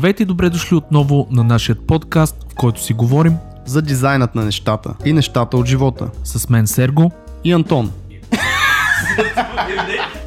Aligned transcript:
Здравейте 0.00 0.22
и 0.22 0.26
добре 0.26 0.50
дошли 0.50 0.76
отново 0.76 1.28
на 1.30 1.44
нашия 1.44 1.76
подкаст, 1.76 2.46
в 2.52 2.54
който 2.54 2.82
си 2.82 2.92
говорим 2.92 3.36
за 3.66 3.82
дизайнът 3.82 4.34
на 4.34 4.44
нещата 4.44 4.94
и 5.04 5.12
нещата 5.12 5.56
от 5.56 5.66
живота. 5.66 6.10
С 6.24 6.48
мен 6.48 6.66
Серго 6.66 7.12
и 7.44 7.52
Антон. 7.52 7.92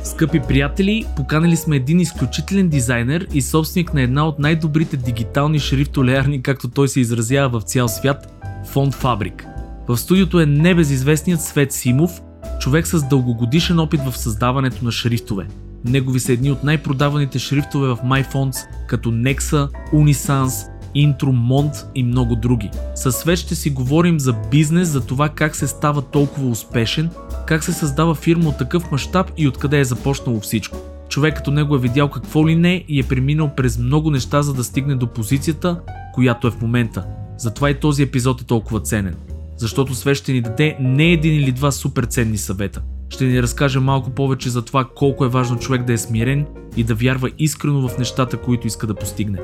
Скъпи 0.04 0.40
приятели, 0.40 1.06
поканали 1.16 1.56
сме 1.56 1.76
един 1.76 2.00
изключителен 2.00 2.70
дизайнер 2.70 3.28
и 3.34 3.42
собственик 3.42 3.94
на 3.94 4.02
една 4.02 4.28
от 4.28 4.40
най-добрите 4.40 4.98
дигитални 4.98 5.60
шрифтолеарни, 5.60 6.42
както 6.42 6.70
той 6.70 6.88
се 6.88 7.00
изразява 7.00 7.60
в 7.60 7.64
цял 7.64 7.88
свят, 7.88 8.44
Фонд 8.66 8.94
Фабрик. 8.94 9.46
В 9.88 9.98
студиото 9.98 10.40
е 10.40 10.46
небезизвестният 10.46 11.42
Свет 11.42 11.72
Симов, 11.72 12.22
човек 12.60 12.88
с 12.88 13.04
дългогодишен 13.04 13.80
опит 13.80 14.02
в 14.06 14.18
създаването 14.18 14.86
на 14.86 14.92
шрифтове. 14.92 15.48
Негови 15.86 16.20
са 16.20 16.34
едни 16.34 16.52
от 16.52 16.64
най-продаваните 16.64 17.40
шрифтове 17.40 17.88
в 17.88 17.98
MyFonts, 18.06 18.58
като 18.88 19.12
Nexa, 19.12 19.70
Unisans, 19.94 20.70
Intro, 20.96 21.24
Mont 21.24 21.86
и 21.96 22.04
много 22.04 22.36
други. 22.36 22.70
Със 22.96 23.16
Свет 23.16 23.40
ще 23.40 23.56
си 23.56 23.70
говорим 23.70 24.20
за 24.20 24.34
бизнес, 24.52 24.90
за 24.90 25.06
това 25.06 25.30
как 25.30 25.56
се 25.56 25.68
става 25.68 26.02
толкова 26.02 26.50
успешен, 26.50 27.10
как 27.48 27.64
се 27.64 27.74
създава 27.74 28.16
фирма 28.16 28.50
от 28.50 28.58
такъв 28.58 28.92
мащаб 28.92 29.32
и 29.38 29.48
откъде 29.48 29.80
е 29.80 29.86
започнало 29.86 30.40
всичко. 30.40 30.78
Човек 31.10 31.36
като 31.36 31.52
него 31.52 31.76
е 31.76 31.80
видял 31.80 32.10
какво 32.10 32.48
ли 32.48 32.56
не 32.56 32.86
и 32.88 33.00
е 33.00 33.04
преминал 33.04 33.52
през 33.56 33.78
много 33.78 34.12
неща, 34.12 34.42
за 34.42 34.54
да 34.54 34.64
стигне 34.64 34.96
до 34.96 35.08
позицията, 35.08 35.80
която 36.14 36.48
е 36.48 36.52
в 36.52 36.62
момента. 36.62 37.06
Затова 37.38 37.70
и 37.70 37.80
този 37.80 38.04
епизод 38.04 38.42
е 38.42 38.46
толкова 38.46 38.80
ценен. 38.80 39.16
Защото 39.58 39.96
Свет 39.96 40.18
ще 40.18 40.32
ни 40.32 40.42
даде 40.42 40.78
не 40.80 41.12
един 41.12 41.36
или 41.36 41.52
два 41.52 41.72
супер 41.72 42.04
ценни 42.04 42.38
съвета. 42.38 42.82
Ще 43.14 43.26
ни 43.26 43.42
разкаже 43.42 43.80
малко 43.80 44.10
повече 44.10 44.50
за 44.50 44.62
това 44.62 44.86
колко 44.96 45.26
е 45.26 45.30
важно 45.30 45.60
човек 45.60 45.84
да 45.84 45.94
е 45.94 45.98
смирен 45.98 46.46
и 46.78 46.84
да 46.84 46.96
вярва 46.96 47.30
искрено 47.40 47.88
в 47.88 47.98
нещата, 47.98 48.38
които 48.38 48.68
иска 48.68 48.88
да 48.88 48.96
постигне. 48.96 49.40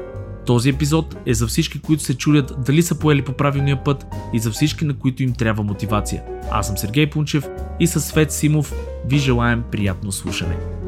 Този 0.45 0.69
епизод 0.69 1.17
е 1.25 1.33
за 1.33 1.47
всички, 1.47 1.81
които 1.81 2.03
се 2.03 2.17
чудят 2.17 2.53
дали 2.65 2.81
са 2.81 2.99
поели 2.99 3.21
по 3.21 3.33
правилния 3.33 3.83
път 3.83 4.05
и 4.33 4.39
за 4.39 4.51
всички, 4.51 4.85
на 4.85 4.93
които 4.93 5.23
им 5.23 5.33
трябва 5.33 5.63
мотивация. 5.63 6.23
Аз 6.51 6.67
съм 6.67 6.77
Сергей 6.77 7.09
Пунчев 7.09 7.47
и 7.79 7.87
със 7.87 8.05
Свет 8.05 8.31
Симов 8.31 8.73
ви 9.05 9.17
желаем 9.17 9.63
приятно 9.71 10.11
слушане. 10.11 10.78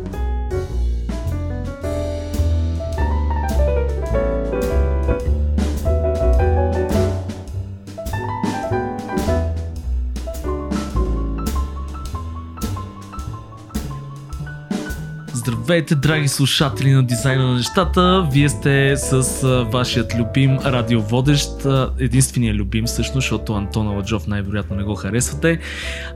Здравейте, 15.71 15.95
драги 15.95 16.27
слушатели 16.27 16.91
на 16.91 17.03
дизайна 17.03 17.47
на 17.47 17.55
нещата! 17.55 18.27
Вие 18.31 18.49
сте 18.49 18.97
с 18.97 19.43
а, 19.43 19.63
вашият 19.63 20.15
любим 20.15 20.57
радиоводещ, 20.57 21.65
а, 21.65 21.93
единствения 21.99 22.53
любим 22.53 22.85
всъщност, 22.85 23.25
защото 23.25 23.53
Антон 23.53 23.87
Аладжов 23.87 24.27
най-вероятно 24.27 24.75
не 24.75 24.83
го 24.83 24.95
харесвате. 24.95 25.59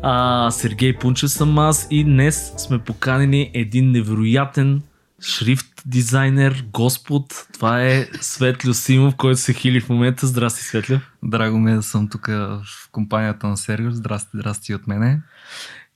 А, 0.01 0.51
Сергей 0.51 0.97
Пунчев 0.97 1.31
съм 1.31 1.59
аз 1.59 1.87
и 1.91 2.03
днес 2.03 2.53
сме 2.57 2.79
поканени 2.79 3.51
един 3.53 3.91
невероятен 3.91 4.81
шрифт 5.23 5.83
дизайнер, 5.85 6.65
господ. 6.73 7.47
Това 7.53 7.83
е 7.83 8.07
Светлю 8.21 8.73
Симов, 8.73 9.15
който 9.15 9.39
се 9.39 9.53
хили 9.53 9.81
в 9.81 9.89
момента. 9.89 10.27
Здрасти, 10.27 10.63
Светлю. 10.63 10.99
Драго 11.23 11.59
ми 11.59 11.71
е 11.71 11.75
да 11.75 11.83
съм 11.83 12.09
тук 12.09 12.27
в 12.27 12.89
компанията 12.91 13.47
на 13.47 13.57
Серго. 13.57 13.91
Здрасти, 13.91 14.29
здрасти 14.37 14.75
от 14.75 14.87
мене. 14.87 15.21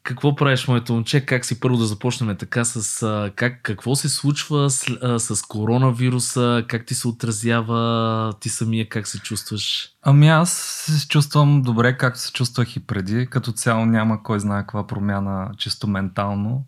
Какво 0.10 0.36
правиш, 0.36 0.68
моето 0.68 0.94
момче? 0.94 1.26
Как 1.26 1.46
си 1.46 1.60
първо 1.60 1.78
да 1.78 1.86
започнем 1.86 2.36
така 2.38 2.66
с 2.66 3.32
как, 3.36 3.60
какво 3.64 3.96
се 3.96 4.10
случва 4.10 4.70
с, 4.70 4.86
с 5.20 5.42
коронавируса? 5.42 6.66
Как 6.68 6.86
ти 6.86 6.96
се 6.96 7.08
отразява 7.08 8.34
ти 8.40 8.50
самия? 8.50 8.90
Как 8.90 9.08
се 9.08 9.20
чувстваш? 9.20 9.90
Ами 10.02 10.30
аз 10.30 10.52
се 10.88 11.08
чувствам 11.08 11.62
добре, 11.62 11.98
както 11.98 12.20
се 12.20 12.32
чувствах 12.32 12.76
и 12.76 12.80
преди. 12.80 13.28
Като 13.28 13.52
цяло 13.52 13.86
няма 13.86 14.24
кой 14.24 14.40
знае 14.40 14.62
каква 14.62 14.88
промяна 14.88 15.52
чисто 15.58 15.88
ментално 15.88 16.66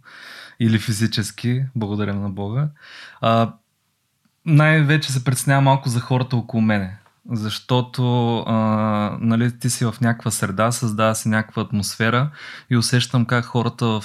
или 0.59 0.79
физически, 0.79 1.63
благодаря 1.75 2.13
на 2.13 2.29
Бога. 2.29 2.69
А, 3.21 3.53
най-вече 4.45 5.11
се 5.11 5.23
притеснява 5.23 5.61
малко 5.61 5.89
за 5.89 5.99
хората 5.99 6.35
около 6.37 6.61
мене 6.61 7.00
защото 7.29 8.37
а, 8.39 9.17
нали, 9.21 9.59
ти 9.59 9.69
си 9.69 9.85
в 9.85 9.95
някаква 10.01 10.31
среда, 10.31 10.71
създава 10.71 11.15
се 11.15 11.29
някаква 11.29 11.61
атмосфера 11.61 12.31
и 12.69 12.77
усещам 12.77 13.25
как 13.25 13.45
хората 13.45 13.85
в 13.85 14.03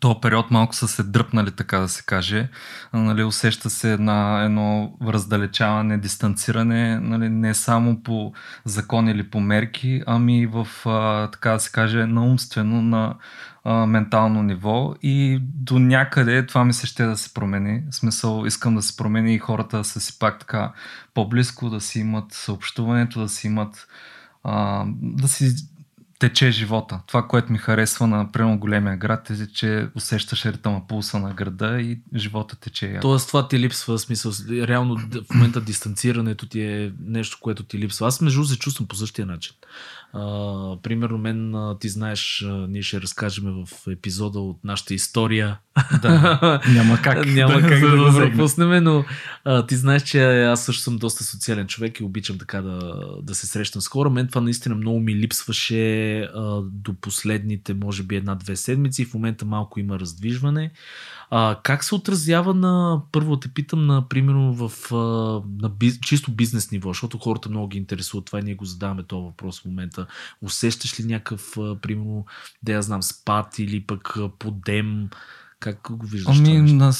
този 0.00 0.18
период 0.22 0.50
малко 0.50 0.74
са 0.74 0.88
се 0.88 1.02
дръпнали, 1.02 1.50
така 1.50 1.78
да 1.78 1.88
се 1.88 2.02
каже. 2.02 2.48
Нали, 2.92 3.24
усеща 3.24 3.70
се 3.70 3.92
една, 3.92 4.42
едно 4.44 4.96
раздалечаване, 5.06 5.98
дистанциране, 5.98 7.00
нали, 7.00 7.28
не 7.28 7.54
само 7.54 8.02
по 8.02 8.32
закон 8.64 9.08
или 9.08 9.30
по 9.30 9.40
мерки, 9.40 10.02
ами 10.06 10.46
в, 10.46 10.68
а, 10.86 11.30
така 11.30 11.50
да 11.50 11.60
се 11.60 11.72
каже, 11.72 12.06
на 12.06 12.24
умствено, 12.24 12.82
на 12.82 13.14
а, 13.64 13.86
ментално 13.86 14.42
ниво 14.42 14.94
и 15.02 15.38
до 15.42 15.78
някъде 15.78 16.46
това 16.46 16.64
ми 16.64 16.72
се 16.72 16.86
ще 16.86 17.04
да 17.04 17.16
се 17.16 17.34
промени. 17.34 17.82
В 17.90 17.94
смисъл, 17.94 18.44
искам 18.46 18.74
да 18.74 18.82
се 18.82 18.96
промени 18.96 19.34
и 19.34 19.38
хората 19.38 19.84
са 19.84 20.00
си 20.00 20.18
пак 20.18 20.38
така 20.38 20.72
по-близко, 21.14 21.70
да 21.70 21.80
си 21.80 22.00
имат 22.00 22.32
съобщуването, 22.32 23.20
да 23.20 23.28
си 23.28 23.46
имат 23.46 23.88
а, 24.44 24.84
да 25.02 25.28
си 25.28 25.54
тече 26.28 26.50
живота. 26.50 27.00
Това, 27.06 27.28
което 27.28 27.52
ми 27.52 27.58
харесва 27.58 28.06
на 28.06 28.32
прямо 28.32 28.58
големия 28.58 28.96
град 28.96 29.30
е, 29.30 29.52
че 29.52 29.88
усещаш 29.94 30.46
ритъма 30.46 30.86
пулса 30.86 31.18
на 31.18 31.34
града 31.34 31.80
и 31.80 31.98
живота 32.16 32.56
тече. 32.56 32.86
Яко. 32.86 33.00
Тоест 33.00 33.28
това 33.28 33.48
ти 33.48 33.58
липсва, 33.58 33.98
смисъл, 33.98 34.32
реално 34.50 34.96
в 34.96 35.34
момента 35.34 35.60
дистанцирането 35.60 36.46
ти 36.46 36.60
е 36.60 36.92
нещо, 37.00 37.38
което 37.40 37.62
ти 37.62 37.78
липсва. 37.78 38.06
Аз 38.06 38.20
между 38.20 38.44
се 38.44 38.58
чувствам 38.58 38.88
по 38.88 38.96
същия 38.96 39.26
начин. 39.26 39.54
Примерно 40.82 41.18
мен, 41.18 41.54
а, 41.54 41.78
ти 41.78 41.88
знаеш, 41.88 42.42
а, 42.42 42.52
ние 42.52 42.82
ще 42.82 43.00
разкажем 43.00 43.44
в 43.44 43.90
епизода 43.90 44.40
от 44.40 44.64
нашата 44.64 44.94
история. 44.94 45.58
Да, 46.02 46.60
няма 46.68 47.02
как. 47.02 47.26
няма 47.26 47.60
как 47.60 47.80
да, 47.80 47.90
да, 47.90 48.12
да 48.12 48.18
пропуснем, 48.18 48.84
но 48.84 49.04
а, 49.44 49.66
ти 49.66 49.76
знаеш, 49.76 50.02
че 50.02 50.42
аз 50.42 50.64
също 50.64 50.82
съм 50.82 50.98
доста 50.98 51.24
социален 51.24 51.66
човек 51.66 52.00
и 52.00 52.04
обичам 52.04 52.38
така 52.38 52.62
да, 52.62 52.94
да 53.22 53.34
се 53.34 53.46
срещам 53.46 53.82
с 53.82 53.88
хора. 53.88 54.10
Мен 54.10 54.28
това 54.28 54.40
наистина 54.40 54.74
много 54.74 55.00
ми 55.00 55.16
липсваше 55.16 56.20
а, 56.20 56.60
до 56.62 56.94
последните, 56.94 57.74
може 57.74 58.02
би, 58.02 58.16
една-две 58.16 58.56
седмици. 58.56 59.04
В 59.04 59.14
момента 59.14 59.44
малко 59.44 59.80
има 59.80 60.00
раздвижване. 60.00 60.70
А, 61.36 61.60
как 61.62 61.84
се 61.84 61.94
отразява 61.94 62.54
на, 62.54 63.02
първо 63.12 63.40
те 63.40 63.48
питам, 63.48 63.86
на, 63.86 64.08
примерно 64.08 64.54
в 64.54 64.90
на 65.60 65.68
биз, 65.68 66.00
чисто 66.00 66.32
бизнес 66.32 66.70
ниво, 66.70 66.90
защото 66.90 67.18
хората 67.18 67.48
много 67.48 67.68
ги 67.68 67.78
интересуват 67.78 68.24
това 68.24 68.38
и 68.38 68.42
ние 68.42 68.54
го 68.54 68.64
задаваме 68.64 69.02
този 69.02 69.24
въпрос 69.24 69.60
в 69.60 69.64
момента. 69.64 70.06
Усещаш 70.42 71.00
ли 71.00 71.04
някакъв, 71.04 71.52
примерно, 71.82 72.26
да 72.62 72.72
я 72.72 72.82
знам, 72.82 73.02
спад 73.02 73.58
или 73.58 73.86
пък 73.86 74.16
подем? 74.38 75.08
Как 75.64 75.90
го 75.90 76.06
виждаш? 76.06 76.38
Ами, 76.38 76.72
на, 76.72 76.92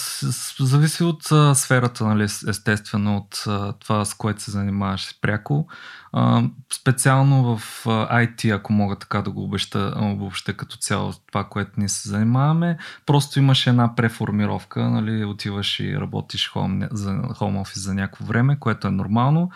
зависи 0.60 1.04
от 1.04 1.32
а, 1.32 1.54
сферата, 1.54 2.06
нали, 2.06 2.22
естествено, 2.22 3.16
от 3.16 3.44
а, 3.46 3.72
това, 3.72 4.04
с 4.04 4.14
което 4.14 4.42
се 4.42 4.50
занимаваш 4.50 5.18
пряко. 5.20 5.66
А, 6.12 6.42
специално 6.74 7.56
в 7.56 7.86
а, 7.86 8.20
IT, 8.20 8.56
ако 8.56 8.72
мога 8.72 8.96
така 8.96 9.22
да 9.22 9.30
го 9.30 9.44
обеща, 9.44 9.94
обобща 9.96 10.54
като 10.54 10.76
цяло 10.76 11.12
това, 11.26 11.44
което 11.44 11.70
ние 11.76 11.88
се 11.88 12.08
занимаваме, 12.08 12.78
просто 13.06 13.38
имаше 13.38 13.70
една 13.70 13.94
преформировка, 13.94 14.90
нали, 14.90 15.24
отиваш 15.24 15.80
и 15.80 16.00
работиш 16.00 16.48
хом, 16.48 16.82
за, 16.92 17.10
home 17.10 17.62
office 17.62 17.78
за 17.78 17.94
някакво 17.94 18.24
време, 18.24 18.58
което 18.58 18.88
е 18.88 18.90
нормално. 18.90 19.50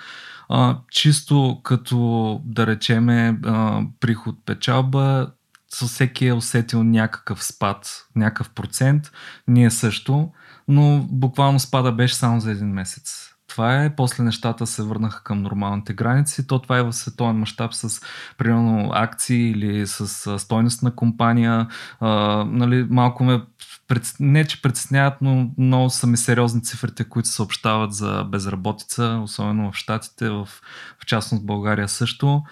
А, 0.49 0.79
чисто 0.91 1.61
като 1.63 2.41
да 2.45 2.67
речеме 2.67 3.39
а, 3.45 3.83
приход 4.01 4.37
печалба, 4.47 5.31
всеки 5.71 6.27
е 6.27 6.33
усетил 6.33 6.85
някакъв 6.85 7.45
спад, 7.45 8.07
някакъв 8.17 8.51
процент, 8.51 9.13
ние 9.49 9.71
също, 9.71 10.31
но 10.69 11.07
буквално 11.11 11.61
спада 11.61 11.93
беше 11.93 12.15
само 12.15 12.41
за 12.41 12.51
един 12.51 12.69
месец. 12.69 13.35
Това 13.49 13.85
е, 13.85 13.97
после 13.97 14.25
нещата 14.25 14.67
се 14.67 14.83
върнаха 14.83 15.23
към 15.23 15.43
нормалните 15.43 15.95
граници, 15.95 16.47
то 16.47 16.59
това 16.59 16.79
е 16.79 16.83
в 16.83 16.93
световен 16.93 17.37
мащаб 17.37 17.75
с 17.75 18.01
примерно 18.39 18.91
акции 18.93 19.51
или 19.51 19.87
с 19.87 20.39
стойност 20.39 20.83
на 20.83 20.95
компания, 20.95 21.69
а, 22.01 22.09
нали, 22.45 22.87
малко 22.91 23.25
ме 23.25 23.43
не 24.21 24.45
че 24.45 24.63
притесняват, 24.63 25.15
но 25.21 25.51
много 25.59 25.91
са 25.91 26.07
ми 26.07 26.17
сериозни 26.17 26.63
цифрите, 26.63 27.05
които 27.05 27.29
съобщават 27.29 27.93
за 27.93 28.25
безработица, 28.25 29.21
особено 29.23 29.73
в 29.73 29.77
Штатите, 29.77 30.31
в, 30.31 30.49
в 31.03 31.07
частност 31.07 31.47
България 31.47 31.89
също. 31.89 32.43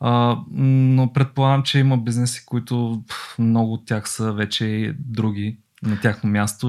А, 0.00 0.38
но 0.50 1.12
предполагам, 1.12 1.62
че 1.62 1.78
има 1.78 1.98
бизнеси, 1.98 2.46
които 2.46 3.02
много 3.38 3.72
от 3.72 3.86
тях 3.86 4.08
са 4.08 4.32
вече 4.32 4.64
и 4.64 4.92
други 4.98 5.58
на 5.82 6.00
тяхно 6.00 6.30
място, 6.30 6.66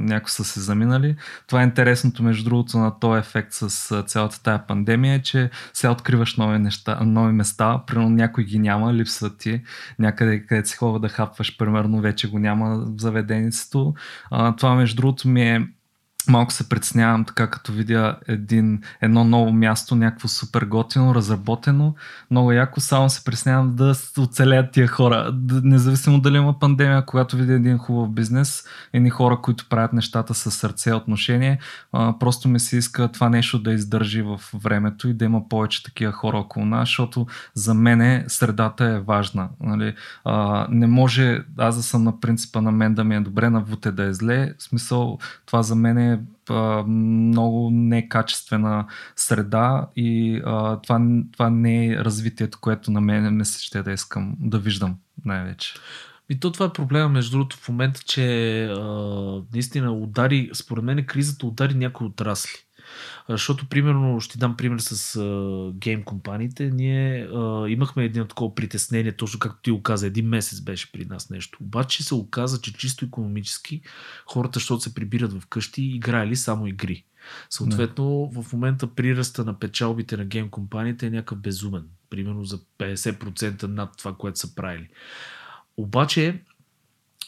някои 0.00 0.30
са 0.30 0.44
се 0.44 0.60
заминали. 0.60 1.16
Това 1.46 1.60
е 1.60 1.64
интересното, 1.64 2.22
между 2.22 2.44
другото, 2.44 2.78
на 2.78 2.98
този 2.98 3.20
ефект 3.20 3.48
с 3.52 4.02
цялата 4.02 4.42
тая 4.42 4.66
пандемия, 4.66 5.22
че 5.22 5.50
сега 5.72 5.90
откриваш 5.92 6.36
нови, 6.36 6.58
неща, 6.58 7.00
нови 7.04 7.32
места, 7.32 7.82
примерно 7.86 8.10
някой 8.10 8.44
ги 8.44 8.58
няма, 8.58 8.94
липсват 8.94 9.38
ти, 9.38 9.62
някъде 9.98 10.46
където 10.46 10.68
си 10.68 10.76
хова 10.76 11.00
да 11.00 11.08
хапваш, 11.08 11.56
примерно 11.56 12.00
вече 12.00 12.30
го 12.30 12.38
няма 12.38 12.78
в 12.78 13.00
заведеницето. 13.00 13.94
Това, 14.56 14.74
между 14.74 14.96
другото, 14.96 15.28
ми 15.28 15.42
е 15.42 15.68
малко 16.28 16.52
се 16.52 16.68
притеснявам 16.68 17.24
така, 17.24 17.46
като 17.46 17.72
видя 17.72 18.16
един, 18.28 18.82
едно 19.00 19.24
ново 19.24 19.52
място, 19.52 19.94
някакво 19.94 20.28
супер 20.28 20.62
готино, 20.62 21.14
разработено, 21.14 21.94
много 22.30 22.52
яко, 22.52 22.80
само 22.80 23.10
се 23.10 23.24
притеснявам 23.24 23.76
да 23.76 23.94
оцелят 24.18 24.72
тия 24.72 24.88
хора. 24.88 25.34
Независимо 25.62 26.20
дали 26.20 26.36
има 26.36 26.58
пандемия, 26.58 27.06
когато 27.06 27.36
видя 27.36 27.52
един 27.52 27.78
хубав 27.78 28.10
бизнес, 28.10 28.64
едни 28.92 29.10
хора, 29.10 29.38
които 29.42 29.68
правят 29.68 29.92
нещата 29.92 30.34
с 30.34 30.50
сърце, 30.50 30.92
отношение, 30.92 31.58
просто 31.92 32.48
ми 32.48 32.60
се 32.60 32.76
иска 32.76 33.08
това 33.12 33.28
нещо 33.28 33.58
да 33.58 33.72
издържи 33.72 34.22
в 34.22 34.40
времето 34.54 35.08
и 35.08 35.14
да 35.14 35.24
има 35.24 35.48
повече 35.48 35.82
такива 35.82 36.12
хора 36.12 36.38
около 36.38 36.66
нас, 36.66 36.88
защото 36.88 37.26
за 37.54 37.74
мене 37.74 38.24
средата 38.28 38.84
е 38.84 39.00
важна. 39.00 39.48
Нали? 39.60 39.94
Не 40.68 40.86
може 40.86 41.44
аз 41.58 41.76
да 41.76 41.82
съм 41.82 42.04
на 42.04 42.20
принципа 42.20 42.60
на 42.60 42.72
мен 42.72 42.94
да 42.94 43.04
ми 43.04 43.16
е 43.16 43.20
добре, 43.20 43.50
на 43.50 43.60
Вуте 43.60 43.92
да 43.92 44.04
е 44.04 44.12
зле. 44.12 44.54
В 44.58 44.62
смисъл, 44.62 45.18
това 45.46 45.62
за 45.62 45.74
мен 45.74 45.98
е 45.98 46.11
много 46.86 47.70
некачествена 47.72 48.86
среда 49.16 49.88
и 49.96 50.40
това, 50.82 51.00
това 51.32 51.50
не 51.50 51.86
е 51.86 51.96
развитието, 51.96 52.58
което 52.60 52.90
на 52.90 53.00
мен 53.00 53.36
не 53.36 53.44
се 53.44 53.64
ще 53.64 53.82
да 53.82 53.92
искам 53.92 54.36
да 54.40 54.58
виждам 54.58 54.96
най-вече. 55.24 55.74
И 56.30 56.40
то 56.40 56.52
това 56.52 56.66
е 56.66 56.72
проблема, 56.72 57.08
между 57.08 57.30
другото, 57.30 57.56
в 57.56 57.68
момента, 57.68 58.00
че 58.06 58.64
а, 58.64 59.42
наистина 59.52 59.92
удари, 59.92 60.50
според 60.54 60.84
мен 60.84 61.06
кризата 61.06 61.46
удари 61.46 61.74
някои 61.74 62.06
отрасли. 62.06 62.52
Защото, 63.28 63.66
примерно, 63.66 64.20
ще 64.20 64.38
дам 64.38 64.56
пример 64.56 64.78
с 64.78 65.16
а, 65.16 65.70
гейм 65.74 66.02
компаниите. 66.02 66.70
Ние 66.70 67.28
а, 67.34 67.68
имахме 67.68 68.04
един 68.04 68.26
такова 68.26 68.54
притеснение, 68.54 69.12
точно 69.12 69.38
както 69.38 69.62
ти 69.62 69.70
го 69.70 69.82
каза, 69.82 70.06
един 70.06 70.28
месец 70.28 70.60
беше 70.60 70.92
при 70.92 71.04
нас 71.04 71.30
нещо. 71.30 71.58
Обаче 71.62 72.02
се 72.02 72.14
оказа, 72.14 72.60
че 72.60 72.72
чисто 72.72 73.04
економически 73.04 73.82
хората, 74.26 74.58
защото 74.58 74.82
се 74.82 74.94
прибират 74.94 75.32
в 75.32 75.46
къщи, 75.46 75.82
играели 75.82 76.36
само 76.36 76.66
игри. 76.66 77.04
Съответно, 77.50 78.30
не. 78.34 78.42
в 78.42 78.52
момента 78.52 78.86
прираста 78.86 79.44
на 79.44 79.58
печалбите 79.58 80.16
на 80.16 80.24
гейм 80.24 80.48
компаниите 80.48 81.06
е 81.06 81.10
някакъв 81.10 81.38
безумен. 81.38 81.84
Примерно 82.10 82.44
за 82.44 82.58
50% 82.78 83.62
над 83.62 83.96
това, 83.98 84.14
което 84.14 84.38
са 84.38 84.54
правили. 84.54 84.88
Обаче, 85.76 86.42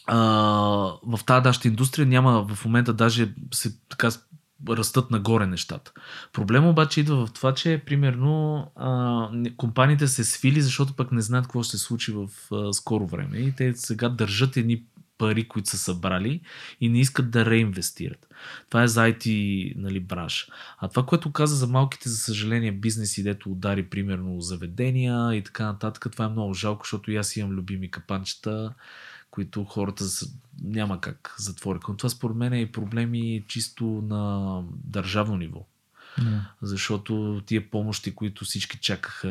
а, 0.07 0.17
в 1.03 1.19
тази 1.25 1.43
нашата 1.43 1.67
индустрия 1.67 2.07
няма 2.07 2.55
в 2.55 2.65
момента 2.65 2.93
даже 2.93 3.33
се 3.53 3.77
така 3.89 4.09
растат 4.69 5.11
нагоре 5.11 5.45
нещата. 5.45 5.91
Проблема 6.33 6.69
обаче 6.69 6.99
идва 6.99 7.25
в 7.25 7.33
това, 7.33 7.53
че 7.53 7.81
примерно 7.85 8.67
компаниите 9.57 10.07
се 10.07 10.23
свили, 10.23 10.61
защото 10.61 10.93
пък 10.93 11.11
не 11.11 11.21
знаят 11.21 11.45
какво 11.45 11.63
ще 11.63 11.77
се 11.77 11.83
случи 11.83 12.13
в 12.13 12.29
скоро 12.73 13.07
време. 13.07 13.37
И 13.37 13.51
те 13.51 13.73
сега 13.73 14.09
държат 14.09 14.57
едни 14.57 14.83
пари, 15.17 15.47
които 15.47 15.69
са 15.69 15.77
събрали 15.77 16.41
и 16.81 16.89
не 16.89 16.99
искат 16.99 17.31
да 17.31 17.45
реинвестират. 17.45 18.27
Това 18.69 18.83
е 18.83 18.87
за 18.87 19.01
IT 19.01 19.73
нали, 19.77 19.99
бранш. 19.99 20.49
А 20.77 20.87
това, 20.87 21.05
което 21.05 21.31
каза 21.31 21.55
за 21.55 21.67
малките, 21.67 22.09
за 22.09 22.17
съжаление, 22.17 22.71
бизнеси, 22.71 23.23
дето 23.23 23.51
удари 23.51 23.83
примерно 23.83 24.41
заведения 24.41 25.35
и 25.35 25.43
така 25.43 25.65
нататък, 25.65 26.07
това 26.11 26.25
е 26.25 26.29
много 26.29 26.53
жалко, 26.53 26.83
защото 26.83 27.11
и 27.11 27.15
аз 27.15 27.35
имам 27.35 27.51
любими 27.51 27.91
капанчета 27.91 28.73
които 29.35 29.63
хората 29.63 30.05
няма 30.63 31.01
как 31.01 31.35
затворят. 31.37 31.83
Но 31.87 31.97
това 31.97 32.09
според 32.09 32.37
мен 32.37 32.53
е 32.53 32.61
и 32.61 32.71
проблеми 32.71 33.43
чисто 33.47 33.85
на 33.85 34.61
държавно 34.71 35.37
ниво. 35.37 35.65
Yeah. 36.19 36.41
Защото 36.61 37.43
тия 37.45 37.69
помощи, 37.69 38.15
които 38.15 38.45
всички 38.45 38.77
чакаха, 38.77 39.29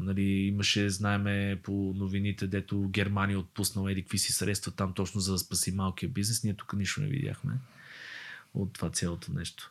нали, 0.00 0.22
имаше, 0.22 0.90
знаеме 0.90 1.60
по 1.62 1.94
новините, 1.96 2.46
дето 2.46 2.88
Германия 2.88 3.38
отпуснала 3.38 3.92
еди 3.92 4.02
какви 4.02 4.18
си 4.18 4.32
средства 4.32 4.72
там 4.72 4.92
точно 4.92 5.20
за 5.20 5.32
да 5.32 5.38
спаси 5.38 5.72
малкия 5.72 6.08
бизнес. 6.08 6.44
Ние 6.44 6.54
тук 6.54 6.72
нищо 6.72 7.00
не 7.00 7.06
видяхме 7.06 7.52
от 8.54 8.72
това 8.72 8.90
цялото 8.90 9.32
нещо. 9.32 9.70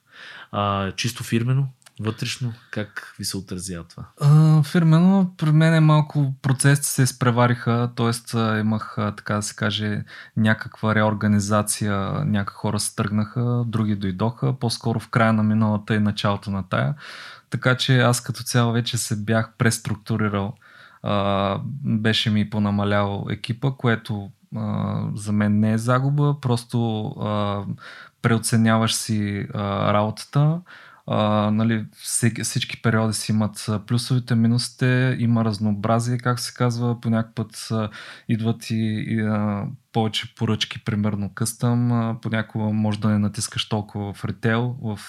А, 0.51 0.91
чисто 0.91 1.23
фирмено, 1.23 1.67
Вътрешно, 1.99 2.53
как 2.71 3.15
ви 3.19 3.25
се 3.25 3.37
отразява 3.37 3.83
това? 3.83 4.03
А, 4.21 4.63
фирмено, 4.63 5.33
при 5.37 5.51
мен 5.51 5.73
е 5.73 5.79
малко 5.79 6.33
процесите 6.41 6.87
се 6.87 7.03
изпревариха, 7.03 7.91
т.е. 7.95 8.59
имах, 8.59 8.95
така 8.95 9.35
да 9.35 9.41
се 9.41 9.55
каже, 9.55 10.03
някаква 10.37 10.95
реорганизация, 10.95 11.95
някакви 12.25 12.55
хора 12.55 12.79
се 12.79 12.95
тръгнаха, 12.95 13.63
други 13.67 13.95
дойдоха, 13.95 14.53
по-скоро 14.53 14.99
в 14.99 15.09
края 15.09 15.33
на 15.33 15.43
миналата 15.43 15.95
и 15.95 15.99
началото 15.99 16.51
на 16.51 16.63
тая. 16.69 16.95
Така 17.49 17.77
че 17.77 17.99
аз 17.99 18.21
като 18.21 18.43
цяло 18.43 18.73
вече 18.73 18.97
се 18.97 19.15
бях 19.15 19.53
преструктурирал. 19.57 20.53
А, 21.03 21.59
беше 21.83 22.29
ми 22.29 22.49
понамалял 22.49 23.25
екипа, 23.29 23.71
което 23.71 24.29
а, 24.55 25.01
за 25.15 25.31
мен 25.31 25.59
не 25.59 25.71
е 25.71 25.77
загуба, 25.77 26.35
просто 26.41 27.05
а, 27.05 27.63
преоценяваш 28.21 28.95
си 28.95 29.47
а, 29.53 29.93
работата 29.93 30.59
а, 31.07 31.51
нали, 31.51 31.85
всички 32.43 32.81
периоди 32.81 33.13
си 33.13 33.31
имат 33.31 33.69
плюсовите, 33.87 34.35
минусите, 34.35 35.15
има 35.19 35.45
разнообразие, 35.45 36.17
как 36.17 36.39
се 36.39 36.53
казва, 36.53 37.01
по 37.01 37.09
път 37.35 37.69
идват 38.29 38.69
и, 38.69 38.75
и 39.07 39.19
а, 39.21 39.67
повече 39.91 40.35
поръчки, 40.35 40.83
примерно 40.83 41.33
къстъм, 41.33 42.17
понякога 42.21 42.65
може 42.65 42.99
да 42.99 43.09
не 43.09 43.19
натискаш 43.19 43.69
толкова 43.69 44.13
в 44.13 44.25
ритейл, 44.25 44.75
в 44.81 44.99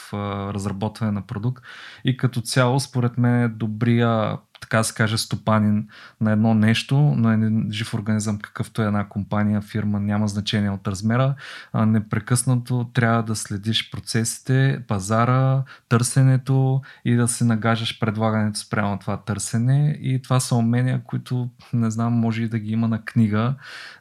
разработване 0.54 1.12
на 1.12 1.22
продукт 1.22 1.64
и 2.04 2.16
като 2.16 2.40
цяло 2.40 2.80
според 2.80 3.18
мен 3.18 3.42
е 3.42 3.48
добрия 3.48 4.38
така 4.60 4.82
се 4.82 4.94
каже, 4.94 5.18
стопанин 5.18 5.88
на 6.20 6.32
едно 6.32 6.54
нещо, 6.54 6.96
на 6.98 7.34
един 7.34 7.68
жив 7.72 7.94
организъм, 7.94 8.38
какъвто 8.38 8.82
е 8.82 8.86
една 8.86 9.08
компания, 9.08 9.60
фирма, 9.60 10.00
няма 10.00 10.28
значение 10.28 10.70
от 10.70 10.88
размера. 10.88 11.34
Непрекъснато 11.74 12.90
трябва 12.94 13.22
да 13.22 13.36
следиш 13.36 13.90
процесите, 13.90 14.82
пазара, 14.88 15.62
търсенето 15.88 16.80
и 17.04 17.14
да 17.14 17.28
се 17.28 17.44
нагажаш 17.44 17.98
предлагането 17.98 18.58
спрямо 18.58 18.98
това 18.98 19.16
търсене. 19.16 19.98
И 20.00 20.22
това 20.22 20.40
са 20.40 20.54
умения, 20.54 21.00
които 21.04 21.48
не 21.72 21.90
знам, 21.90 22.12
може 22.12 22.42
и 22.42 22.48
да 22.48 22.58
ги 22.58 22.72
има 22.72 22.88
на 22.88 23.04
книга. 23.04 23.54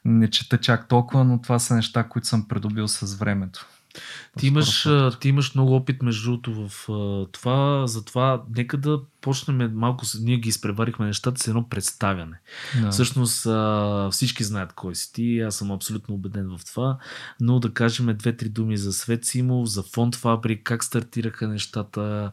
Не 0.05 0.29
чета 0.29 0.57
чак 0.67 0.87
толкова, 0.87 1.23
но 1.23 1.41
това 1.41 1.59
са 1.59 1.75
неща, 1.75 2.03
които 2.03 2.27
съм 2.27 2.47
придобил 2.47 2.87
с 2.87 3.15
времето. 3.15 3.65
Ти 4.37 4.47
имаш, 4.47 4.87
ти 5.19 5.29
имаш 5.29 5.55
много 5.55 5.75
опит 5.75 6.01
между 6.01 6.23
другото 6.31 6.69
в 6.69 6.87
това, 7.31 7.87
затова 7.87 8.43
нека 8.55 8.77
да 8.77 8.99
почнем 9.21 9.71
малко, 9.73 10.05
ние 10.21 10.37
ги 10.37 10.49
изпреварихме 10.49 11.05
нещата 11.05 11.43
с 11.43 11.47
едно 11.47 11.69
представяне. 11.69 12.39
Да. 12.81 12.91
Всъщност 12.91 13.47
всички 14.11 14.43
знаят 14.43 14.73
кой 14.73 14.95
си 14.95 15.13
ти, 15.13 15.39
аз 15.39 15.55
съм 15.55 15.71
абсолютно 15.71 16.15
убеден 16.15 16.57
в 16.57 16.65
това, 16.65 16.97
но 17.39 17.59
да 17.59 17.73
кажем 17.73 18.17
две-три 18.17 18.49
думи 18.49 18.77
за 18.77 18.93
Свет 18.93 19.25
Симов, 19.25 19.69
за 19.69 19.83
Фонд 19.83 20.15
Фабрик, 20.15 20.61
как 20.63 20.83
стартираха 20.83 21.47
нещата, 21.47 22.31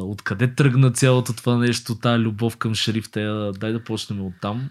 откъде 0.00 0.54
тръгна 0.54 0.90
цялото 0.92 1.32
това 1.32 1.58
нещо, 1.58 1.94
тази 1.94 2.22
любов 2.22 2.56
към 2.56 2.74
шрифта, 2.74 3.52
дай 3.60 3.72
да 3.72 3.84
почнем 3.84 4.20
от 4.20 4.34
там. 4.40 4.70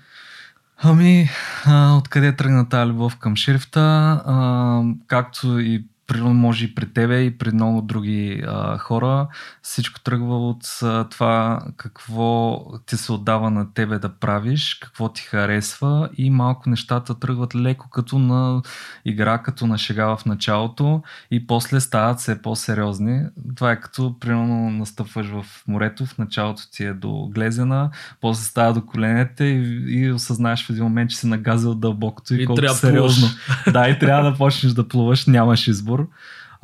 Ами, 0.85 1.29
а, 1.65 1.95
откъде 1.97 2.35
тръгна 2.35 2.69
тази 2.69 2.91
любов 2.91 3.17
към 3.17 3.35
шрифта, 3.35 3.79
а, 4.25 4.81
както 5.07 5.59
и 5.59 5.85
примерно 6.07 6.33
може 6.33 6.65
и 6.65 6.75
при 6.75 6.93
тебе 6.93 7.21
и 7.21 7.37
при 7.37 7.51
много 7.51 7.81
други 7.81 8.43
а, 8.47 8.77
хора. 8.77 9.27
Всичко 9.61 9.99
тръгва 9.99 10.49
от 10.49 10.79
а, 10.83 11.09
това 11.09 11.61
какво 11.77 12.61
ти 12.85 12.97
се 12.97 13.11
отдава 13.11 13.51
на 13.51 13.73
тебе 13.73 13.99
да 13.99 14.09
правиш, 14.09 14.79
какво 14.81 15.09
ти 15.09 15.21
харесва 15.21 16.09
и 16.17 16.29
малко 16.29 16.69
нещата 16.69 17.19
тръгват 17.19 17.55
леко 17.55 17.89
като 17.89 18.19
на 18.19 18.61
игра, 19.05 19.37
като 19.37 19.67
на 19.67 19.77
шега 19.77 20.15
в 20.15 20.25
началото 20.25 21.01
и 21.31 21.47
после 21.47 21.79
стават 21.79 22.19
все 22.19 22.41
по-сериозни. 22.41 23.21
Това 23.55 23.71
е 23.71 23.79
като 23.79 24.19
примерно 24.19 24.69
настъпваш 24.69 25.27
в 25.27 25.45
морето, 25.67 26.05
в 26.05 26.17
началото 26.17 26.61
ти 26.71 26.83
е 26.83 26.93
до 26.93 27.29
глезена, 27.33 27.89
после 28.21 28.43
става 28.43 28.73
до 28.73 28.85
коленете 28.85 29.43
и, 29.43 29.83
и 29.87 30.11
осъзнаеш 30.11 30.65
в 30.65 30.69
един 30.69 30.83
момент, 30.83 31.09
че 31.09 31.17
си 31.17 31.27
нагазил 31.27 31.75
дълбокото 31.75 32.35
и, 32.35 32.43
и 32.43 32.45
колко 32.45 32.69
сериозно. 32.69 33.27
Да, 33.71 33.89
и 33.89 33.99
трябва 33.99 34.31
да 34.31 34.37
почнеш 34.37 34.73
да 34.73 34.87
плуваш, 34.87 35.25
нямаш 35.25 35.67
избор 35.67 35.92
избор. 35.93 36.07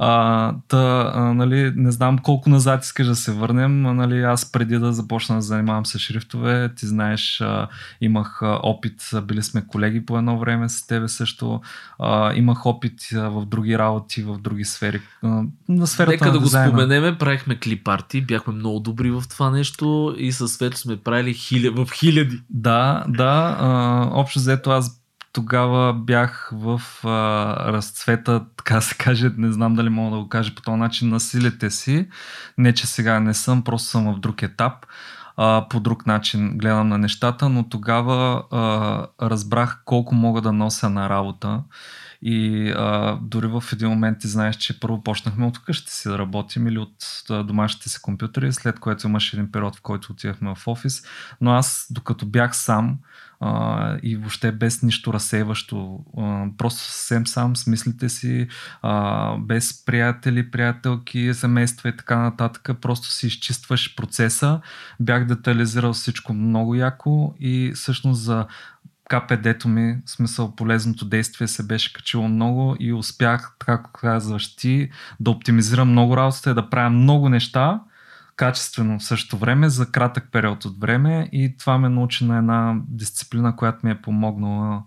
А, 0.02 0.54
та, 0.68 1.12
а, 1.16 1.34
нали, 1.34 1.74
не 1.76 1.92
знам 1.92 2.18
колко 2.18 2.50
назад 2.50 2.84
искаш 2.84 3.08
да 3.08 3.16
се 3.16 3.32
върнем. 3.32 3.86
А, 3.86 3.94
нали, 3.94 4.22
аз 4.24 4.52
преди 4.52 4.78
да 4.78 4.94
започна 4.94 5.36
да 5.36 5.42
занимавам 5.42 5.86
се 5.86 6.00
шрифтове, 6.00 6.70
ти 6.76 6.86
знаеш, 6.88 7.42
а, 7.42 7.68
имах 8.02 8.40
а, 8.42 8.60
опит, 8.64 9.10
били 9.24 9.44
сме 9.44 9.68
колеги 9.68 10.06
по 10.06 10.18
едно 10.18 10.40
време 10.40 10.70
с 10.70 10.88
тебе 10.88 11.08
също. 11.08 11.62
А, 12.00 12.34
имах 12.34 12.66
опит 12.66 12.94
а, 13.14 13.30
в 13.30 13.46
други 13.46 13.78
работи, 13.78 14.24
в 14.24 14.38
други 14.38 14.66
сфери. 14.66 15.02
А, 15.24 15.44
на 15.70 15.88
сферата 15.88 16.12
Нека 16.12 16.26
на 16.26 16.32
да 16.32 16.40
дизайна. 16.40 16.72
го 16.72 16.78
споменеме, 16.78 17.18
правихме 17.18 17.60
клипарти, 17.60 18.22
бяхме 18.22 18.54
много 18.54 18.80
добри 18.80 19.12
в 19.12 19.24
това 19.30 19.50
нещо 19.52 20.16
и 20.18 20.32
със 20.32 20.54
Свето 20.54 20.78
сме 20.78 20.98
правили 20.98 21.34
хиля, 21.34 21.72
в 21.72 21.92
хиляди. 21.94 22.42
Да, 22.50 23.06
да. 23.08 23.58
А, 23.60 24.10
общо 24.14 24.40
взето 24.40 24.70
аз 24.72 25.00
тогава 25.32 25.94
бях 25.94 26.50
в 26.54 26.82
а, 27.04 27.10
разцвета, 27.74 28.46
така 28.58 28.82
се 28.82 28.96
каже, 28.96 29.32
не 29.38 29.52
знам 29.52 29.76
дали 29.76 29.90
мога 29.90 30.18
да 30.18 30.24
го 30.24 30.30
кажа 30.30 30.56
по 30.56 30.62
този 30.62 30.78
начин, 30.78 31.10
на 31.10 31.20
силите 31.20 31.70
си. 31.70 32.10
Не, 32.58 32.74
че 32.74 32.88
сега 32.88 33.20
не 33.20 33.34
съм, 33.34 33.64
просто 33.64 33.90
съм 33.90 34.14
в 34.14 34.20
друг 34.20 34.44
етап. 34.44 34.86
А, 35.42 35.68
по 35.70 35.80
друг 35.80 36.06
начин 36.08 36.58
гледам 36.58 36.90
на 36.90 36.98
нещата, 36.98 37.50
но 37.50 37.70
тогава 37.70 38.44
а, 38.52 39.28
разбрах 39.28 39.82
колко 39.86 40.16
мога 40.16 40.42
да 40.42 40.52
нося 40.52 40.90
на 40.90 41.10
работа 41.10 41.64
И 42.22 42.70
а, 42.78 43.20
дори 43.22 43.48
в 43.48 43.64
един 43.74 43.90
момент 43.90 44.20
ти 44.20 44.28
знаеш, 44.28 44.56
че 44.56 44.80
първо 44.80 45.04
почнахме 45.04 45.46
от 45.46 45.64
къщи 45.64 45.92
си 45.92 46.10
да 46.10 46.20
работим 46.20 46.68
или 46.68 46.78
от 46.78 46.96
домашните 47.30 47.90
си 47.90 48.02
компютъри, 48.02 48.54
след 48.54 48.80
което 48.80 49.08
имаше 49.08 49.36
един 49.36 49.52
период, 49.52 49.76
в 49.76 49.82
който 49.82 50.12
отивахме 50.12 50.54
в 50.56 50.68
офис. 50.68 51.04
Но 51.42 51.52
аз, 51.52 51.88
докато 51.92 52.26
бях 52.26 52.56
сам, 52.56 52.98
а, 53.40 53.98
и 54.04 54.16
въобще 54.16 54.52
без 54.52 54.84
нищо 54.84 55.14
разсейващо. 55.14 56.00
А, 56.18 56.46
просто 56.58 56.80
съвсем 56.80 57.28
сам 57.28 57.56
с 57.56 57.68
мислите 57.68 58.10
си, 58.10 58.48
а, 58.82 59.38
без 59.38 59.86
приятели, 59.86 60.52
приятелки, 60.52 61.34
семейства 61.34 61.90
и 61.90 61.98
така 61.98 62.18
нататък. 62.18 62.70
Просто 62.82 63.08
си 63.08 63.28
изчистваш 63.28 63.96
процеса. 63.96 64.62
Бях 65.00 65.26
детализирал 65.26 65.94
всичко 65.94 66.34
много 66.34 66.76
яко 66.76 67.36
и 67.40 67.72
всъщност 67.76 68.22
за 68.22 68.48
КПД-то 69.10 69.68
ми, 69.68 69.98
в 70.06 70.12
смисъл 70.12 70.56
полезното 70.56 71.06
действие 71.06 71.48
се 71.48 71.68
беше 71.68 71.94
качило 71.94 72.28
много 72.28 72.76
и 72.80 72.94
успях, 72.94 73.56
така 73.60 73.84
казваш 73.94 74.56
ти, 74.56 74.90
да 75.20 75.32
оптимизирам 75.32 75.92
много 75.92 76.18
работата 76.18 76.52
и 76.52 76.54
да 76.54 76.70
правя 76.70 76.90
много 76.90 77.30
неща, 77.30 77.80
качествено 78.40 79.00
в 79.00 79.04
същото 79.04 79.38
време 79.38 79.70
за 79.70 79.86
кратък 79.92 80.28
период 80.32 80.66
от 80.66 80.80
време 80.80 81.30
и 81.32 81.56
това 81.58 81.78
ме 81.78 81.90
научи 81.90 82.26
на 82.26 82.38
една 82.38 82.76
дисциплина, 82.88 83.56
която 83.56 83.86
ми 83.86 83.92
е 83.92 84.02
помогнала 84.02 84.84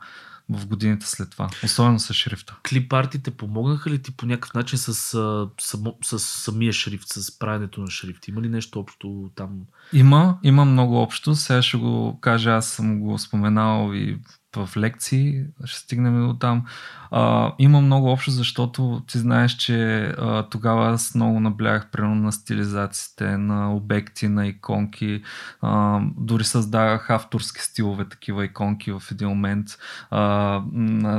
в 0.49 0.67
годините 0.67 1.07
след 1.07 1.31
това, 1.31 1.49
особено 1.65 1.99
с 1.99 2.15
шрифта. 2.15 2.57
Клип 2.69 2.93
артите 2.93 3.31
помогнаха 3.31 3.91
ли 3.91 4.03
ти 4.03 4.17
по 4.17 4.27
някакъв 4.27 4.55
начин 4.55 4.79
с, 4.79 4.95
с, 4.95 5.49
с, 5.61 5.79
с 6.05 6.19
самия 6.19 6.73
шрифт, 6.73 7.09
с 7.09 7.39
правенето 7.39 7.81
на 7.81 7.91
шрифт? 7.91 8.29
Има 8.29 8.41
ли 8.41 8.49
нещо 8.49 8.81
общо 8.81 9.31
там? 9.35 9.51
Има, 9.93 10.39
има 10.43 10.65
много 10.65 11.03
общо. 11.03 11.35
Сега 11.35 11.63
ще 11.63 11.77
го 11.77 12.19
кажа, 12.21 12.51
аз 12.51 12.69
съм 12.69 13.01
го 13.01 13.19
споменал 13.19 13.91
и 13.95 14.19
в 14.57 14.77
лекции, 14.77 15.45
ще 15.65 15.79
стигнем 15.79 16.27
до 16.27 16.35
там. 16.35 16.65
А, 17.11 17.53
има 17.59 17.81
много 17.81 18.11
общо, 18.11 18.31
защото 18.31 19.03
ти 19.07 19.19
знаеш, 19.19 19.53
че 19.53 20.03
а, 20.19 20.43
тогава 20.43 20.91
аз 20.91 21.15
много 21.15 21.41
наблягах 21.41 21.91
примерно 21.91 22.15
на 22.15 22.33
стилизациите, 22.33 23.39
на 23.39 23.75
обекти, 23.75 24.29
на 24.29 24.47
иконки. 24.47 25.23
А, 25.63 26.01
дори 26.17 26.45
създавах 26.45 27.11
авторски 27.11 27.61
стилове, 27.61 28.05
такива 28.05 28.45
иконки 28.45 28.93
в 28.93 29.03
един 29.11 29.29
момент. 29.29 29.67
А, 30.11 30.61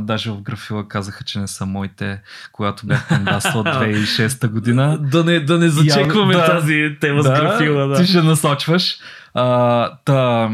даже 0.02 0.32
в 0.32 0.42
графила 0.42 0.88
казаха, 0.88 1.24
че 1.24 1.40
не 1.40 1.48
са 1.48 1.66
моите, 1.66 2.22
когато 2.52 2.88
бях 2.88 3.08
кандидатствал 3.08 3.64
2006 3.64 4.48
година. 4.48 4.98
Да 5.02 5.24
не, 5.24 5.40
да 5.40 5.60
не 5.60 5.70
зачекваме 5.70 6.34
да, 6.34 6.46
тази 6.46 6.98
тема 7.02 7.24
да, 7.24 7.36
с 7.36 7.40
графила. 7.40 7.88
Да. 7.88 7.96
Ти 7.96 8.06
ще 8.06 8.22
насочваш. 8.22 8.98
А, 9.34 9.90
та, 10.06 10.50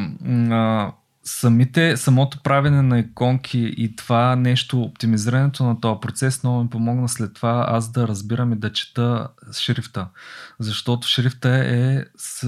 а, 0.52 0.92
самите, 1.30 1.98
самото 1.98 2.44
правене 2.44 2.82
на 2.82 3.00
иконки 3.00 3.74
и 3.78 3.96
това 3.96 4.36
нещо, 4.36 4.82
оптимизирането 4.82 5.64
на 5.64 5.82
този 5.82 6.00
процес 6.02 6.44
много 6.44 6.64
ми 6.64 6.70
помогна 6.70 7.10
след 7.10 7.34
това 7.34 7.66
аз 7.68 7.92
да 7.92 8.08
разбирам 8.08 8.54
и 8.54 8.56
да 8.56 8.74
чета 8.74 9.28
шрифта. 9.54 10.08
Защото 10.60 11.08
шрифта 11.08 11.50
е 11.50 12.04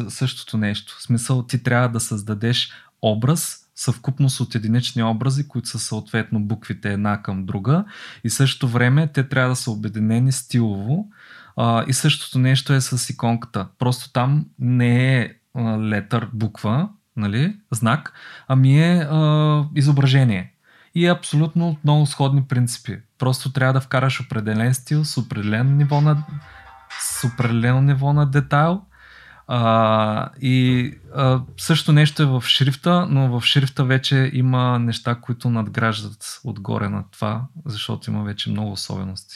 същото 0.09 0.57
нещо. 0.57 0.95
В 0.99 1.03
смисъл 1.03 1.43
ти 1.43 1.63
трябва 1.63 1.89
да 1.89 1.99
създадеш 1.99 2.71
образ, 3.01 3.57
съвкупност 3.75 4.39
от 4.39 4.55
единични 4.55 5.03
образи, 5.03 5.47
които 5.47 5.69
са 5.69 5.79
съответно 5.79 6.39
буквите 6.39 6.93
една 6.93 7.21
към 7.21 7.45
друга 7.45 7.85
и 8.23 8.29
същото 8.29 8.67
време 8.67 9.07
те 9.07 9.29
трябва 9.29 9.49
да 9.49 9.55
са 9.55 9.71
обединени 9.71 10.31
стилово 10.31 11.07
а, 11.57 11.85
и 11.87 11.93
същото 11.93 12.39
нещо 12.39 12.73
е 12.73 12.81
с 12.81 13.09
иконката. 13.09 13.67
Просто 13.79 14.11
там 14.11 14.45
не 14.59 15.19
е 15.19 15.33
летър, 15.79 16.29
буква, 16.33 16.89
нали, 17.17 17.55
знак, 17.71 18.13
ами 18.47 18.79
е 18.79 19.07
а, 19.11 19.65
изображение. 19.75 20.53
И 20.95 21.05
е 21.05 21.11
абсолютно 21.11 21.77
много 21.83 22.05
сходни 22.05 22.43
принципи. 22.43 22.97
Просто 23.17 23.53
трябва 23.53 23.73
да 23.73 23.81
вкараш 23.81 24.21
определен 24.21 24.73
стил 24.73 25.05
с 25.05 25.17
определено 25.17 25.71
ниво 25.71 26.01
на, 26.01 26.23
с 26.99 27.27
определено 27.27 27.81
ниво 27.81 28.13
на 28.13 28.25
детайл. 28.25 28.81
А, 29.47 30.29
и 30.41 30.93
а, 31.15 31.41
също 31.57 31.91
нещо 31.91 32.23
е 32.23 32.25
в 32.25 32.43
шрифта, 32.45 33.07
но 33.09 33.39
в 33.39 33.45
шрифта 33.45 33.83
вече 33.83 34.31
има 34.33 34.79
неща, 34.79 35.15
които 35.15 35.49
надграждат 35.49 36.41
отгоре 36.43 36.89
на 36.89 37.03
това, 37.11 37.41
защото 37.65 38.09
има 38.09 38.23
вече 38.23 38.49
много 38.49 38.71
особености. 38.71 39.35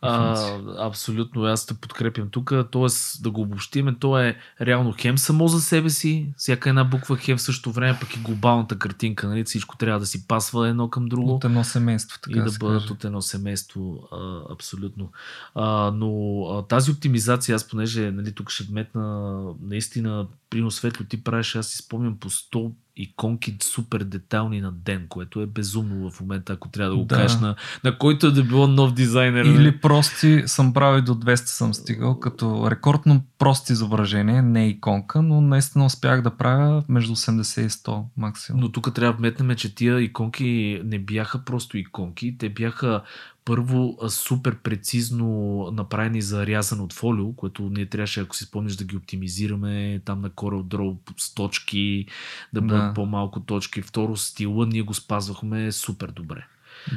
А, 0.00 0.58
абсолютно, 0.78 1.44
аз 1.44 1.66
те 1.66 1.74
подкрепям 1.74 2.28
тук. 2.30 2.52
Тоест, 2.70 3.22
да 3.22 3.30
го 3.30 3.40
обобщиме, 3.40 3.96
то 3.98 4.18
е 4.18 4.36
реално 4.60 4.94
хем 4.98 5.18
само 5.18 5.48
за 5.48 5.60
себе 5.60 5.90
си, 5.90 6.32
всяка 6.36 6.68
една 6.68 6.84
буква 6.84 7.16
хем 7.16 7.36
в 7.36 7.42
същото 7.42 7.72
време, 7.72 7.98
пък 8.00 8.16
и 8.16 8.20
глобалната 8.20 8.78
картинка, 8.78 9.28
нали? 9.28 9.44
всичко 9.44 9.76
трябва 9.76 10.00
да 10.00 10.06
си 10.06 10.26
пасва 10.26 10.68
едно 10.68 10.90
към 10.90 11.06
друго. 11.06 11.34
От 11.34 11.44
едно 11.44 11.64
семейство, 11.64 12.18
така 12.22 12.38
И 12.38 12.42
да, 12.42 12.50
да 12.50 12.58
бъдат 12.58 12.82
каже. 12.82 12.92
от 12.92 13.04
едно 13.04 13.22
семейство, 13.22 14.08
а, 14.12 14.52
абсолютно. 14.52 15.10
А, 15.54 15.90
но 15.90 16.40
а, 16.42 16.62
тази 16.66 16.90
оптимизация, 16.90 17.56
аз 17.56 17.68
понеже 17.68 18.10
нали, 18.10 18.32
тук 18.32 18.50
ще 18.50 18.64
вметна 18.64 19.40
наистина, 19.62 20.26
прино 20.50 20.70
светло 20.70 21.06
ти 21.06 21.24
правиш, 21.24 21.56
аз 21.56 21.66
си 21.66 21.76
спомням 21.76 22.18
по 22.18 22.30
100 22.30 22.72
иконки 22.96 23.56
супер 23.62 24.04
детални 24.04 24.60
на 24.60 24.72
ден, 24.72 25.06
което 25.08 25.40
е 25.40 25.46
безумно 25.46 26.10
в 26.10 26.20
момента, 26.20 26.52
ако 26.52 26.68
трябва 26.68 26.90
да 26.90 26.96
го 26.96 27.04
да. 27.04 27.14
кажеш 27.14 27.40
на, 27.40 27.54
на 27.84 27.98
който 27.98 28.26
е 28.26 28.30
да 28.30 28.44
било 28.44 28.66
нов 28.66 28.94
дизайнер. 28.94 29.44
Или 29.44 29.80
прости, 29.80 30.42
съм 30.46 30.72
правил 30.72 31.04
до 31.04 31.14
200 31.14 31.34
съм 31.34 31.74
стигал, 31.74 32.20
като 32.20 32.70
рекордно 32.70 33.24
прости 33.38 33.72
изображение, 33.72 34.42
не 34.42 34.68
иконка, 34.68 35.22
но 35.22 35.40
наистина 35.40 35.84
успях 35.86 36.22
да 36.22 36.30
правя 36.30 36.84
между 36.88 37.16
80 37.16 37.60
и 37.60 37.70
100 37.70 38.04
максимум. 38.16 38.60
Но 38.60 38.72
тук 38.72 38.94
трябва 38.94 39.12
да 39.12 39.18
вметнем, 39.18 39.56
че 39.56 39.74
тия 39.74 40.00
иконки 40.00 40.80
не 40.84 40.98
бяха 40.98 41.44
просто 41.44 41.78
иконки, 41.78 42.38
те 42.38 42.48
бяха 42.48 43.02
първо 43.46 43.98
супер 44.08 44.56
прецизно 44.56 45.70
направени 45.72 46.22
за 46.22 46.46
рязане 46.46 46.82
от 46.82 46.92
фолио, 46.92 47.32
което 47.32 47.62
ние 47.62 47.86
трябваше, 47.86 48.20
ако 48.20 48.36
си 48.36 48.44
спомниш, 48.44 48.76
да 48.76 48.84
ги 48.84 48.96
оптимизираме 48.96 50.00
там 50.04 50.20
на 50.20 50.30
Corel 50.30 50.62
Draw 50.62 50.96
с 51.16 51.34
точки, 51.34 52.06
да 52.52 52.60
бъдат 52.60 52.90
да. 52.90 52.94
по-малко 52.94 53.40
точки. 53.40 53.82
Второ, 53.82 54.16
стила 54.16 54.66
ние 54.66 54.82
го 54.82 54.94
спазвахме 54.94 55.72
супер 55.72 56.08
добре. 56.08 56.46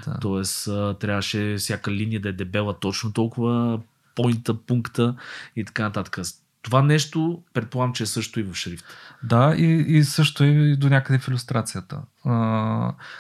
Да. 0.05 0.19
Тоест, 0.21 0.65
трябваше 0.99 1.55
всяка 1.57 1.91
линия 1.91 2.21
да 2.21 2.29
е 2.29 2.33
дебела 2.33 2.79
точно 2.79 3.13
толкова, 3.13 3.79
поинта, 4.15 4.53
пункта 4.53 5.15
и 5.55 5.65
така 5.65 5.83
нататък. 5.83 6.19
Това 6.61 6.81
нещо, 6.81 7.43
предполагам, 7.53 7.93
че 7.93 8.03
е 8.03 8.05
също 8.05 8.39
и 8.39 8.43
в 8.43 8.55
шрифт. 8.55 8.85
Да, 9.23 9.55
и, 9.57 9.65
и 9.87 10.03
също 10.03 10.43
и 10.43 10.75
до 10.75 10.89
някъде 10.89 11.19
в 11.19 11.27
иллюстрацията. 11.27 12.01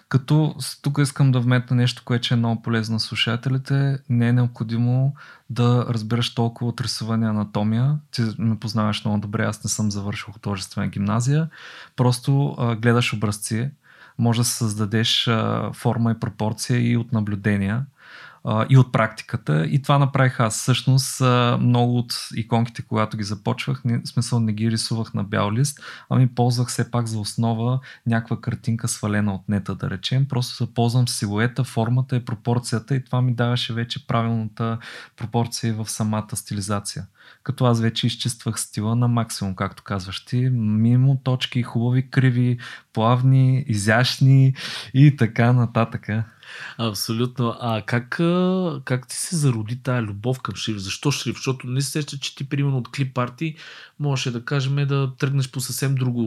Като 0.09 0.55
тук 0.81 0.97
искам 1.01 1.31
да 1.31 1.39
вметна 1.39 1.75
нещо, 1.75 2.01
което 2.05 2.33
е 2.33 2.37
много 2.37 2.61
полезно 2.61 2.93
на 2.93 2.99
слушателите. 2.99 3.99
Не 4.09 4.27
е 4.27 4.33
необходимо 4.33 5.15
да 5.49 5.85
разбираш 5.89 6.35
толкова 6.35 6.69
от 6.69 6.81
рисуване 6.81 7.29
анатомия. 7.29 7.97
Ти 8.11 8.21
ме 8.37 8.59
познаваш 8.59 9.05
много 9.05 9.21
добре, 9.21 9.43
аз 9.43 9.63
не 9.63 9.69
съм 9.69 9.91
завършил 9.91 10.33
художествена 10.33 10.87
гимназия. 10.87 11.49
Просто 11.95 12.55
а, 12.57 12.75
гледаш 12.75 13.13
образци, 13.13 13.71
може 14.17 14.41
да 14.41 14.45
създадеш 14.45 15.27
а, 15.27 15.71
форма 15.73 16.11
и 16.11 16.19
пропорция 16.19 16.91
и 16.91 16.97
от 16.97 17.11
наблюдения 17.11 17.85
и 18.69 18.77
от 18.77 18.91
практиката. 18.91 19.65
И 19.65 19.81
това 19.81 19.99
направих 19.99 20.39
аз. 20.39 20.57
Всъщност 20.59 21.21
много 21.59 21.97
от 21.97 22.13
иконките, 22.35 22.81
когато 22.81 23.17
ги 23.17 23.23
започвах, 23.23 23.81
не, 23.85 24.01
смисъл 24.05 24.39
не 24.39 24.53
ги 24.53 24.71
рисувах 24.71 25.13
на 25.13 25.23
бял 25.23 25.51
лист, 25.51 25.79
ами 26.09 26.27
ползвах 26.27 26.67
все 26.67 26.91
пак 26.91 27.07
за 27.07 27.19
основа 27.19 27.79
някаква 28.05 28.41
картинка 28.41 28.87
свалена 28.87 29.33
от 29.33 29.49
нета, 29.49 29.75
да 29.75 29.89
речем. 29.89 30.27
Просто 30.27 30.73
ползвам 30.73 31.07
силуета, 31.07 31.63
формата 31.63 32.15
и 32.15 32.25
пропорцията 32.25 32.95
и 32.95 33.03
това 33.03 33.21
ми 33.21 33.33
даваше 33.33 33.73
вече 33.73 34.07
правилната 34.07 34.77
пропорция 35.17 35.73
в 35.73 35.89
самата 35.89 36.35
стилизация. 36.35 37.07
Като 37.43 37.65
аз 37.65 37.81
вече 37.81 38.07
изчиствах 38.07 38.59
стила 38.59 38.95
на 38.95 39.07
максимум, 39.07 39.55
както 39.55 39.83
казваш 39.83 40.25
ти, 40.25 40.49
мимо 40.51 41.21
точки, 41.23 41.63
хубави, 41.63 42.09
криви, 42.09 42.57
плавни, 42.93 43.63
изящни 43.67 44.53
и 44.93 45.15
така 45.15 45.53
нататък. 45.53 46.09
Абсолютно. 46.77 47.55
А 47.59 47.81
как, 47.81 48.09
как 48.85 49.07
ти 49.07 49.15
се 49.15 49.35
зароди 49.35 49.83
тая 49.83 50.01
любов 50.01 50.41
към 50.41 50.55
шрифт? 50.55 50.79
Защо 50.79 51.11
шрифт? 51.11 51.37
Защото 51.37 51.67
не 51.67 51.81
се 51.81 51.91
сеща, 51.91 52.19
че 52.19 52.35
ти 52.35 52.49
примерно 52.49 52.77
от 52.77 52.91
клип 52.91 53.13
парти 53.13 53.55
можеше 53.99 54.31
да 54.31 54.45
кажем 54.45 54.87
да 54.87 55.11
тръгнеш 55.17 55.51
по 55.51 55.59
съвсем 55.59 55.95
друго 55.95 56.21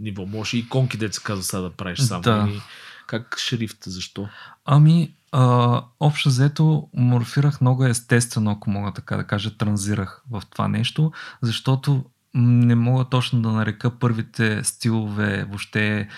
ниво. 0.00 0.26
Може 0.26 0.56
и 0.56 0.68
конки, 0.68 0.96
деца 0.96 1.20
казва 1.24 1.44
сега 1.44 1.62
да 1.62 1.70
правиш 1.70 2.00
само. 2.00 2.22
Да. 2.22 2.46
Или... 2.50 2.60
Как 3.06 3.38
шрифт? 3.38 3.78
Защо? 3.84 4.28
Ами, 4.64 5.12
а, 5.32 5.82
общо 6.00 6.28
взето 6.28 6.88
морфирах 6.94 7.60
много 7.60 7.84
естествено, 7.84 8.50
ако 8.50 8.70
мога 8.70 8.92
така 8.92 9.16
да 9.16 9.24
кажа, 9.24 9.56
транзирах 9.56 10.22
в 10.30 10.42
това 10.50 10.68
нещо, 10.68 11.12
защото 11.42 12.04
не 12.34 12.74
мога 12.74 13.04
точно 13.04 13.42
да 13.42 13.52
нарека 13.52 13.90
първите 13.90 14.64
стилове, 14.64 15.44
въобще 15.44 16.08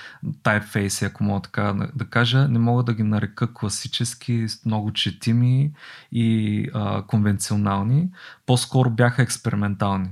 тайпфейси, 0.43 1.05
ако 1.05 1.25
мога 1.25 1.41
така 1.41 1.89
да 1.95 2.05
кажа, 2.05 2.49
не 2.49 2.59
мога 2.59 2.83
да 2.83 2.95
ги 2.95 3.03
нарека 3.03 3.55
класически, 3.55 4.47
много 4.67 4.93
четими 4.93 5.73
и 6.13 6.69
а, 6.75 7.03
конвенционални. 7.03 8.09
По-скоро 8.47 8.91
бяха 8.91 9.23
експериментални. 9.23 10.09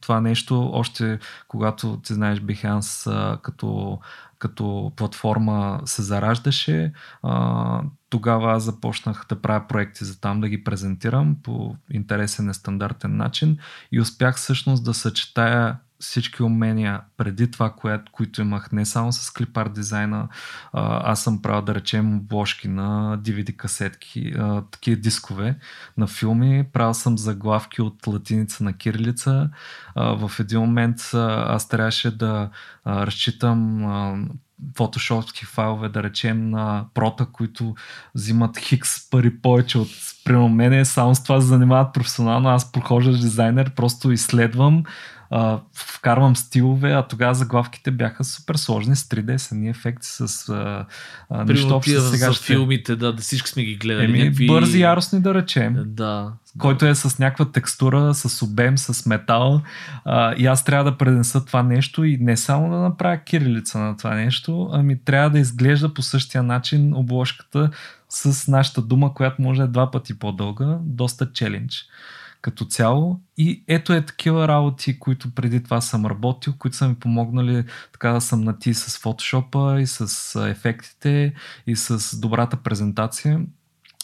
Това 0.00 0.20
нещо, 0.20 0.70
още 0.72 1.18
когато 1.48 1.96
ти 1.96 2.14
знаеш 2.14 2.40
Behance 2.40 3.10
а, 3.12 3.38
като, 3.42 3.98
като 4.38 4.92
платформа 4.96 5.80
се 5.84 6.02
зараждаше, 6.02 6.92
а, 7.22 7.82
тогава 8.10 8.52
аз 8.52 8.62
започнах 8.62 9.26
да 9.28 9.42
правя 9.42 9.66
проекти 9.68 10.04
за 10.04 10.20
там, 10.20 10.40
да 10.40 10.48
ги 10.48 10.64
презентирам 10.64 11.36
по 11.42 11.76
интересен, 11.90 12.46
нестандартен 12.46 13.16
начин 13.16 13.58
и 13.92 14.00
успях 14.00 14.36
всъщност 14.36 14.84
да 14.84 14.94
съчетая 14.94 15.76
всички 16.00 16.42
умения 16.42 17.00
преди 17.16 17.50
това, 17.50 17.70
кое, 17.70 18.00
които 18.12 18.40
имах 18.40 18.72
не 18.72 18.86
само 18.86 19.12
с 19.12 19.30
клипар 19.30 19.68
дизайна, 19.68 20.28
аз 20.72 21.22
съм 21.22 21.42
правил 21.42 21.62
да 21.62 21.74
речем 21.74 22.16
обложки 22.16 22.68
на 22.68 23.18
DVD 23.18 23.56
касетки, 23.56 24.34
такива 24.70 24.96
дискове 24.96 25.58
на 25.96 26.06
филми, 26.06 26.64
правил 26.72 26.94
съм 26.94 27.18
заглавки 27.18 27.82
от 27.82 28.06
латиница 28.06 28.64
на 28.64 28.72
кирилица. 28.72 29.50
В 29.96 30.32
един 30.40 30.60
момент 30.60 31.10
аз 31.14 31.68
трябваше 31.68 32.16
да 32.16 32.50
разчитам 32.86 33.84
а, 33.84 34.18
фотошопски 34.76 35.44
файлове, 35.44 35.88
да 35.88 36.02
речем, 36.02 36.50
на 36.50 36.84
прота, 36.94 37.26
които 37.32 37.74
взимат 38.14 38.58
хикс 38.58 39.10
пари 39.10 39.40
повече 39.40 39.78
от 39.78 39.88
примерно 40.24 40.48
мене, 40.48 40.84
само 40.84 41.14
с 41.14 41.22
това 41.22 41.40
се 41.40 41.46
занимават 41.46 41.94
професионално, 41.94 42.48
аз 42.48 42.72
прохождаш 42.72 43.20
дизайнер, 43.20 43.74
просто 43.74 44.12
изследвам, 44.12 44.84
а, 45.30 45.60
вкарвам 45.74 46.36
стилове, 46.36 46.92
а 46.92 47.02
тогава 47.02 47.34
заглавките 47.34 47.90
бяха 47.90 48.24
супер 48.24 48.54
сложни 48.54 48.96
с 48.96 49.04
3D 49.04 49.36
сани 49.36 49.68
ефекти, 49.68 50.06
с 50.10 50.48
а, 50.48 50.86
а, 51.30 51.44
нищо 51.44 51.76
общо 51.76 52.00
с 52.00 52.10
сега. 52.10 52.26
За 52.26 52.32
ще... 52.32 52.44
филмите, 52.44 52.96
да, 52.96 53.12
да 53.12 53.22
всички 53.22 53.50
сме 53.50 53.64
ги 53.64 53.76
гледали. 53.76 54.04
Еми, 54.04 54.18
някакви... 54.18 54.46
бързи, 54.46 54.80
яростни 54.80 55.20
да 55.20 55.34
речем. 55.34 55.76
Да. 55.86 56.32
Който 56.58 56.86
е 56.86 56.94
с 56.94 57.18
някаква 57.18 57.44
текстура, 57.44 58.14
с 58.14 58.42
обем, 58.42 58.78
с 58.78 59.06
метал. 59.06 59.62
А, 60.04 60.34
и 60.34 60.46
аз 60.46 60.64
трябва 60.64 60.90
да 60.90 60.98
пренеса 60.98 61.44
това 61.44 61.62
нещо 61.62 62.04
и 62.04 62.18
не 62.20 62.36
само 62.36 62.70
да 62.70 62.76
направя 62.76 63.18
кирилица 63.18 63.78
на 63.78 63.96
това 63.96 64.14
нещо, 64.14 64.70
ами 64.72 64.98
трябва 65.04 65.30
да 65.30 65.38
изглежда 65.38 65.94
по 65.94 66.02
същия 66.02 66.42
начин 66.42 66.94
обложката 66.94 67.70
с 68.08 68.48
нашата 68.48 68.82
дума, 68.82 69.14
която 69.14 69.42
може 69.42 69.58
да 69.58 69.64
е 69.64 69.68
два 69.68 69.90
пъти 69.90 70.18
по-дълга, 70.18 70.78
доста 70.80 71.32
челендж 71.32 71.86
като 72.40 72.64
цяло. 72.64 73.20
И 73.36 73.64
ето 73.68 73.92
е 73.92 74.06
такива 74.06 74.48
работи, 74.48 74.98
които 74.98 75.34
преди 75.34 75.62
това 75.62 75.80
съм 75.80 76.06
работил, 76.06 76.54
които 76.58 76.76
са 76.76 76.88
ми 76.88 76.94
помогнали 76.94 77.64
така 77.92 78.12
да 78.12 78.20
съм 78.20 78.40
нати 78.40 78.74
с 78.74 78.98
фотошопа 78.98 79.80
и 79.80 79.86
с 79.86 80.40
ефектите 80.50 81.34
и 81.66 81.76
с 81.76 82.20
добрата 82.20 82.56
презентация. 82.56 83.40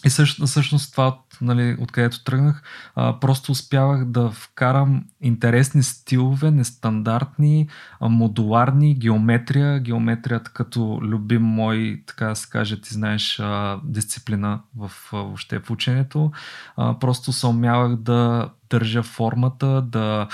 И 0.04 0.10
също, 0.10 0.46
всъщност 0.46 0.92
това, 0.92 1.18
нали, 1.40 1.76
откъдето 1.80 2.24
тръгнах, 2.24 2.62
а, 2.94 3.20
просто 3.20 3.52
успявах 3.52 4.04
да 4.04 4.30
вкарам 4.30 5.04
интересни 5.20 5.82
стилове, 5.82 6.50
нестандартни, 6.50 7.68
а, 8.00 8.08
модуларни, 8.08 8.94
геометрия. 8.94 9.80
Геометрията 9.80 10.50
като 10.50 10.98
любим 11.02 11.42
мой, 11.42 12.02
така 12.06 12.26
да 12.26 12.36
се 12.36 12.50
каже, 12.50 12.80
ти 12.80 12.94
знаеш, 12.94 13.40
а, 13.40 13.80
дисциплина 13.84 14.60
в, 14.76 14.92
а, 15.12 15.16
въобще 15.16 15.58
в 15.58 15.70
ученето. 15.70 16.32
А, 16.76 16.98
просто 16.98 17.32
се 17.32 17.46
умявах 17.46 17.96
да 17.96 18.50
държа 18.70 19.02
формата, 19.02 19.82
да, 19.82 20.28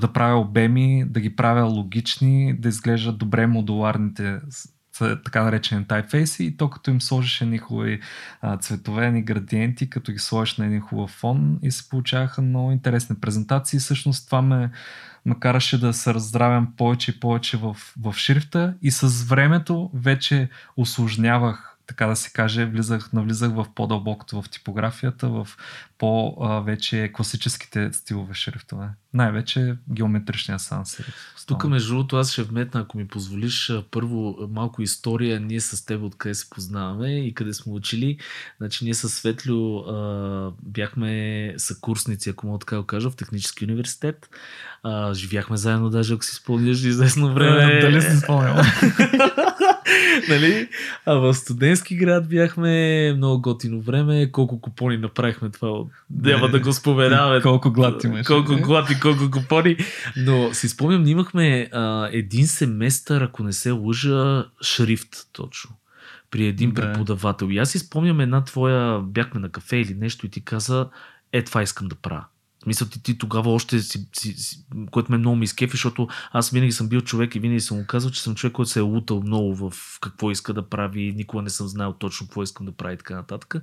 да 0.00 0.12
правя 0.12 0.40
обеми, 0.40 1.04
да 1.08 1.20
ги 1.20 1.36
правя 1.36 1.64
логични, 1.64 2.54
да 2.58 2.68
изглеждат 2.68 3.18
добре 3.18 3.46
модуларните 3.46 4.40
така 5.24 5.42
наречени 5.42 5.84
тайфейси 5.84 6.44
и 6.44 6.56
то 6.56 6.70
като 6.70 6.90
им 6.90 7.00
сложиш 7.00 7.40
едни 7.40 7.58
хубави 7.58 8.00
цветове, 8.60 9.06
едни 9.06 9.22
градиенти, 9.22 9.90
като 9.90 10.12
ги 10.12 10.18
сложиш 10.18 10.56
на 10.56 10.66
един 10.66 10.80
хубав 10.80 11.10
фон 11.10 11.58
и 11.62 11.70
се 11.70 11.88
получаваха 11.88 12.42
много 12.42 12.72
интересни 12.72 13.16
презентации. 13.16 13.78
Всъщност 13.78 14.26
това 14.26 14.42
ме, 14.42 14.70
ме 15.26 15.34
караше 15.40 15.80
да 15.80 15.92
се 15.92 16.14
раздравям 16.14 16.72
повече 16.76 17.10
и 17.10 17.20
повече 17.20 17.56
в, 17.56 17.76
в 18.00 18.14
шрифта 18.16 18.74
и 18.82 18.90
с 18.90 19.24
времето 19.24 19.90
вече 19.94 20.48
осложнявах 20.76 21.71
така 21.92 22.06
да 22.06 22.16
се 22.16 22.30
каже, 22.32 22.64
влизах, 22.64 23.12
навлизах 23.12 23.52
в 23.52 23.66
по-дълбокото 23.74 24.42
в 24.42 24.50
типографията, 24.50 25.28
в 25.28 25.48
по-вече 25.98 27.10
класическите 27.12 27.92
стилове 27.92 28.34
шрифтове. 28.34 28.88
Най-вече 29.14 29.74
геометричния 29.90 30.58
сансериф. 30.58 31.14
Тук, 31.46 31.64
между 31.64 31.94
другото, 31.94 32.16
аз 32.16 32.32
ще 32.32 32.42
вметна, 32.42 32.80
ако 32.80 32.98
ми 32.98 33.08
позволиш, 33.08 33.72
първо 33.90 34.36
малко 34.50 34.82
история, 34.82 35.40
ние 35.40 35.60
с 35.60 35.86
теб 35.86 36.02
откъде 36.02 36.34
се 36.34 36.50
познаваме 36.50 37.26
и 37.26 37.34
къде 37.34 37.54
сме 37.54 37.72
учили. 37.72 38.18
Значи 38.58 38.84
ние 38.84 38.94
с 38.94 39.08
Светлю 39.08 39.78
а, 39.78 40.52
бяхме 40.62 41.54
съкурсници, 41.56 42.30
ако 42.30 42.46
мога 42.46 42.58
така 42.58 42.76
да 42.76 42.86
кажа, 42.86 43.10
в 43.10 43.16
Технически 43.16 43.64
университет. 43.64 44.28
А, 44.82 45.14
живяхме 45.14 45.56
заедно, 45.56 45.90
даже 45.90 46.14
ако 46.14 46.24
си 46.24 46.34
спомняш 46.34 46.82
известно 46.82 47.34
време. 47.34 47.78
Е, 47.78 47.80
дали 47.80 48.02
си 48.02 48.16
спомням? 48.16 48.56
нали? 50.28 50.68
А 51.06 51.14
в 51.14 51.34
студентски 51.34 51.96
град 51.96 52.28
бяхме 52.28 53.12
много 53.16 53.42
готино 53.42 53.80
време. 53.80 54.32
Колко 54.32 54.60
купони 54.60 54.96
направихме 54.96 55.50
това, 55.50 55.84
няма 56.22 56.48
да 56.48 56.60
го 56.60 56.72
споменаваме. 56.72 57.40
колко 57.42 57.70
глад 57.70 58.04
имаш. 58.04 58.26
Колко 58.26 58.56
глад 58.56 58.90
и 58.90 59.00
колко 59.00 59.30
купони. 59.30 59.76
Но 60.16 60.54
си 60.54 60.68
спомням, 60.68 61.06
имахме 61.06 61.68
а, 61.72 62.08
един 62.12 62.46
семестър, 62.46 63.20
ако 63.20 63.42
не 63.42 63.52
се 63.52 63.70
лъжа, 63.70 64.44
шрифт 64.62 65.16
точно 65.32 65.70
при 66.32 66.46
един 66.46 66.70
да. 66.70 66.80
преподавател. 66.80 67.46
И 67.50 67.58
аз 67.58 67.70
си 67.70 67.78
спомням 67.78 68.20
една 68.20 68.44
твоя, 68.44 69.00
бяхме 69.00 69.40
на 69.40 69.48
кафе 69.48 69.76
или 69.76 69.94
нещо 69.94 70.26
и 70.26 70.28
ти 70.28 70.44
каза, 70.44 70.88
е 71.32 71.42
това 71.42 71.62
искам 71.62 71.88
да 71.88 71.94
правя. 71.94 72.24
Смисъл 72.62 72.88
ти, 72.88 73.02
ти 73.02 73.18
тогава 73.18 73.50
още 73.50 73.80
си, 73.80 74.08
си, 74.12 74.32
си, 74.32 74.64
което 74.90 75.12
ме 75.12 75.18
много 75.18 75.36
ми 75.36 75.44
изкефи, 75.44 75.70
защото 75.70 76.08
аз 76.32 76.50
винаги 76.50 76.72
съм 76.72 76.88
бил 76.88 77.00
човек 77.00 77.34
и 77.34 77.40
винаги 77.40 77.60
съм 77.60 77.76
му 77.76 77.86
казал, 77.86 78.10
че 78.10 78.22
съм 78.22 78.34
човек, 78.34 78.52
който 78.52 78.70
се 78.70 78.78
е 78.78 78.82
лутал 78.82 79.22
много 79.22 79.54
в 79.54 79.98
какво 80.00 80.30
иска 80.30 80.52
да 80.52 80.68
прави, 80.68 81.12
никога 81.16 81.42
не 81.42 81.50
съм 81.50 81.68
знал 81.68 81.92
точно 81.92 82.26
какво 82.26 82.42
искам 82.42 82.66
да 82.66 82.72
прави 82.72 82.94
и 82.94 82.98
така 82.98 83.14
нататък. 83.14 83.54